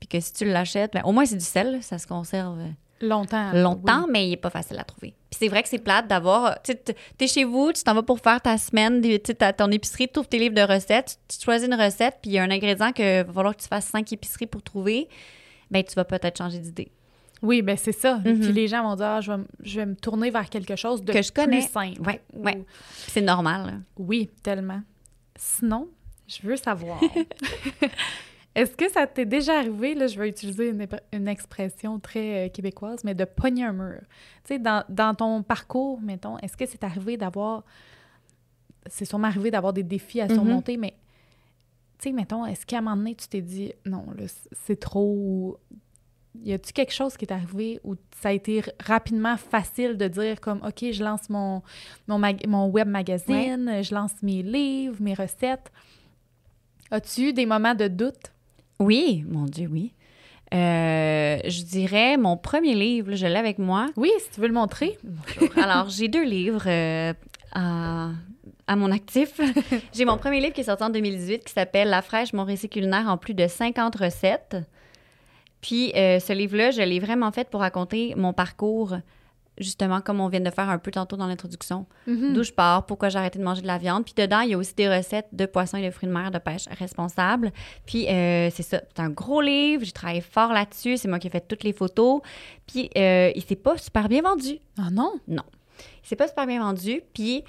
[0.00, 2.58] puis que si tu l'achètes, ben, au moins c'est du sel, ça se conserve
[3.02, 3.52] Longtemps.
[3.52, 5.14] Longtemps, mais il n'est pas facile à trouver.
[5.28, 6.62] Puis c'est vrai que c'est plate d'avoir.
[6.62, 6.72] Tu
[7.20, 10.28] es chez vous, tu t'en vas pour faire ta semaine, tu ton épicerie, tu ouvres
[10.28, 13.24] tes livres de recettes, tu, choisis une recette, puis il y a un ingrédient que
[13.24, 15.08] va falloir que tu fasses cinq épiceries pour trouver.
[15.70, 16.92] Bien, tu vas peut-être changer d'idée.
[17.42, 18.20] Oui, ben c'est ça.
[18.22, 18.52] Puis mhm.
[18.52, 19.32] les gens vont dire, ah, je,
[19.76, 21.58] vais, me tourner vers quelque chose de que je connais.
[21.58, 22.00] plus simple.
[22.06, 22.64] Oui, ouais.
[23.08, 23.82] C'est normal.
[23.98, 24.80] Oui, tellement.
[25.36, 25.88] Sinon,
[26.28, 27.00] je veux savoir.
[28.54, 30.74] Est-ce que ça t'est déjà arrivé, là, je vais utiliser
[31.12, 34.00] une, expression très euh, québécoise, mais de pogner un mur?
[34.44, 37.64] Tu sais, dans, dans, ton parcours, mettons, est-ce que c'est arrivé d'avoir.
[38.86, 40.34] C'est sûrement arrivé d'avoir des défis à mm-hmm.
[40.34, 40.94] surmonter, mais
[41.98, 44.24] tu sais, mettons, est-ce qu'à un moment donné, tu t'es dit, non, là,
[44.66, 45.58] c'est trop.
[46.40, 50.40] Y a-tu quelque chose qui est arrivé où ça a été rapidement facile de dire
[50.40, 51.62] comme OK, je lance mon,
[52.08, 55.70] mon, mon web magazine, je lance mes livres, mes recettes.
[56.90, 58.32] As-tu eu des moments de doute?
[58.78, 59.92] Oui, mon Dieu, oui.
[60.52, 63.86] Euh, je dirais mon premier livre, je l'ai avec moi.
[63.96, 64.98] Oui, si tu veux le montrer.
[65.56, 67.14] Alors, j'ai deux livres euh,
[67.54, 69.40] à, mon actif.
[69.94, 72.68] j'ai mon premier livre qui est sorti en 2018 qui s'appelle La fraîche, mon récit
[72.68, 74.56] culinaire en plus de 50 recettes.
[75.62, 78.96] Puis, euh, ce livre-là, je l'ai vraiment fait pour raconter mon parcours
[79.58, 82.32] justement, comme on vient de faire un peu tantôt dans l'introduction, mhm.
[82.32, 84.04] d'où je pars, pourquoi j'ai arrêté de manger de la viande.
[84.04, 86.30] Puis dedans, il y a aussi des recettes de poissons et de fruits de mer
[86.30, 87.52] de pêche responsables.
[87.86, 91.26] Puis euh, c'est ça, c'est un gros livre, j'ai travaillé fort là-dessus, c'est moi qui
[91.26, 92.20] ai fait toutes les photos.
[92.66, 94.58] Puis euh, il s'est pas super bien vendu.
[94.78, 95.12] Ah non?
[95.28, 95.44] Non.
[96.02, 97.02] Il s'est pas super bien vendu.
[97.12, 97.44] Puis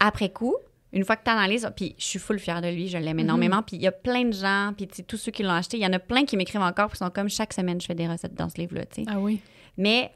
[0.00, 0.56] après coup,
[0.92, 3.24] une fois que tu analyses, puis je suis full fière de lui, je l'aime mhm.
[3.24, 3.62] énormément.
[3.62, 5.86] Puis il y a plein de gens, puis tous ceux qui l'ont acheté, il y
[5.86, 8.34] en a plein qui m'écrivent encore, qui sont comme chaque semaine, je fais des recettes
[8.34, 9.10] dans ce livre-là, tu sais.
[9.10, 9.40] Ah oui.
[9.76, 10.10] Mais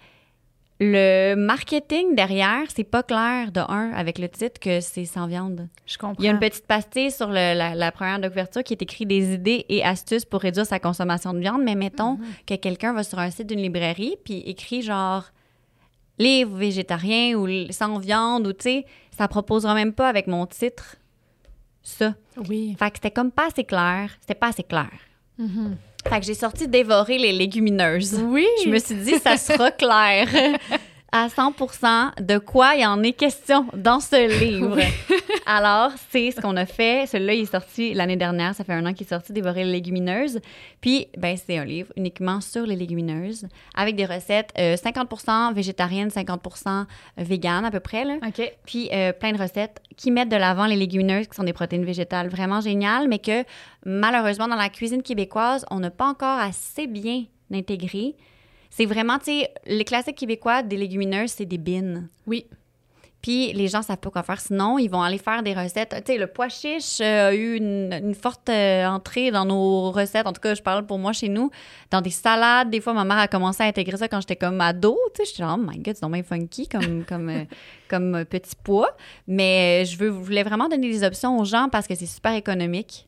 [0.80, 5.68] le marketing derrière, c'est pas clair de un avec le titre que c'est sans viande.
[5.86, 6.20] Je comprends.
[6.20, 9.34] Il y a une petite pastille sur la, première de couverture qui est écrit des
[9.34, 12.24] idées et astuces pour réduire sa consommation de viande, mais mettons mhm.
[12.46, 15.26] que quelqu'un va sur un site d'une librairie puis écrit genre
[16.18, 20.96] livre végétarien ou sans viande ou tu sais, ça proposera même pas avec mon titre
[21.82, 22.14] ça.
[22.48, 22.76] Oui.
[22.78, 24.90] Fait que c'était comme pas assez clair, c'était pas assez clair.
[25.38, 25.76] Mhm.
[26.08, 28.20] Fait que j'ai sorti dévorer les légumineuses.
[28.24, 28.46] Oui.
[28.64, 30.28] Je me suis dit, ça sera clair
[31.12, 34.78] à 100% de quoi il en est question dans ce livre.
[35.44, 37.06] Alors, c'est ce qu'on a fait.
[37.06, 38.54] Celui-là, il est sorti l'année dernière.
[38.54, 40.40] Ça fait un an qu'il est sorti, Dévorer les légumineuses.
[40.80, 46.08] Puis, ben, c'est un livre uniquement sur les légumineuses avec des recettes 50% euh, végétariennes,
[46.08, 46.86] 50%
[47.18, 48.04] véganes à peu près.
[48.04, 48.14] Là.
[48.26, 48.52] OK.
[48.64, 51.84] Puis, euh, plein de recettes qui mettent de l'avant les légumineuses qui sont des protéines
[51.84, 52.28] végétales.
[52.28, 53.44] Vraiment génial, mais que
[53.84, 58.16] malheureusement, dans la cuisine québécoise, on n'a pas encore assez bien intégré.
[58.74, 62.08] C'est vraiment, tu sais, les classiques québécois des légumineuses, c'est des bines.
[62.26, 62.46] Oui.
[63.20, 64.40] Puis les gens savent pas quoi faire.
[64.40, 65.94] Sinon, ils vont aller faire des recettes.
[66.06, 70.26] Tu sais, le pois chiche euh, a eu une, forte euh, entrée dans nos recettes.
[70.26, 71.50] En tout cas, je parle pour moi chez nous.
[71.90, 74.58] Dans des salades, des fois, ma mère a commencé à intégrer ça quand j'étais comme
[74.62, 74.98] ado.
[75.14, 77.44] Tu sais, j'étais genre, oh my god, c'est donc funky comme, comme, euh,
[77.88, 78.96] comme petit pois.
[79.28, 83.06] Mais je veux, voulais vraiment donner des options aux gens parce que c'est super économique.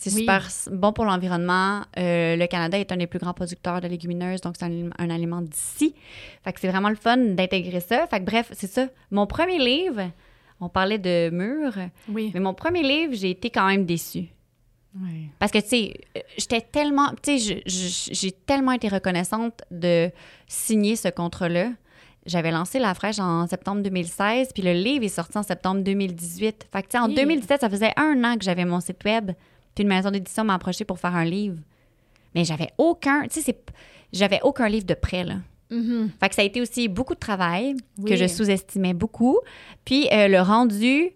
[0.00, 1.82] C'est super bon pour l'environnement.
[1.98, 5.42] Euh, le Canada est un des plus grands producteurs de légumineuses, donc c'est un, aliment
[5.42, 5.94] d'ici.
[6.42, 8.06] Fait que c'est vraiment le fun d'intégrer ça.
[8.06, 8.88] Fait que bref, c'est ça.
[9.10, 10.10] Mon premier livre,
[10.58, 11.76] on parlait de murs.
[12.08, 12.30] Oui.
[12.32, 14.28] Mais mon premier livre, j'ai été quand même déçue.
[14.98, 15.28] Oui.
[15.38, 16.00] Parce que, tu sais,
[16.38, 20.10] j'étais tellement, tu sais, j'ai tellement été reconnaissante de
[20.48, 21.72] signer ce contrat-là.
[22.24, 26.68] J'avais lancé La Fraîche en septembre 2016, puis le livre est sorti en septembre 2018.
[26.72, 29.32] Fait que, tu sais, en 2017, ça faisait un an que j'avais mon site web.
[29.74, 31.58] Puis une maison d'édition m'a approché pour faire un livre.
[32.34, 33.56] Mais j'avais aucun, tu sais,
[34.12, 35.36] j'avais aucun livre de prêt, là.
[35.70, 36.08] Mm-hmm.
[36.18, 39.38] Fait que ça a été aussi beaucoup de travail que je sous-estimais beaucoup.
[39.84, 41.10] Puis euh, le rendu,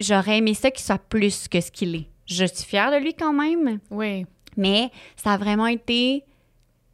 [0.00, 2.08] j'aurais aimé ça qu'il soit plus que ce qu'il est.
[2.26, 3.78] Je suis fière de lui quand même.
[3.90, 4.26] Oui.
[4.56, 6.24] Mais ça a vraiment été.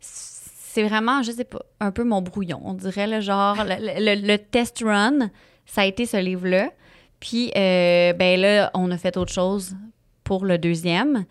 [0.00, 2.60] C'est vraiment, je sais pas, un peu mon brouillon.
[2.64, 5.30] On dirait, le genre, le, test run,
[5.66, 6.70] ça a été ce livre-là.
[7.18, 9.74] Puis, euh, ben là, on a fait autre chose
[10.28, 11.24] pour le deuxième.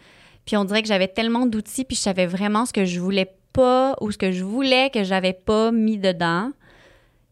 [0.48, 3.32] Puis on dirait que j'avais tellement d'outils, puis je savais vraiment ce que je voulais
[3.54, 6.52] pas ou ce que je voulais que j'avais pas mis dedans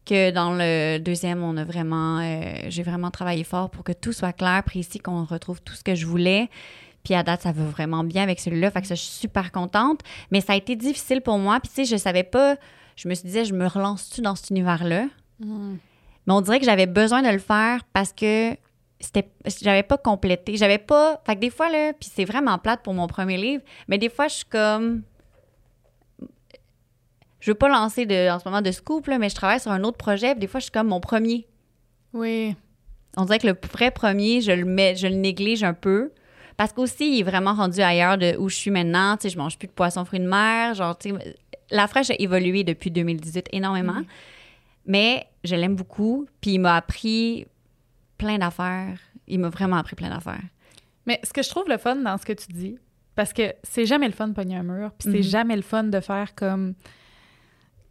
[0.06, 4.14] que dans le deuxième, on a vraiment, euh, j'ai vraiment travaillé fort pour que tout
[4.14, 6.52] soit clair, précis, qu'on retrouve tout ce que je voulais.
[7.04, 8.70] Puis à date, ça va vraiment bien avec celui-là.
[8.70, 10.02] Fait que ça, je suis super contente.
[10.30, 11.60] Mais ça a été difficile pour moi.
[11.60, 12.58] Puis tu sais, je savais pas,
[12.96, 15.08] je me suis dit, je me relance-tu dans cet univers-là?
[15.40, 15.78] Mm.
[16.28, 18.56] Mais on dirait que j'avais besoin de le faire parce que
[19.06, 19.30] c'était
[19.62, 20.58] j'avais pas complété.
[20.58, 23.64] J'avais pas fait que des fois là puis c'est vraiment plate pour mon premier livre
[23.88, 25.04] mais des fois je suis comme
[27.40, 29.72] je veux pas lancer de, en ce moment de scoop là, mais je travaille sur
[29.72, 31.48] un autre projet puis des fois je suis comme mon premier.
[32.14, 32.56] Oui.
[33.18, 36.12] On dirait que le vrai premier je le mets je le néglige un peu.
[36.58, 39.18] Parce qu'aussi il est vraiment rendu ailleurs de où je suis maintenant.
[39.18, 40.74] Tu sais je mange plus de poisson fruits de mer.
[40.74, 41.36] Genre tu sais
[41.70, 44.02] la fraîche a évolué depuis 2018 énormément.
[44.88, 47.46] Mais je l'aime beaucoup puis il m'a appris
[48.18, 48.98] plein d'affaires.
[49.28, 50.42] Il m'a vraiment appris plein d'affaires.
[51.06, 52.78] Mais ce que je trouve le fun dans ce que tu dis,
[53.16, 55.24] parce que c'est jamais le fun de pogner un mur, puis c'est Mhm.
[55.24, 56.74] jamais le fun de faire comme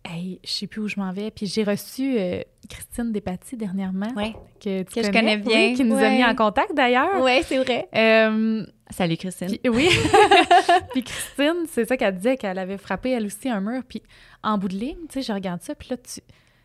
[0.07, 1.31] Hey, je sais plus où je m'en vais.
[1.31, 4.35] Puis j'ai reçu euh, Christine Despatie dernièrement, Ouais.
[4.61, 5.69] que tu Que je connais, connais bien.
[5.71, 7.23] oui, qui nous a mis en contact d'ailleurs.
[7.23, 7.89] Ouais, c'est vrai.
[7.95, 9.49] Euh, Salut Christine.
[9.49, 9.89] puis- oui.
[10.93, 13.83] puis Christine, c'est ça qu'elle disait, qu'elle avait frappé elle aussi un mur.
[13.89, 14.03] Puis
[14.43, 16.21] en bout de ligne, tu sais, je regarde ça, puis là, tu,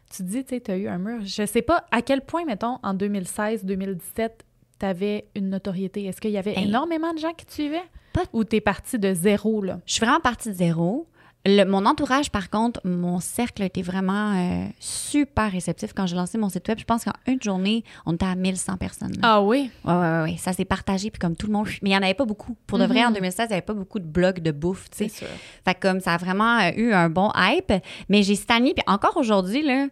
[0.09, 1.19] tu dis, tu sais, tu as eu un mur.
[1.23, 4.43] Je sais pas à quel point, mettons, en 2016, 2017,
[4.79, 6.05] tu avais une notoriété.
[6.05, 6.67] Est-ce qu'il y avait Hey.
[6.67, 7.83] énormément de gens qui te suivaient?
[8.13, 9.79] Pas- Ou tu es parti de zéro, là?
[9.85, 11.07] Je suis vraiment partie de zéro.
[11.45, 16.37] Le- mon entourage, par contre, mon cercle était vraiment euh, super réceptif quand j'ai lancé
[16.37, 16.77] mon site web.
[16.77, 19.13] Je pense qu'en une journée, on était à 1100 personnes.
[19.13, 19.19] là.
[19.23, 19.71] Ah oui?
[19.85, 20.35] Ouais, ouais, ouais.
[20.37, 21.67] Ça s'est partagé, puis comme tout le monde.
[21.81, 22.57] Mais il n'y en avait pas beaucoup.
[22.67, 23.15] Pour de vrai, en Mhm.
[23.15, 25.07] 2016, il n'y avait pas beaucoup de blogs de bouffe, tu sais.
[25.07, 25.27] C'est sûr.
[25.63, 27.71] Fait que comme ça a vraiment euh, eu un bon hype.
[28.09, 29.87] Mais j'ai stagné, puis encore aujourd'hui, là,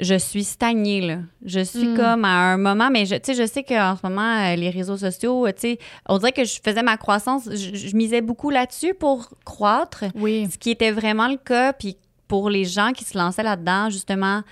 [0.00, 1.18] je suis stagnée, là.
[1.44, 1.96] Je suis Mm.
[1.96, 4.70] comme à un moment, mais je, tu sais, je sais qu'en ce moment, euh, les
[4.70, 5.78] réseaux sociaux, euh, tu sais,
[6.08, 10.48] on dirait que je faisais ma croissance, je, je misais beaucoup là-dessus pour croître, Oui.
[10.50, 11.72] ce qui était vraiment le cas.
[11.72, 11.96] Puis
[12.28, 14.42] pour les gens qui se lançaient là-dedans, justement,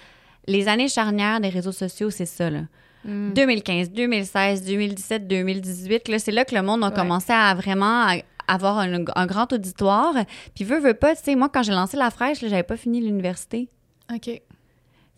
[0.46, 2.60] les années charnières des réseaux sociaux, c'est ça, là.
[3.04, 3.32] Mm.
[3.34, 6.94] 2015, 2016, 2017, 2018, là, c'est là que le monde a Ouais.
[6.94, 8.16] commencé à vraiment à-
[8.48, 10.14] avoir un, un grand auditoire.
[10.54, 13.00] Puis veux, veux pas, tu sais, moi, quand j'ai lancé La Fraîche, j'avais pas fini
[13.00, 13.68] l'université.
[14.14, 14.40] OK.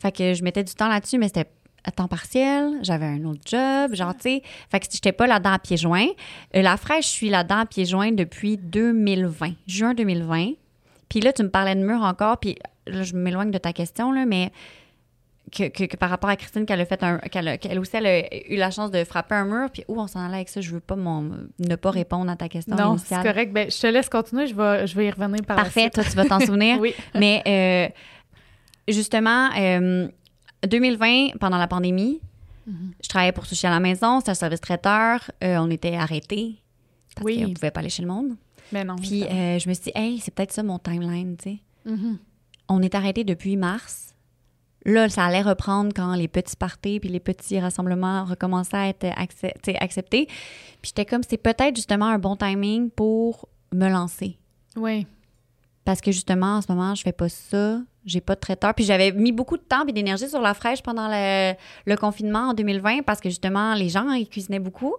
[0.01, 1.47] Fait que je mettais du temps là-dessus, mais c'était
[1.85, 4.43] à temps partiel, j'avais un autre job, genre, tu sais.
[4.71, 6.09] Fait que j'étais pas là-dedans à pieds joints.
[6.55, 10.51] Euh, la fraîche, je suis là-dedans à pieds joints depuis 2020, juin 2020.
[11.09, 12.57] Puis là, tu me parlais de mur encore, puis
[12.87, 14.53] là, je m'éloigne de ta question, là, mais
[15.51, 17.19] que, que- que par rapport à Christine, qu'elle a fait un.
[17.19, 20.01] qu'elle a- qu'elle aussi, elle a eu la chance de frapper un mur, puis où
[20.01, 22.77] on s'en allait avec ça, je veux pas mon- ne pas répondre à ta question
[22.77, 23.53] Non, c'est correct.
[23.53, 24.47] Ben, je te laisse continuer.
[24.47, 25.95] Je vais, je vais y revenir par la Parfait, suite.
[25.95, 26.79] toi, tu vas t'en souvenir.
[26.81, 26.95] Oui.
[27.15, 27.89] Mais euh,
[28.93, 30.09] justement, euh,
[30.67, 32.21] 2020, pendant la pandémie,
[32.67, 32.93] Mhm.
[33.03, 35.31] je travaillais pour Sushi à la maison, c'était un service traiteur.
[35.43, 36.57] euh, on était arrêtés
[37.15, 37.43] parce Oui.
[37.43, 38.37] qu'on ne pouvait pas aller chez le monde.
[38.73, 38.97] Mais non.
[38.97, 41.59] Puis euh, je me suis dit, hey, c'est peut-être ça mon timeline, tu sais.
[41.87, 42.19] Mhm.
[42.69, 44.15] On est arrêté depuis mars.
[44.87, 49.07] Là, ça allait reprendre quand les petits parties puis les petits rassemblements recommençaient à être
[49.81, 50.27] acceptés.
[50.27, 54.39] Puis j'étais comme, c'est peut-être justement un bon timing pour me lancer.
[54.77, 55.07] Oui.
[55.85, 57.81] Parce que justement, en ce moment, je fais pas ça.
[58.05, 58.75] J'ai pas de traiteur.
[58.75, 62.55] Puis j'avais mis beaucoup de temps et d'énergie sur la fraîche pendant le, confinement en
[62.55, 64.95] 2020 parce que justement, les gens, ils cuisinaient beaucoup.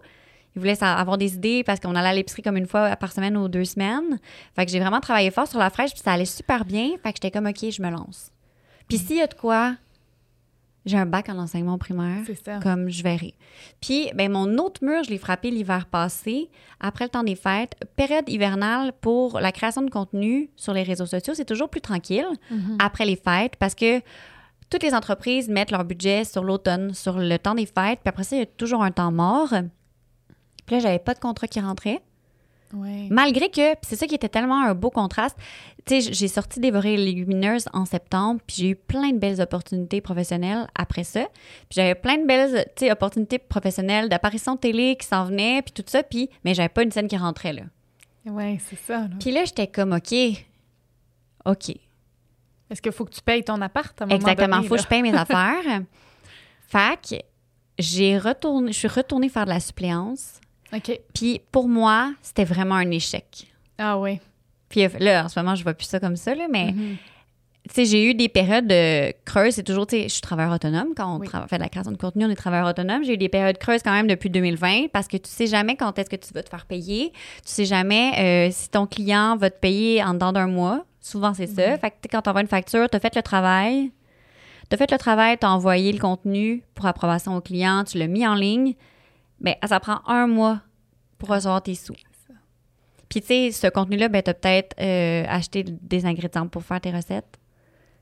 [0.56, 3.38] Ils voulaient avoir des idées parce qu'on allait à l'épicerie comme une fois par semaine
[3.38, 4.20] ou deux semaines.
[4.56, 6.90] Fait que j'ai vraiment travaillé fort sur la fraîche puis ça allait super bien.
[7.02, 8.32] Fait que j'étais comme, OK, je me lance.
[8.88, 9.76] Puis s'il y a de quoi,
[10.86, 12.24] j'ai un bac en enseignement primaire.
[12.26, 12.60] C'est ça.
[12.60, 13.36] Comme je verrai.
[13.82, 16.50] Puis, ben, mon autre mur, je l'ai frappé l'hiver passé,
[16.80, 17.76] après le temps des fêtes.
[17.96, 22.26] Période hivernale pour la création de contenu sur les réseaux sociaux, c'est toujours plus tranquille
[22.50, 22.78] Mhm.
[22.80, 24.02] après les fêtes parce que
[24.70, 28.00] toutes les entreprises mettent leur budget sur l'automne, sur le temps des fêtes.
[28.00, 29.50] Puis après ça, il y a toujours un temps mort.
[30.66, 32.02] Puis là, j'avais pas de contrat qui rentrait.
[33.10, 35.38] Malgré que, c'est ça qui était tellement un beau contraste.
[35.86, 39.42] Tu sais, j'ai sorti Dévorer les légumineuses en septembre, puis j'ai eu plein de belles
[39.42, 41.22] opportunités professionnelles après ça.
[41.70, 45.72] Puis j'avais plein de belles, tu sais, opportunités professionnelles d'apparition télé qui s'en venaient, puis
[45.74, 47.64] tout ça, puis mais j'avais pas une scène qui rentrait là.
[48.26, 49.08] Oui, c'est ça.
[49.20, 50.14] Puis là, j'étais comme OK.
[51.46, 51.70] OK.
[52.70, 54.82] Est-ce qu'il faut que tu payes ton appart à un moment Exactement, donné, faut que
[54.82, 55.82] je paye mes affaires.
[56.72, 57.16] Que
[57.80, 60.41] j'ai retourné je suis retournée faire de la suppléance.
[60.74, 61.00] OK.
[61.14, 63.48] Puis pour moi, c'était vraiment un échec.
[63.78, 64.20] Ah oui.
[64.70, 66.96] Puis là, en ce moment, je vois plus ça comme ça, là, mais Mhm.
[67.68, 69.56] tu sais, j'ai eu des périodes de creuses.
[69.56, 70.90] C'est toujours, tu sais, je suis travailleur autonome.
[70.96, 71.28] Quand on Oui.
[71.28, 73.04] tra- fait de la création de contenu, on est travailleur autonome.
[73.04, 75.98] J'ai eu des périodes creuses quand même depuis 2020 parce que tu sais jamais quand
[76.00, 77.12] est-ce que tu vas te faire payer.
[77.12, 77.18] Tu
[77.52, 80.86] sais jamais euh, si ton client va te payer en dedans d'un mois.
[81.02, 81.78] Souvent, c'est ça.
[81.80, 83.92] Fait que quand tu envoies une facture, tu as fait le travail.
[84.70, 87.98] Tu as fait le travail, tu as envoyé le contenu pour approbation au client, tu
[87.98, 88.76] l'as mis en ligne.
[89.42, 90.62] Bien, ça prend un mois
[91.18, 91.96] pour recevoir tes sous.
[93.10, 96.80] Puis, tu sais, ce contenu-là, ben, tu as peut-être euh, acheté des ingrédients pour faire
[96.80, 97.40] tes recettes.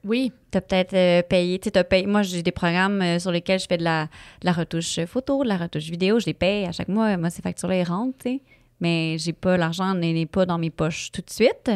[0.04, 0.32] Oui.
[0.52, 2.06] T'as peut-être euh, payé, tu sais, payé.
[2.06, 5.44] Moi, j'ai des programmes euh, sur lesquels je fais de la, de la retouche photo,
[5.44, 7.18] de la retouche vidéo, je les paye à chaque mois.
[7.18, 8.42] Moi, ces factures-là, ils rentrent, tu sais.
[8.82, 11.72] Mais j'ai pas, l'argent n'est n'est pas dans mes poches tout de suite.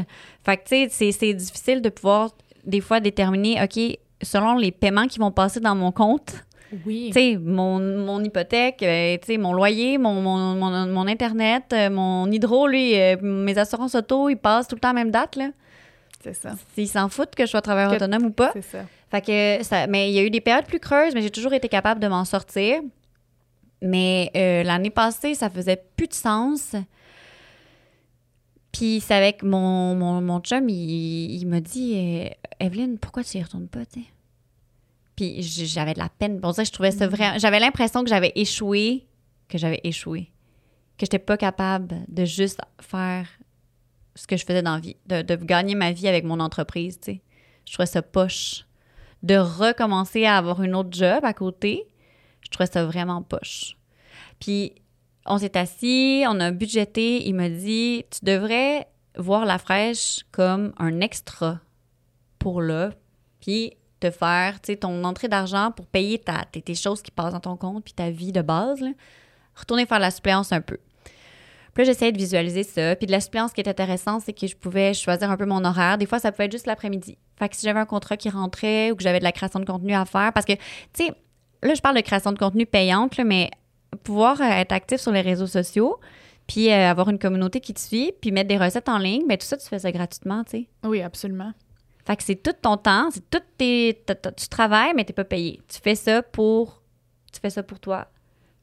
[0.45, 2.31] Fait que, tu sais, c'est difficile de pouvoir,
[2.65, 6.35] des fois, déterminer, OK, selon les paiements qui vont passer dans mon compte,
[6.86, 7.12] Oui.
[7.14, 11.66] tu sais, mon, mon hypothèque, euh, tu sais, mon loyer, mon, mon, mon, mon Internet,
[11.74, 15.00] euh, mon hydro, lui, euh, mes assurances auto, ils passent tout le temps à la
[15.04, 15.50] même date, là.
[16.24, 16.52] C'est ça.
[16.74, 18.52] S'ils s'en foutent que je sois travailleur Que- autonome ou pas.
[18.54, 18.80] C'est ça.
[19.12, 21.54] Fait que ça, mais il y a eu des périodes plus creuses, mais j'ai toujours
[21.54, 22.82] été capable de m'en sortir.
[23.82, 24.32] Mais
[24.66, 26.76] l'année passée, ça faisait plus de sens.
[28.72, 32.30] Puis c'est avec mon, mon, mon chum, il, il m'a dit
[32.60, 34.06] Evelyne, pourquoi tu y retournes pas, tu sais?
[35.15, 36.41] Puis j'avais de la peine.
[36.41, 37.40] Pour ça, je trouvais ça vrai.
[37.40, 39.07] J'avais l'impression que j'avais échoué,
[39.48, 40.31] que j'avais échoué.
[40.98, 43.27] Que j'étais pas capable de juste faire
[44.15, 46.99] ce que je faisais dans la vie, de, de gagner ma vie avec mon entreprise,
[46.99, 47.22] tu sais.
[47.65, 48.65] Je trouvais ça poche.
[49.23, 51.88] De recommencer à avoir une autre job à côté,
[52.41, 53.77] je trouvais ça vraiment poche.
[54.40, 54.73] Puis,
[55.26, 57.26] on s'est assis, on a budgété.
[57.26, 58.88] Il m'a dit Tu devrais
[59.18, 61.61] voir la fraîche comme un extra
[62.40, 62.91] pour là,
[63.40, 63.73] puis
[64.03, 67.84] te faire ton entrée d'argent pour payer ta, tes, choses qui passent dans ton compte,
[67.84, 68.84] puis ta vie de base.
[69.55, 70.77] Retourner faire la suppléance un peu.
[71.73, 72.95] Puis là, j'essayais de visualiser ça.
[72.95, 75.45] Puis de la suppléance, ce qui est intéressant, c'est que je pouvais choisir un peu
[75.45, 75.97] mon horaire.
[75.97, 77.17] Des fois, ça pouvait être juste l'après-midi.
[77.38, 79.65] Fait que si j'avais un contrat qui rentrait ou que j'avais de la création de
[79.65, 81.13] contenu à faire, parce que, tu sais,
[81.63, 83.49] là, je parle de création de contenu payante, mais
[84.03, 85.99] pouvoir euh, être actif sur les réseaux sociaux,
[86.47, 89.38] puis euh, avoir une communauté qui te suit, puis mettre des recettes en ligne, mais
[89.38, 90.67] tout ça, tu fais ça gratuitement, tu sais.
[90.84, 91.53] Oui, absolument.
[92.05, 94.03] Fait que c'est tout ton temps, c'est tout tes...
[94.38, 95.61] Tu travailles, mais t'es pas payé.
[95.67, 96.81] Tu fais ça pour...
[97.31, 98.07] Tu fais ça pour toi,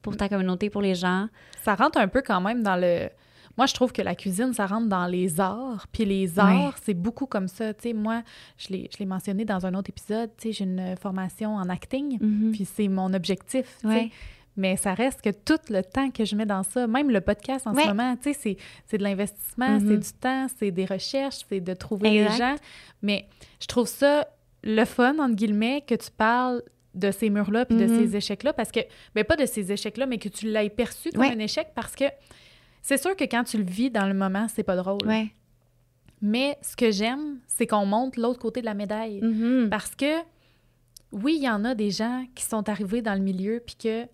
[0.01, 1.29] pour ta communauté, pour les gens.
[1.63, 3.09] Ça rentre un peu quand même dans le.
[3.57, 5.87] Moi, je trouve que la cuisine, ça rentre dans les arts.
[5.91, 7.75] Puis les arts, c'est beaucoup comme ça.
[7.75, 8.23] Tu sais, moi,
[8.57, 10.31] je l'ai mentionné dans un autre épisode.
[10.39, 12.17] Tu sais, j'ai une formation en acting.
[12.23, 12.53] Mhm.
[12.53, 13.79] Puis c'est mon objectif.
[13.83, 14.11] Ouais.
[14.57, 17.67] Mais ça reste que tout le temps que je mets dans ça, même le podcast
[17.67, 17.83] en Ouais.
[17.85, 18.57] ce moment, tu sais,
[18.89, 19.89] c'est- de l'investissement, Mhm.
[19.89, 22.33] c'est du temps, c'est des recherches, c'est de trouver Exact.
[22.33, 22.57] les gens.
[23.03, 23.27] Mais
[23.61, 24.27] je trouve ça
[24.63, 26.63] le fun, entre guillemets, que tu parles
[26.95, 27.99] de ces murs-là puis de Mhm.
[28.01, 28.81] ces échecs-là, parce que,
[29.15, 31.33] ben pas de ces échecs-là, mais que tu l'aies perçu comme Ouais.
[31.33, 32.05] un échec, parce que
[32.83, 35.07] c'est sûr que quand tu le vis dans le moment, c'est pas drôle.
[35.07, 35.29] Ouais.
[36.21, 39.21] Mais ce que j'aime, c'est qu'on montre l'autre côté de la médaille.
[39.23, 39.69] Mhm.
[39.71, 40.19] Parce que,
[41.13, 44.07] oui, il y en a des gens qui sont arrivés dans le milieu, puis que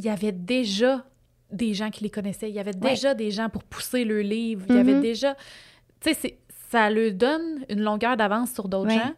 [0.00, 1.04] il y avait déjà
[1.52, 2.48] des gens qui les connaissaient.
[2.48, 2.90] Il y avait Ouais.
[2.90, 4.64] déjà des gens pour pousser le livre.
[4.68, 5.00] Il y avait Mhm.
[5.02, 5.34] déjà...
[6.00, 6.38] Tu sais, c'est-
[6.70, 8.96] ça leur donne une longueur d'avance sur d'autres Ouais.
[8.98, 9.12] gens.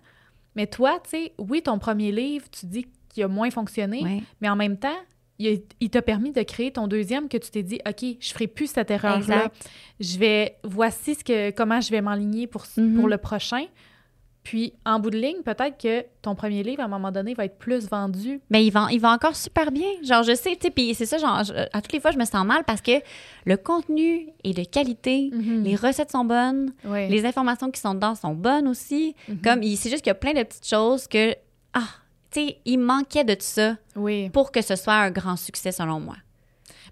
[0.57, 4.23] Mais toi, tu sais, oui, ton premier livre, tu dis qu'il a moins fonctionné, Ouais.
[4.41, 4.97] mais en même temps,
[5.39, 5.61] il,
[5.91, 8.91] t'a permis de créer ton deuxième que tu t'es dit, OK, je ferai plus cette
[8.91, 9.51] erreur-là.
[10.01, 10.57] Je vais...
[10.65, 12.97] Voici ce que, comment je vais m'enligner pour, Mhm.
[12.97, 13.65] pour le prochain.
[14.45, 17.45] Puis, en bout de ligne, peut-être que ton premier livre, à un moment donné, va
[17.45, 18.41] être plus vendu.
[18.51, 19.87] Mais il va, il va encore super bien.
[20.03, 21.43] Genre, je sais, tu sais, puis c'est ça, genre,
[21.73, 22.91] à toutes les fois, je me sens mal parce que
[23.45, 25.63] le contenu est de qualité, Mhm.
[25.63, 29.15] les recettes sont bonnes, les informations qui sont dedans sont bonnes aussi.
[29.29, 29.41] Mhm.
[29.43, 31.37] Comme, il- c'est juste qu'il y a plein de petites choses que,
[31.75, 31.81] ah,
[32.33, 34.29] tu sais, il manquait de tout ça Oui.
[34.31, 36.17] pour que ce soit un grand succès, selon moi.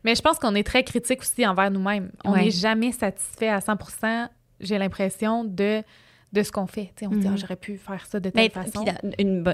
[0.05, 2.13] Mais je pense qu'on est très critique aussi envers nous-mêmes.
[2.25, 2.45] On Ouais.
[2.45, 4.29] n'est jamais satisfait à 100%
[4.61, 5.83] j'ai l'impression, de,
[6.33, 6.93] de ce qu'on fait.
[7.03, 7.33] On se dit, Mhm.
[7.35, 8.85] ah, j'aurais pu faire ça de telle Mais façon.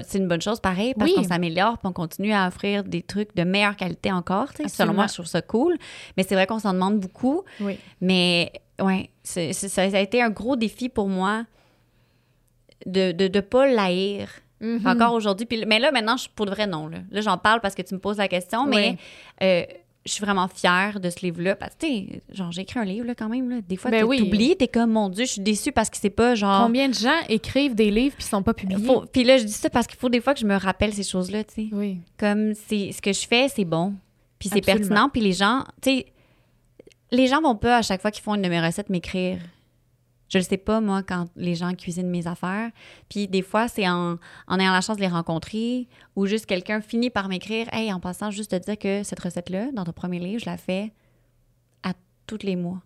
[0.07, 1.15] c'est une bonne chose, pareil, parce Oui.
[1.17, 4.49] qu'on s'améliore puis on continue à offrir des trucs de meilleure qualité encore.
[4.67, 5.75] Selon moi, je trouve ça cool.
[6.17, 7.43] Mais c'est vrai qu'on s'en demande beaucoup.
[7.61, 7.79] Oui.
[7.99, 11.45] Mais ouais, ça, ça a été un gros défi pour moi
[12.85, 14.29] de ne de, pas l'haïr.
[14.61, 14.85] Mhm.
[14.87, 15.47] Encore aujourd'hui.
[15.67, 16.87] Mais là, maintenant, je, pour de vrai, non.
[16.87, 18.97] Là, Là, j'en parle parce que tu me poses la question, mais
[19.43, 19.63] euh,
[20.07, 21.55] je suis vraiment fière de ce livre-là.
[21.55, 23.49] Parce que, tu genre, j'ai écrit un livre, là, quand même.
[23.49, 23.57] Là.
[23.67, 24.17] Des fois, Ben tu oui.
[24.19, 26.63] t'oublies, t'es comme, mon Dieu, je suis déçue parce que c'est pas genre.
[26.65, 28.83] Combien de gens écrivent des livres puis sont pas publiés?
[28.83, 30.93] Faut- Puis là, je dis ça parce qu'il faut des fois que je me rappelle
[30.93, 31.67] ces choses-là, tu sais.
[31.71, 31.99] Oui.
[32.17, 33.93] Comme c'est ce que je fais, c'est bon.
[34.39, 35.09] Puis c'est pertinent.
[35.09, 36.05] Puis les gens, tu sais,
[37.11, 39.39] les gens vont pas à chaque fois qu'ils font une de mes recettes m'écrire.
[40.29, 42.69] Je le sais pas, moi, quand les gens cuisinent mes affaires.
[43.09, 44.17] Puis des fois, c'est en,
[44.47, 47.99] en ayant la chance de les rencontrer ou juste quelqu'un finit par m'écrire Hey, en
[47.99, 50.91] passant, juste te dire que cette recette-là, dans ton premier livre, je la fais
[51.83, 51.93] à
[52.25, 52.81] tous les mois.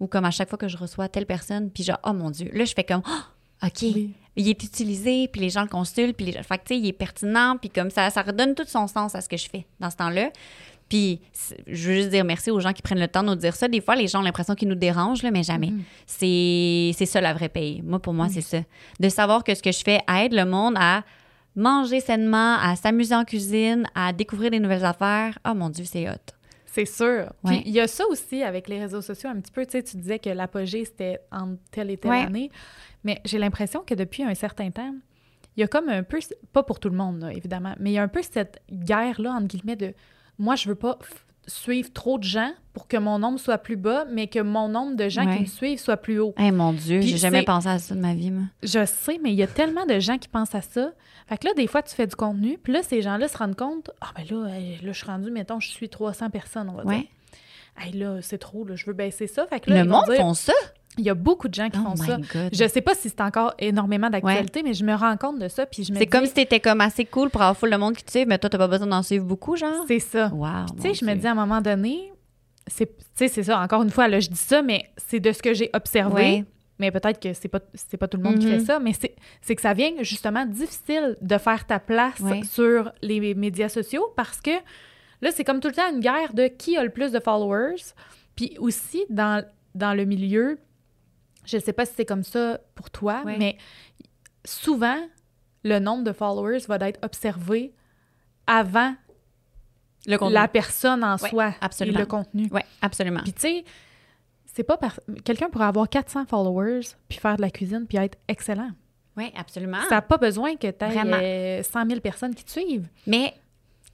[0.00, 1.70] Ou comme à chaque fois que je reçois telle personne.
[1.70, 2.50] Puis genre, oh mon Dieu.
[2.52, 4.12] Là, je fais comme Ah, OK Oui.
[4.36, 6.32] il est utilisé, puis les gens le consultent, puis les...
[6.42, 9.14] fait que, tu sais, il est pertinent, puis comme ça, ça redonne tout son sens
[9.14, 10.30] à ce que je fais dans ce temps-là.
[10.92, 11.22] Puis
[11.66, 13.66] je veux juste dire merci aux gens qui prennent le temps de nous dire ça.
[13.66, 15.70] Des fois, les gens ont l'impression qu'ils nous dérangent, là, mais jamais.
[15.70, 15.82] Mhm.
[16.06, 17.80] C'est c'est ça la vraie paye.
[17.82, 18.58] Moi, pour moi, c'est ça.
[19.00, 21.02] De savoir que ce que je fais aide le monde à
[21.56, 25.38] manger sainement, à s'amuser en cuisine, à découvrir des nouvelles affaires.
[25.48, 26.12] Oh mon Dieu, c'est hot.
[26.66, 27.32] C'est sûr.
[27.46, 29.64] Puis il y a ça aussi avec les réseaux sociaux un petit peu.
[29.64, 32.20] Tu sais, tu disais que l'apogée, c'était en telle et telle Ouais.
[32.20, 32.50] année.
[33.02, 34.94] Mais j'ai l'impression que depuis un certain temps,
[35.56, 36.18] il y a comme un peu,
[36.52, 39.32] pas pour tout le monde, là, évidemment, mais il y a un peu cette guerre-là,
[39.32, 39.94] entre guillemets, de
[40.42, 40.98] moi, je veux pas
[41.46, 44.96] suivre trop de gens pour que mon nombre soit plus bas, mais que mon nombre
[44.96, 45.36] de gens Ouais.
[45.36, 46.34] qui me suivent soit plus haut.
[46.38, 48.44] Eh mon Dieu, j'ai jamais pensé à ça de ma vie, moi.
[48.62, 50.92] Je sais, mais il y a tellement de gens qui pensent à ça.
[51.28, 53.56] Fait que là, des fois, tu fais du contenu, puis là, ces gens-là se rendent
[53.56, 54.48] compte, ah ben là,
[54.82, 56.98] là, je suis rendue, mettons, je suis 300 personnes, on va Ouais.
[56.98, 57.06] dire.
[57.78, 59.46] Hey, là, c'est trop, là, je veux baisser ça.
[59.46, 60.52] Fait que là, Le monde dire- font ça?
[60.98, 62.16] Il y a beaucoup de gens qui Oh font ça.
[62.16, 62.50] God.
[62.52, 65.64] Je sais pas si c'est encore énormément d'actualité, mais je me rends compte de ça,
[65.66, 67.96] puis je me C'est comme si t'étais comme assez cool pour avoir full le monde
[67.96, 69.84] qui te suit, mais toi, t'as pas besoin d'en suivre beaucoup, genre?
[69.88, 70.28] c'est ça.
[70.28, 70.66] Wow.
[70.76, 72.12] Tu sais, je me dis à un moment donné,
[72.66, 75.54] c'est c'est ça, encore une fois, là, je dis ça, mais c'est de ce que
[75.54, 76.14] j'ai observé.
[76.22, 76.44] Ouais.
[76.78, 79.14] Mais peut-être que c'est pas, c'est pas tout le monde qui fait ça, mais c'est,
[79.40, 82.42] c'est que ça vient justement difficile de faire ta place Ouais.
[82.44, 84.50] sur les médias sociaux parce que
[85.20, 87.76] là, c'est comme tout le temps une guerre de qui a le plus de followers.
[88.34, 89.44] Puis aussi, dans,
[89.76, 90.58] dans le milieu,
[91.44, 93.36] je sais pas si c'est comme ça pour toi, Ouais.
[93.38, 93.56] mais
[94.44, 94.98] souvent,
[95.64, 97.72] le nombre de followers va être observé
[98.46, 98.94] avant
[100.06, 100.34] Le contenu.
[100.34, 101.98] la personne en Ouais, soi absolument.
[101.98, 102.48] et le contenu.
[102.52, 103.20] Oui, absolument.
[103.22, 103.64] Puis tu sais,
[104.46, 104.98] c'est pas par...
[105.24, 108.70] quelqu'un pourrait avoir 400 followers puis faire de la cuisine puis être excellent.
[109.16, 109.80] Oui, absolument.
[109.88, 112.88] Ça n'a pas besoin que tu aies 100 000 personnes qui te suivent.
[113.06, 113.34] Mais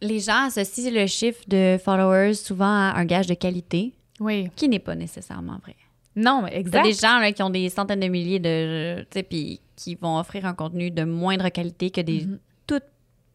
[0.01, 4.49] les gens associent le chiffre de followers souvent à un gage de qualité, Oui.
[4.57, 5.75] qui n'est pas nécessairement vrai.
[6.19, 6.83] Non, exact.
[6.85, 9.03] des gens là, qui ont des centaines de milliers de...
[9.03, 12.27] Tu sais, puis qui vont offrir un contenu de moindre qualité que des...
[12.27, 12.39] Mhm.
[12.67, 12.85] toutes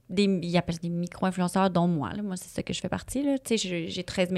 [0.09, 0.23] des...
[0.25, 2.11] Ils appellent des micro-influenceurs, dont moi.
[2.13, 2.21] Là.
[2.21, 3.23] Moi, c'est ça que je fais partie.
[3.23, 4.29] Tu sais, j'ai- j'ai 13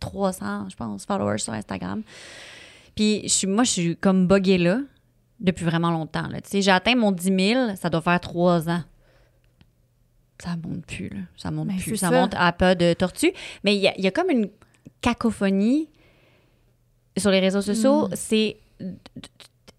[0.00, 2.02] 300, je pense, followers sur Instagram.
[2.94, 4.80] Puis je suis, moi, je suis comme buggée là
[5.40, 6.28] depuis vraiment longtemps.
[6.28, 8.82] Tu sais, j'ai atteint mon 10 000, ça doit faire trois ans.
[10.42, 11.20] Ça monte plus, là.
[11.36, 11.96] Ça monte Mais plus.
[11.96, 12.20] Ça, ça.
[12.20, 13.32] monte à pas de tortue.
[13.64, 14.48] Mais il y a, il y a comme une
[15.00, 15.88] cacophonie
[17.16, 18.08] sur les réseaux sociaux.
[18.08, 18.10] Mm.
[18.14, 18.56] C'est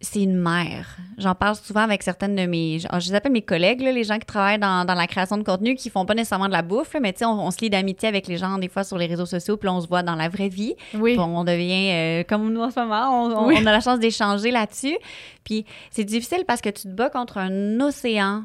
[0.05, 0.97] c'est une mère.
[1.17, 2.77] J'en parle souvent avec certaines de mes...
[2.79, 5.43] Je les appelle mes collègues, là, les gens qui travaillent dans, dans la création de
[5.43, 7.59] contenu, qui font pas nécessairement de la bouffe, là, mais tu sais, on, on se
[7.61, 10.03] lie d'amitié avec les gens des fois sur les réseaux sociaux, puis on se voit
[10.03, 10.75] dans la vraie vie.
[10.93, 11.11] Oui.
[11.13, 13.55] Puis on devient, euh, comme nous en ce moment, on, on- Oui.
[13.61, 14.97] on a la chance d'échanger là-dessus.
[15.45, 18.43] Puis c'est difficile parce que tu te bats contre un océan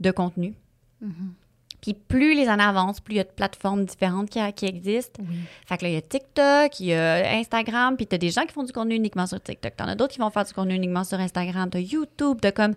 [0.00, 0.54] de contenu.
[1.02, 1.34] Mhm.
[1.86, 5.22] Puis plus les années avancent, plus il y a de plateformes différentes qui, qui existent.
[5.22, 5.36] Oui.
[5.66, 8.42] Fait que là, il y a TikTok, il y a Instagram, puis t'as des gens
[8.42, 9.76] qui font du contenu uniquement sur TikTok.
[9.76, 11.70] T'en as d'autres qui vont faire du contenu uniquement sur Instagram.
[11.70, 12.74] T'as YouTube, t'as comme...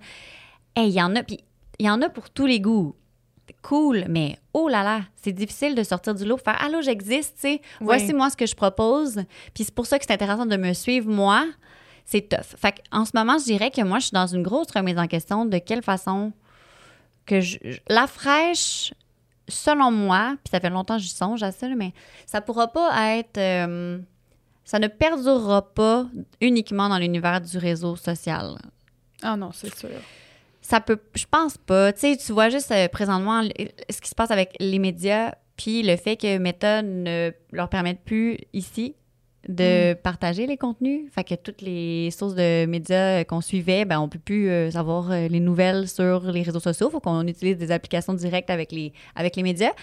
[0.76, 1.40] Hey, il y en a, puis
[1.80, 2.96] il y en a pour tous les goûts.
[3.64, 7.42] Cool, mais oh là là, c'est difficile de sortir du lot, faire «Allô, j'existe, tu
[7.42, 8.14] sais, voici Oui.
[8.14, 9.24] moi ce que je propose.»
[9.56, 11.48] Puis c'est pour ça que c'est intéressant de me suivre, moi.
[12.06, 12.56] C'est tough.
[12.58, 15.08] Fait en ce moment, je dirais que moi, je suis dans une grosse remise en
[15.08, 16.32] question de quelle façon
[17.30, 17.58] que je...
[17.88, 18.94] La fraîche,
[19.48, 21.94] selon moi, puis ça fait longtemps que j'y songe à ça, mais
[22.26, 23.38] ça pourra pas être...
[23.38, 24.00] euh,
[24.66, 26.08] ça ne perdurera pas
[26.42, 28.58] uniquement dans l'univers du réseau social.
[29.22, 29.90] Ah non, c'est sûr.
[30.62, 31.94] Ça peut, je pense pas.
[31.94, 33.42] Tu sais, tu vois juste euh, présentement
[33.90, 38.02] ce qui se passe avec les médias, puis le fait que Meta ne leur permette
[38.02, 38.96] plus ici
[39.50, 39.96] de mm.
[39.98, 41.12] partager les contenus.
[41.12, 45.12] Fait que toutes les sources de médias qu'on suivait, ben, on peut plus euh, savoir
[45.12, 46.90] euh, les nouvelles sur les réseaux sociaux.
[46.90, 49.74] Faut qu'on utilise des applications directes avec les, avec les médias.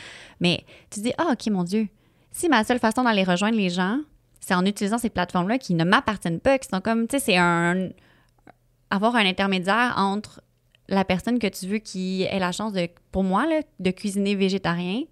[0.41, 1.89] Mais tu dis, ah, OK, mon Dieu,
[2.31, 3.99] si ma seule façon d'aller rejoindre les gens,
[4.41, 7.37] c'est en utilisant ces plateformes-là qui ne m'appartiennent pas, qui sont comme, tu sais, c'est
[7.37, 7.89] un.
[8.91, 10.41] avoir un intermédiaire entre
[10.89, 14.37] la personne que tu veux qui ait la chance de, pour moi, là, de cuisiner
[14.37, 15.03] végétarien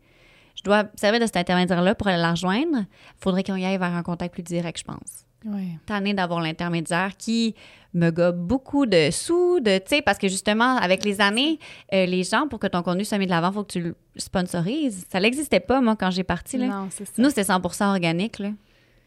[0.64, 3.94] dois servir de cet intermédiaire-là pour aller la rejoindre, il faudrait qu'on y aille vers
[3.94, 5.26] un contact plus direct, je pense.
[5.44, 5.72] Oui.
[5.86, 7.54] Tanné d'avoir l'intermédiaire qui
[7.92, 11.58] me gobe beaucoup de sous, de, tu sais, parce que justement, avec les années,
[11.92, 13.80] euh, les gens, pour que ton contenu soit mis de l'avant, il faut que tu
[13.80, 15.06] le sponsorises.
[15.10, 16.56] Ça n'existait pas, moi, quand j'ai parti.
[16.56, 16.66] Là.
[16.66, 17.12] Non, c'est ça.
[17.18, 17.60] Nous, c'était 100
[17.90, 18.50] organique, là.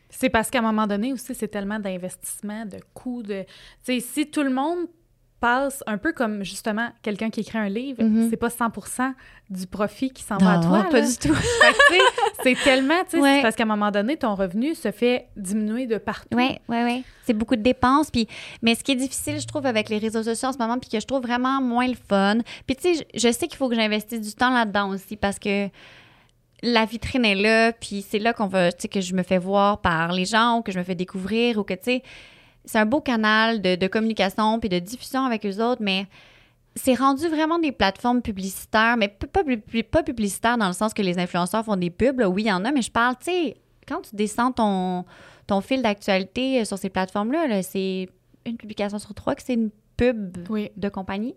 [0.09, 3.43] C'est parce qu'à un moment donné aussi, c'est tellement d'investissement, de coûts, de...
[3.83, 4.87] Tu sais, si tout le monde
[5.39, 8.29] passe un peu comme justement quelqu'un qui écrit un livre, mm-hmm.
[8.29, 9.13] c'est pas 100%
[9.49, 10.83] du profit qui s'en va à toi.
[10.89, 11.35] pas du tout.
[12.43, 15.97] c'est tellement, tu sais, parce qu'à un moment donné, ton revenu se fait diminuer de
[15.97, 16.35] partout.
[16.35, 17.03] Oui, oui, oui.
[17.25, 18.09] C'est beaucoup de dépenses.
[18.09, 18.27] Puis,
[18.61, 20.89] mais ce qui est difficile, je trouve, avec les réseaux sociaux en ce moment, puis
[20.89, 22.39] que je trouve vraiment moins le fun.
[22.65, 25.69] Puis, tu sais, je, sais qu'il faut que j'investisse du temps là-dedans aussi parce que
[26.63, 29.37] la vitrine est là, puis c'est là qu'on veut, tu sais, que je me fais
[29.37, 32.03] voir par les gens ou que je me fais découvrir ou que, tu sais,
[32.67, 36.05] c'est un beau canal de, communication puis de diffusion avec eux autres, mais
[36.75, 39.43] c'est rendu vraiment des plateformes publicitaires, mais pas,
[39.91, 42.21] pas, publicitaires dans le sens que les influenceurs font des pubs.
[42.21, 43.57] oui, il y en a, mais je parle, tu sais,
[43.87, 45.05] quand tu descends ton,
[45.47, 48.09] ton fil d'actualité euh, sur ces plateformes-là, c'est
[48.45, 50.37] une publication sur trois que c'est une pub
[50.75, 51.35] de compagnie.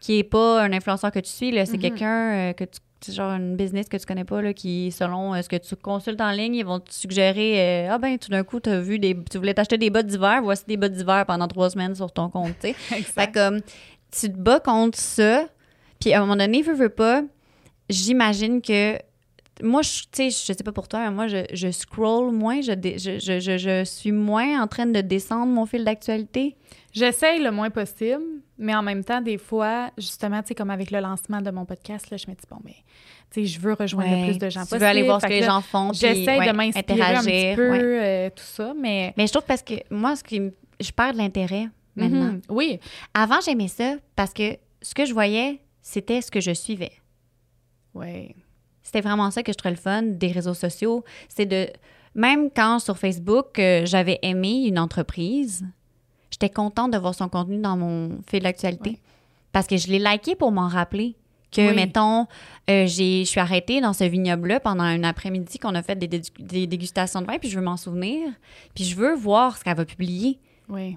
[0.00, 1.80] Qui n'est pas un influenceur que tu suis, c'est mm-hmm.
[1.80, 5.42] quelqu'un euh, que tu genre une business que tu connais pas, là, qui, selon euh,
[5.42, 8.44] ce que tu consultes en ligne, ils vont te suggérer euh, Ah ben, tout d'un
[8.44, 9.16] coup, tu as vu des.
[9.30, 12.28] Tu voulais t'acheter des bottes d'hiver, voici des bottes d'hiver pendant trois semaines sur ton
[12.28, 12.72] compte, tu sais.
[13.02, 13.60] fait comme,
[14.10, 15.46] tu te bats contre ça,
[16.00, 17.22] puis à un moment donné, veux, veux pas,
[17.88, 18.98] j'imagine que.
[19.60, 22.60] Moi, je, tu sais, je sais pas pour toi, mais moi, je, je scroll moins,
[22.60, 26.54] je, je, je, je, suis moins en train de descendre mon fil d'actualité.
[26.98, 28.24] J'essaye le moins possible,
[28.58, 31.64] mais en même temps, des fois, justement, tu sais, comme avec le lancement de mon
[31.64, 32.74] podcast, là, je me dis, bon, mais,
[33.30, 34.78] tu sais, je veux rejoindre le plus de gens possible.
[34.78, 38.02] Tu veux aller voir ce que, les gens font, J'essaie de m'inspirer un petit peu,
[38.02, 39.14] euh, tout ça, mais...
[39.16, 40.40] Mais je trouve parce que moi, ce qui,
[40.80, 42.32] je perds de l'intérêt maintenant.
[42.32, 42.80] Mhm, oui.
[43.14, 46.92] Avant, j'aimais ça parce que ce que je voyais, c'était ce que je suivais.
[47.94, 48.34] Oui.
[48.82, 51.04] C'était vraiment ça que je trouvais le fun des réseaux sociaux.
[51.28, 51.68] C'est de...
[52.14, 55.64] Même quand sur Facebook, euh, j'avais aimé une entreprise,
[56.40, 58.98] j'étais contente de voir son contenu dans mon fil d'actualité.
[59.52, 61.16] Parce que je l'ai liké pour m'en rappeler
[61.50, 62.26] que, mettons,
[62.68, 66.06] euh, je suis arrêtée dans ce vignoble-là pendant un après-midi qu'on a fait des,
[66.38, 68.30] des, dégustations de vin, puis je veux m'en souvenir.
[68.74, 70.38] Puis je veux voir ce qu'elle va publier.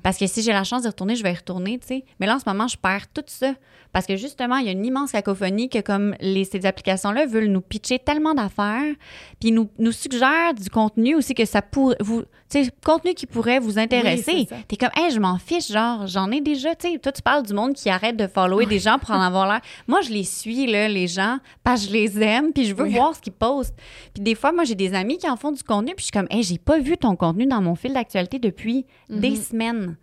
[0.04, 2.06] Parce que si j'ai la chance d'y retourner, je vais y retourner, tu sais.
[2.20, 3.54] Mais là, en ce moment, je perds tout ça.
[3.94, 7.48] Parce que justement, il y a une immense cacophonie que comme les, ces applications-là veulent
[7.48, 8.94] nous pitcher tellement d'affaires,
[9.40, 13.26] puis nous, nous suggèrent du contenu aussi que ça pourrait vous, tu sais, contenu qui
[13.26, 14.48] pourrait vous intéresser.
[14.68, 17.00] T'es comme, hey, je m'en fiche, genre, j'en ai déjà, tu sais.
[17.00, 19.62] Toi, tu parles du monde qui arrête de follower des gens pour en avoir l'air.
[19.88, 22.88] Moi, je les suis, là, les gens, parce que je les aime, puis je veux
[22.88, 23.76] voir ce qu'ils postent.
[24.14, 26.12] Puis des fois, moi, j'ai des amis qui en font du contenu, puis je suis
[26.12, 29.36] comme, hey, j'ai pas vu ton contenu dans mon fil d'actualité depuis des mhm.
[29.36, 29.98] semaines.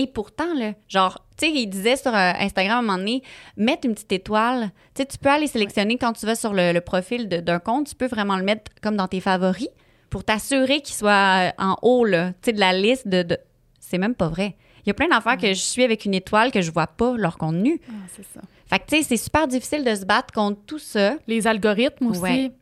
[0.00, 3.22] Et pourtant, là, genre, tu sais, il disait sur euh, Instagram à un moment donné,
[3.58, 4.70] mettre une petite étoile.
[4.94, 7.94] Tu sais, tu peux aller sélectionner quand tu vas sur le, profil d'un compte, tu
[7.94, 9.68] peux vraiment le mettre comme dans tes favoris
[10.08, 13.36] pour t'assurer qu'il soit euh, en haut, là, tu sais, de la liste de.
[13.78, 14.56] C'est même pas vrai.
[14.86, 17.14] Il y a plein d'affaires que je suis avec une étoile que je vois pas
[17.18, 17.78] leur contenu.
[17.90, 18.40] Ah, c'est ça.
[18.64, 21.16] Fait que, tu sais, c'est super difficile de se battre contre tout ça.
[21.26, 22.52] Les algorithmes aussi.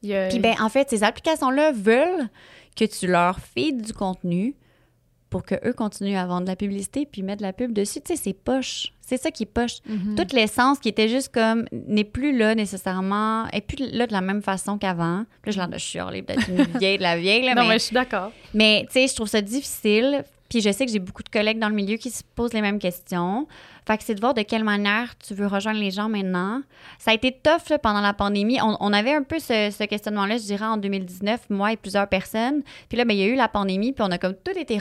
[0.00, 2.30] Puis, ben, en fait, ces applications-là veulent
[2.74, 4.54] que tu leur feeds du contenu
[5.30, 8.00] pour qu'eux continuent à vendre de la publicité puis mettre de la pub dessus.
[8.00, 8.92] Tu sais, c'est poche.
[9.00, 9.78] C'est ça qui poche.
[9.88, 10.14] Mm-hmm.
[10.16, 14.20] Toute l'essence qui était juste comme n'est plus là nécessairement, est plus là de la
[14.20, 15.24] même façon qu'avant.
[15.44, 17.44] Là, je de chialer, peut-être une vieille de la vieille.
[17.44, 18.32] Là, non, mais, je suis d'accord.
[18.54, 20.24] Mais tu sais, je trouve ça difficile.
[20.48, 22.62] Puis je sais que j'ai beaucoup de collègues dans le milieu qui se posent les
[22.62, 23.46] mêmes questions.
[23.86, 26.62] Fait que c'est de voir de quelle manière tu veux rejoindre les gens maintenant.
[26.98, 28.58] Ça a été tough pendant la pandémie.
[28.62, 32.62] On, avait un peu ce, questionnement-là, je dirais, en 2019, moi et plusieurs personnes.
[32.88, 34.78] Puis là, ben, il y a eu la pandémie, puis on a comme tout été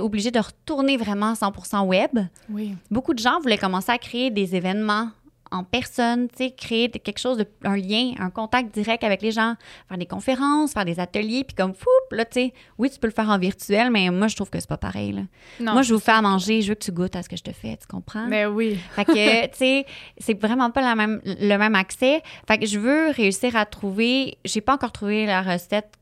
[0.00, 2.18] obligé de retourner vraiment 100% web.
[2.50, 2.74] Oui.
[2.90, 5.10] Beaucoup de gens voulaient commencer à créer des événements
[5.50, 9.54] en personne, créer quelque chose de un lien, un contact direct avec les gens,
[9.88, 13.06] faire des conférences, faire des ateliers, puis comme fou, là, tu sais, oui, tu peux
[13.06, 15.72] le faire en virtuel, mais moi, je trouve que c'est pas pareil, là.
[15.72, 17.42] moi, je vous fais à manger, je veux que tu goûtes à ce que je
[17.42, 18.26] te fais, tu comprends?
[18.26, 18.78] Mais ben oui.
[18.92, 19.86] fait que, tu sais,
[20.18, 22.22] c'est vraiment pas la même, le même accès.
[22.46, 25.97] Fait que je veux réussir à trouver, j'ai pas encore trouvé la recette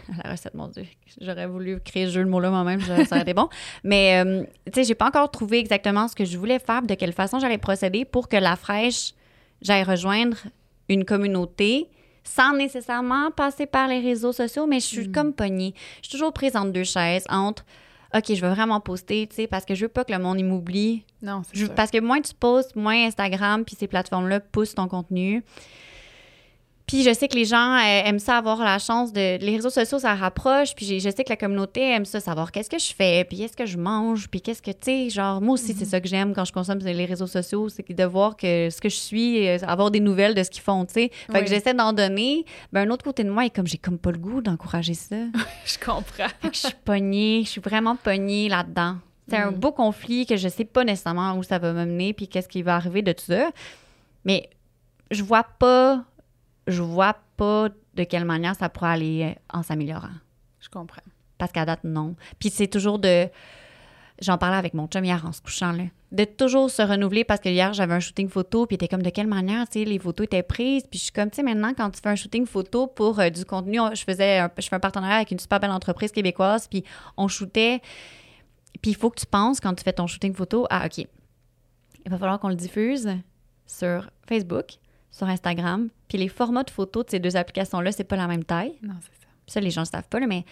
[0.24, 0.84] la recette, mon Dieu.
[1.20, 3.48] J'aurais voulu créer ce jeu de mots-là moi-même, ça aurait été bon.
[3.84, 6.94] Mais, euh, tu sais, j'ai pas encore trouvé exactement ce que je voulais faire, de
[6.94, 9.14] quelle façon j'allais procéder pour que la fraîche,
[9.60, 10.36] j'aille rejoindre
[10.88, 11.88] une communauté
[12.24, 15.12] sans nécessairement passer par les réseaux sociaux, mais je suis mm.
[15.12, 15.74] comme pognée.
[16.02, 17.64] Je suis toujours prise entre deux chaises, entre
[18.14, 20.42] OK, je veux vraiment poster, tu sais, parce que je veux pas que le monde
[20.42, 21.04] m'oublie.
[21.22, 25.42] Non, c'est Parce que moins tu postes, moins Instagram puis ces plateformes-là poussent ton contenu.
[26.92, 29.38] Puis je sais que les gens euh, aiment ça avoir la chance de.
[29.42, 30.74] Les réseaux sociaux, ça rapproche.
[30.74, 33.56] Puis je sais que la communauté aime ça, savoir qu'est-ce que je fais, puis qu'est-ce
[33.56, 34.72] que je mange, puis qu'est-ce que.
[34.72, 35.90] Tu sais, genre, moi aussi, c'est mhm.
[35.90, 38.90] ça que j'aime quand je consomme les réseaux sociaux, c'est de voir que ce que
[38.90, 41.10] je suis, euh, avoir des nouvelles de ce qu'ils font, tu sais.
[41.32, 42.44] Fait que j'essaie d'en donner.
[42.74, 45.16] Ben, un autre côté de moi est comme j'ai comme pas le goût d'encourager ça.
[45.64, 46.28] je comprends.
[46.42, 48.96] Fait que je suis pognée, je suis vraiment pognée là-dedans.
[49.28, 49.56] C'est un mhm.
[49.56, 52.76] beau conflit que je sais pas nécessairement où ça va m'amener, puis qu'est-ce qui va
[52.76, 53.50] arriver de tout ça.
[54.26, 54.50] Mais
[55.10, 56.04] je vois pas
[56.66, 60.08] je vois pas de quelle manière ça pourrait aller en s'améliorant.
[60.60, 61.02] Je comprends.
[61.38, 62.14] Parce qu'à date, non.
[62.38, 63.28] Puis c'est toujours de.
[64.20, 65.84] J'en parlais avec mon chum hier en se couchant, là.
[66.12, 69.10] De toujours se renouveler parce que hier, j'avais un shooting photo, puis était comme de
[69.10, 70.84] quelle manière, tu sais, les photos étaient prises?
[70.88, 73.30] Puis je suis comme, tu sais, maintenant, quand tu fais un shooting photo pour euh,
[73.30, 76.68] du contenu, je faisais un, je fais un partenariat avec une super belle entreprise québécoise,
[76.68, 76.84] puis
[77.16, 77.80] on shootait.
[78.80, 82.10] Puis il faut que tu penses, quand tu fais ton shooting photo, ah, OK, il
[82.10, 83.08] va falloir qu'on le diffuse
[83.66, 84.78] sur Facebook,
[85.12, 85.88] sur Instagram.
[86.08, 88.72] Puis les formats de photos de ces deux applications-là, c'est pas la même taille.
[88.82, 89.28] Non, c'est ça.
[89.46, 90.44] Ça, les gens ne savent pas, là, mais.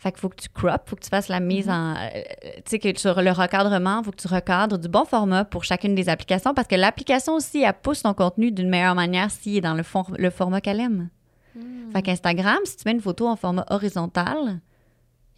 [0.00, 1.72] Fait qu'il faut que tu crop, faut que tu fasses la mise mm-hmm.
[1.72, 1.96] en.
[1.96, 2.22] Euh,
[2.58, 5.96] tu sais, que sur le recadrement, faut que tu recadres du bon format pour chacune
[5.96, 9.60] des applications parce que l'application aussi, elle pousse ton contenu d'une meilleure manière s'il est
[9.60, 9.82] dans le,
[10.16, 11.08] le format qu'elle aime.
[11.56, 11.90] Mm.
[11.92, 14.60] Fait qu'Instagram, si tu mets une photo en format horizontal,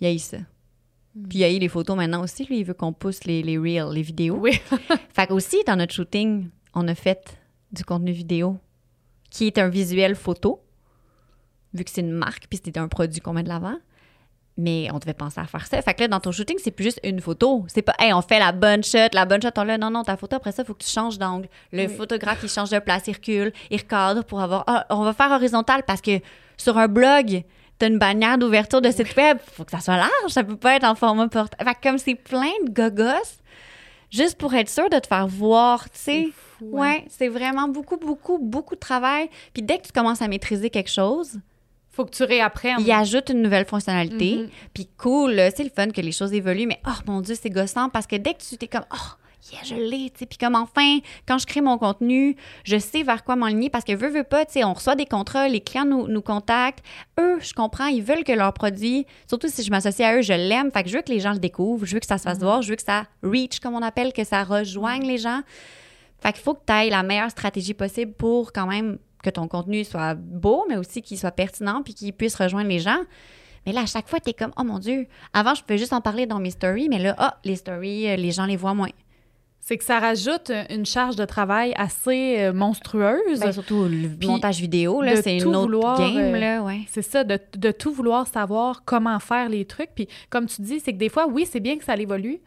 [0.02, 0.36] il y a ça.
[0.36, 1.28] Mm.
[1.28, 3.56] Puis il y a les photos maintenant aussi, lui, il veut qu'on pousse les, les
[3.56, 4.36] reels, les vidéos.
[4.36, 4.60] Oui.
[5.14, 7.39] fait qu'aussi, dans notre shooting, on a fait
[7.72, 8.58] du contenu vidéo
[9.30, 10.60] qui est un visuel photo,
[11.72, 13.76] vu que c'est une marque, puis c'était un produit qu'on met de l'avant.
[14.56, 15.80] Mais on devait penser à faire ça.
[15.80, 17.64] Fait que là, dans ton shooting, c'est plus juste une photo.
[17.68, 20.02] C'est pas, hey, on fait la bonne shot, la bonne shot, on là, non, non,
[20.02, 21.48] ta photo, après ça, il faut que tu changes d'angle.
[21.72, 25.14] Le photographe, il change de place, il recule, il recadre pour avoir, ah, on va
[25.14, 26.20] faire horizontal parce que
[26.58, 27.44] sur un blog,
[27.78, 30.76] t'as une bannière d'ouverture de site web, faut que ça soit large, ça peut pas
[30.76, 31.64] être en format portable.
[31.64, 33.40] Fait que comme c'est plein de gogos,
[34.10, 36.28] juste pour être sûr de te faire voir, tu sais.
[36.60, 39.30] Ouais, c'est vraiment beaucoup, beaucoup, beaucoup de travail.
[39.54, 41.40] Puis dès que tu commences à maîtriser quelque chose,
[41.90, 42.80] faut que tu réapprennes.
[42.80, 44.36] Il ajoute une nouvelle fonctionnalité.
[44.36, 44.50] Mm-hmm.
[44.74, 47.88] Puis cool, c'est le fun que les choses évoluent, mais oh mon Dieu, c'est gossant
[47.88, 49.14] parce que dès que tu t'es comme, oh,
[49.52, 50.26] yeah, je l'ai, tu sais.
[50.26, 53.92] Puis comme enfin, quand je crée mon contenu, je sais vers quoi m'enligner parce que
[53.92, 56.84] veux, veux pas, tu sais, on reçoit des contrats, les clients nous, nous contactent.
[57.18, 60.32] Eux, je comprends, ils veulent que leur produit, surtout si je m'associe à eux, je
[60.32, 60.70] l'aime.
[60.70, 62.38] Fait que je veux que les gens le découvrent, je veux que ça se fasse
[62.38, 62.42] mm-hmm.
[62.42, 65.42] voir, je veux que ça reach, comme on appelle, que ça rejoigne les gens.
[66.22, 69.48] Fait qu'il faut que tu ailles la meilleure stratégie possible pour quand même que ton
[69.48, 73.00] contenu soit beau, mais aussi qu'il soit pertinent puis qu'il puisse rejoindre les gens.
[73.66, 75.92] Mais là, à chaque fois, tu es comme, oh mon Dieu, avant, je pouvais juste
[75.92, 78.74] en parler dans mes stories, mais là, oh, les stories, euh, les gens les voient
[78.74, 78.88] moins.
[79.70, 83.38] C'est que ça rajoute une charge de travail assez euh, monstrueuse.
[83.38, 86.80] Ben, surtout le montage vidéo, là, c'est une autre game, euh, là, ouais.
[86.88, 89.90] C'est ça, de, de, tout vouloir savoir comment faire les trucs.
[89.94, 92.40] Puis comme tu dis, c'est que des fois, oui, c'est bien que ça évolue,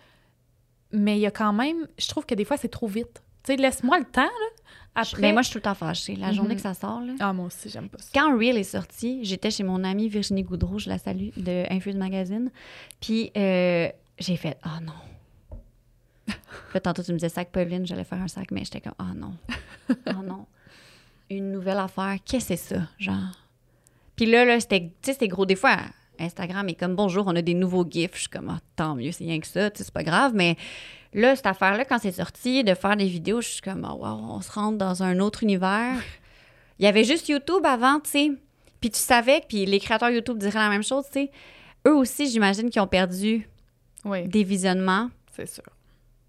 [0.92, 3.24] mais il y a quand même, je trouve que des fois, c'est trop vite.
[3.46, 4.64] Tu sais, laisse-moi le temps, là.
[4.94, 5.22] Après...
[5.22, 6.18] Mais moi, je suis tout le temps fâchée.
[6.18, 6.56] La journée mhm.
[6.58, 7.14] que ça sort, là.
[7.22, 8.10] Ah, moi aussi, j'aime pas ça.
[8.14, 11.96] Quand Reel est sorti, j'étais chez mon amie Virginie Goudreau, je la salue, de Infuse
[11.96, 12.52] Magazine.
[13.00, 13.88] Puis euh,
[14.20, 14.92] j'ai fait «Oh non!»
[16.74, 19.14] Là, tantôt, tu me disais sac Pauline, j'allais faire un sac, mais j'étais comme «Oh
[19.16, 19.34] non!
[20.08, 20.46] Oh non!
[21.30, 23.38] Une nouvelle affaire, qu'est-ce que c'est ça?» Genre...
[24.16, 25.46] Puis là, là c'était, tu sais, gros.
[25.46, 25.78] Des fois,
[26.20, 29.12] Instagram est comme «Bonjour, on a des nouveaux gifs.» Je suis comme oh, Tant mieux,
[29.12, 30.58] c'est rien que ça, tu sais, c'est pas grave.» Mais
[31.14, 34.36] Là, cette affaire-là, quand c'est sorti, de faire des vidéos, je suis comme, oh, wow,
[34.36, 36.02] on se rentre dans un autre univers.
[36.80, 38.32] Il y avait juste YouTube avant, tu sais.
[38.82, 41.32] Puis tu savais, puis les créateurs YouTube diraient la même chose, tu sais.
[41.88, 43.48] Eux aussi, j'imagine qu'ils ont perdu
[44.06, 45.10] des visionnements.
[45.36, 45.64] C'est sûr.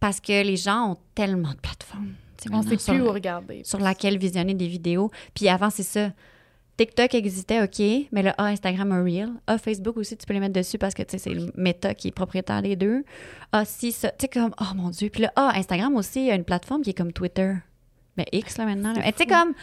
[0.04, 2.12] Parce que les gens ont tellement de plateformes.
[2.52, 3.62] On ne sait plus où regarder.
[3.64, 5.10] Sur laquelle visionner des vidéos.
[5.32, 6.10] Puis avant, c'est ça.
[6.76, 9.32] TikTok existait, OK, mais là, ah, Instagram un Reel.
[9.46, 12.08] Ah, Facebook aussi, tu peux les mettre dessus parce que, tu sais, c'est Meta qui
[12.08, 13.02] est propriétaire des deux.
[13.50, 15.08] Ah, si, ça, tu sais, comme, oh mon Dieu.
[15.08, 17.54] Puis là, ah, Instagram aussi, il y a une plateforme qui est comme Twitter.
[18.18, 18.92] Mais X, là, maintenant.
[18.92, 19.54] Tu sais, comme.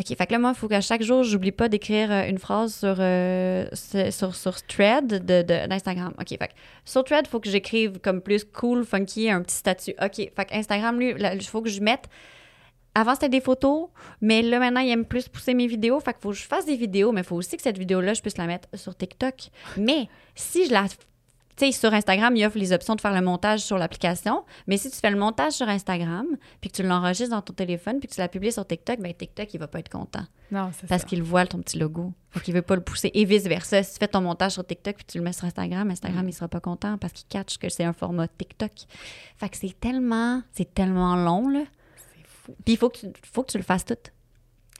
[0.00, 2.38] OK, fait que là, moi, il faut qu'à chaque jour, j'oublie pas d'écrire euh, une
[2.38, 3.66] phrase sur, euh,
[4.10, 6.14] sur, sur Thread d'Instagram.
[6.16, 6.52] De, OK, fait que
[6.86, 9.94] sur Thread, il faut que j'écrive comme plus cool, funky, un petit statut.
[10.02, 12.08] OK, fait que Instagram, lui, il faut que je mette
[12.94, 13.88] avant, c'était des photos,
[14.20, 16.00] mais là, maintenant, il aime plus pousser mes vidéos.
[16.00, 18.14] Fait qu'il faut que je fasse des vidéos, mais il faut aussi que cette vidéo-là,
[18.14, 19.50] je puisse la mettre sur TikTok.
[19.76, 20.86] Mais si je la
[21.60, 24.44] sais, sur Instagram, il offre les options de faire le montage sur l'application.
[24.66, 26.26] Mais si tu fais le montage sur Instagram,
[26.60, 29.14] puis que tu l'enregistres dans ton téléphone, puis que tu la publies sur TikTok, ben
[29.14, 30.24] TikTok, il va pas être content.
[30.50, 32.12] Non, c'est Parce qu'il voit ton petit logo.
[32.30, 33.10] Fait qu'il veut pas le pousser.
[33.14, 33.82] Et vice-versa.
[33.82, 36.32] Si tu fais ton montage sur TikTok, puis tu le mets sur Instagram, Instagram, il
[36.32, 38.72] sera pas content parce qu'il catch que c'est un format TikTok.
[39.36, 41.62] Fait que c'est tellement, c'est tellement long, là.
[41.96, 42.56] C'est fou.
[42.64, 43.94] Puis il faut que tu, faut que tu le fasses tout.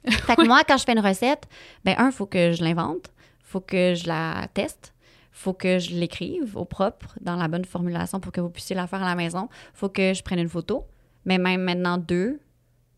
[0.09, 1.47] Fait que moi, quand je fais une recette,
[1.85, 3.11] ben un, il faut que je l'invente,
[3.43, 4.90] faut que je la teste,
[5.31, 8.87] faut que je l'écrive au propre, dans la bonne formulation pour que vous puissiez la
[8.87, 9.49] faire à la maison.
[9.73, 10.85] faut que je prenne une photo,
[11.25, 12.39] mais même maintenant deux,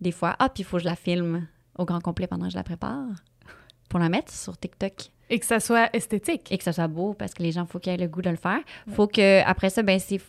[0.01, 0.35] des fois.
[0.39, 1.47] Ah, puis il faut que je la filme
[1.77, 3.07] au grand complet pendant que je la prépare
[3.89, 5.11] pour la mettre sur TikTok.
[5.29, 6.51] Et que ça soit esthétique.
[6.51, 8.29] Et que ça soit beau parce que les gens, faut qu'ils aient le goût de
[8.29, 8.59] le faire.
[8.89, 10.19] Faut que, après ça, ben c'est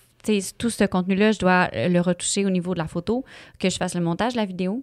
[0.56, 3.24] tout ce contenu-là, je dois le retoucher au niveau de la photo,
[3.58, 4.82] que je fasse le montage de la vidéo,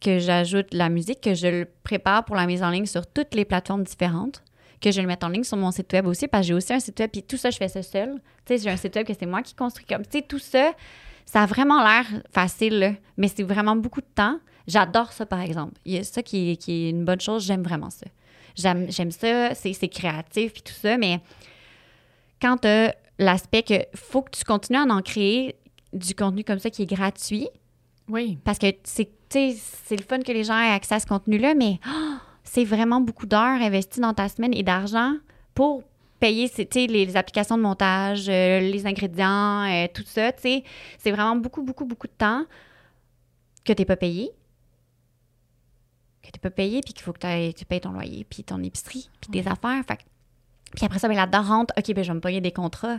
[0.00, 3.34] que j'ajoute la musique, que je le prépare pour la mise en ligne sur toutes
[3.34, 4.42] les plateformes différentes,
[4.80, 6.72] que je le mette en ligne sur mon site web aussi, parce que j'ai aussi
[6.72, 8.14] un site web, puis tout ça, je fais ça seul.
[8.46, 10.02] Tu sais, j'ai un site web que c'est moi qui construis comme.
[10.06, 10.72] Tu sais, tout ça,
[11.26, 14.38] ça a vraiment l'air facile, là, mais c'est vraiment beaucoup de temps.
[14.66, 15.74] J'adore ça, par exemple.
[15.84, 18.06] Il y a ça qui est, qui est une bonne chose, j'aime vraiment ça.
[18.56, 21.20] J'aime j'aime ça, c'est c'est créatif, puis tout ça, mais
[22.40, 25.56] quand tu as l'aspect que faut que tu continues à en créer
[25.92, 27.48] du contenu comme ça qui est gratuit,
[28.08, 28.38] Oui.
[28.44, 31.06] parce que c'est tu sais, c'est le fun que les gens aient accès à ce
[31.06, 32.16] contenu-là, mais oh,
[32.52, 35.14] c'est vraiment beaucoup d'heures investies dans ta semaine et d'argent
[35.54, 35.84] pour
[36.18, 36.50] payer
[36.88, 40.32] les, applications de montage, euh, les ingrédients, euh, tout ça.
[40.36, 40.64] C'est
[41.06, 42.44] vraiment beaucoup, beaucoup, beaucoup de temps
[43.64, 44.32] que tu n'es pas payé.
[46.22, 48.60] Que tu n'es pas payé, puis qu'il faut que tu payes ton loyer, puis ton
[48.64, 49.84] épicerie, puis tes affaires.
[49.86, 50.00] Fait
[50.74, 52.98] puis après ça, ben, là-dedans rentre, OK, ben, je vais me payer des contrats.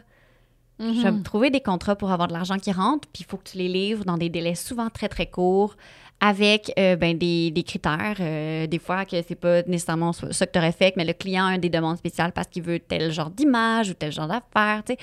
[0.79, 3.37] Je vais me trouver des contrats pour avoir de l'argent qui rentre, puis il faut
[3.37, 5.75] que tu les livres dans des délais souvent très, très courts,
[6.23, 8.15] avec euh, ben, des, des critères.
[8.19, 11.47] euh, des fois, que c'est pas nécessairement ça que tu aurais fait, mais le client
[11.47, 14.93] a des demandes spéciales parce qu'il veut tel genre d'image ou tel genre d'affaires, tu
[14.93, 14.99] sais.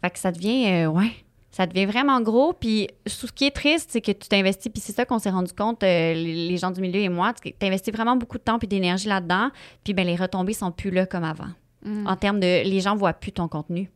[0.00, 1.10] Fait que ça devient, euh, ouais,
[1.50, 2.52] ça devient vraiment gros.
[2.52, 5.52] Puis ce qui est triste, c'est que tu t'investis, puis c'est ça qu'on s'est rendu
[5.52, 9.08] compte, les, gens du milieu et moi, tu investis vraiment beaucoup de temps puis d'énergie
[9.08, 9.50] là-dedans,
[9.82, 11.50] puis ben, les retombées sont plus là comme avant.
[11.84, 12.06] Mhm.
[12.06, 13.90] En termes de, les gens voient plus ton contenu.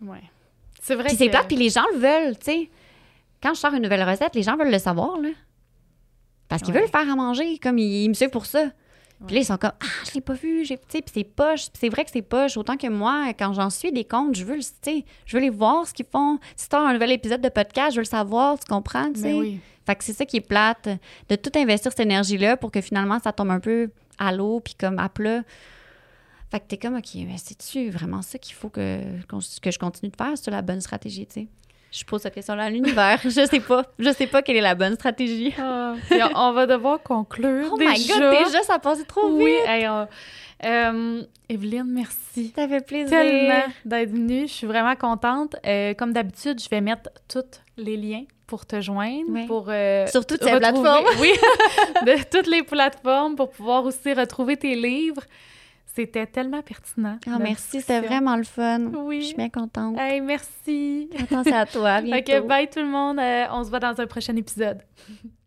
[0.00, 0.22] Ouais.
[0.80, 1.24] C'est vrai Puis que...
[1.24, 2.70] c'est plate, puis les gens le veulent, tu sais.
[3.42, 5.28] Quand je sors une nouvelle recette, les gens veulent le savoir, là.
[6.48, 6.80] Parce qu'ils Ouais.
[6.80, 8.70] veulent faire à manger, comme ils, ils me suivent pour ça.
[9.26, 11.24] Puis là, ils sont comme, ah, je l'ai pas vu, j'ai, tu sais, puis c'est
[11.24, 11.66] poche.
[11.74, 12.56] C'est vrai que c'est poche.
[12.56, 15.86] Autant que moi, quand j'en suis des comptes, je veux, le- je veux les voir,
[15.88, 16.38] ce qu'ils font.
[16.56, 19.32] Si t'as un nouvel épisode de podcast, je veux le savoir, tu comprends, tu sais?
[19.34, 19.58] Oui.
[19.84, 20.88] Fait que c'est ça qui est plate,
[21.28, 24.74] de tout investir cette énergie-là pour que finalement, ça tombe un peu à l'eau, puis
[24.74, 25.42] comme à plat.
[26.50, 29.00] Fait que t'es comme, OK, mais c'est-tu vraiment ça qu'il faut que,
[29.60, 30.32] que je continue de faire?
[30.36, 31.46] C'est la bonne stratégie, tu sais?
[31.90, 33.18] Je pose cette question-là à l'univers.
[33.24, 33.84] je sais pas.
[33.98, 35.54] Je sais pas quelle est la bonne stratégie.
[35.58, 37.92] Ah, puis on, va devoir conclure Oh déjà.
[37.94, 39.60] my God, déjà, ça passe trop Oui, vite.
[39.66, 40.06] hey, on-
[40.64, 43.10] euh, Evelyne, merci Ça fait plaisir.
[43.10, 44.48] tellement d'être venue.
[44.48, 45.54] Je suis vraiment contente.
[45.64, 47.44] Euh, comme d'habitude, je vais mettre tous
[47.76, 51.04] les liens pour te joindre, pour euh, Sur toutes ces plateformes.
[51.20, 51.30] Oui,
[52.06, 55.22] de toutes les plateformes pour pouvoir aussi retrouver tes livres.
[55.94, 57.18] C'était tellement pertinent.
[57.26, 58.86] Ah, merci, c'était vraiment le fun.
[58.94, 59.22] Oui.
[59.22, 59.98] Je suis bien contente.
[59.98, 61.10] Hey, merci.
[61.42, 61.90] C'est à toi.
[61.98, 62.32] À bientôt.
[62.36, 63.18] OK, bye tout le monde.
[63.18, 64.82] Euh, on se voit dans un prochain épisode.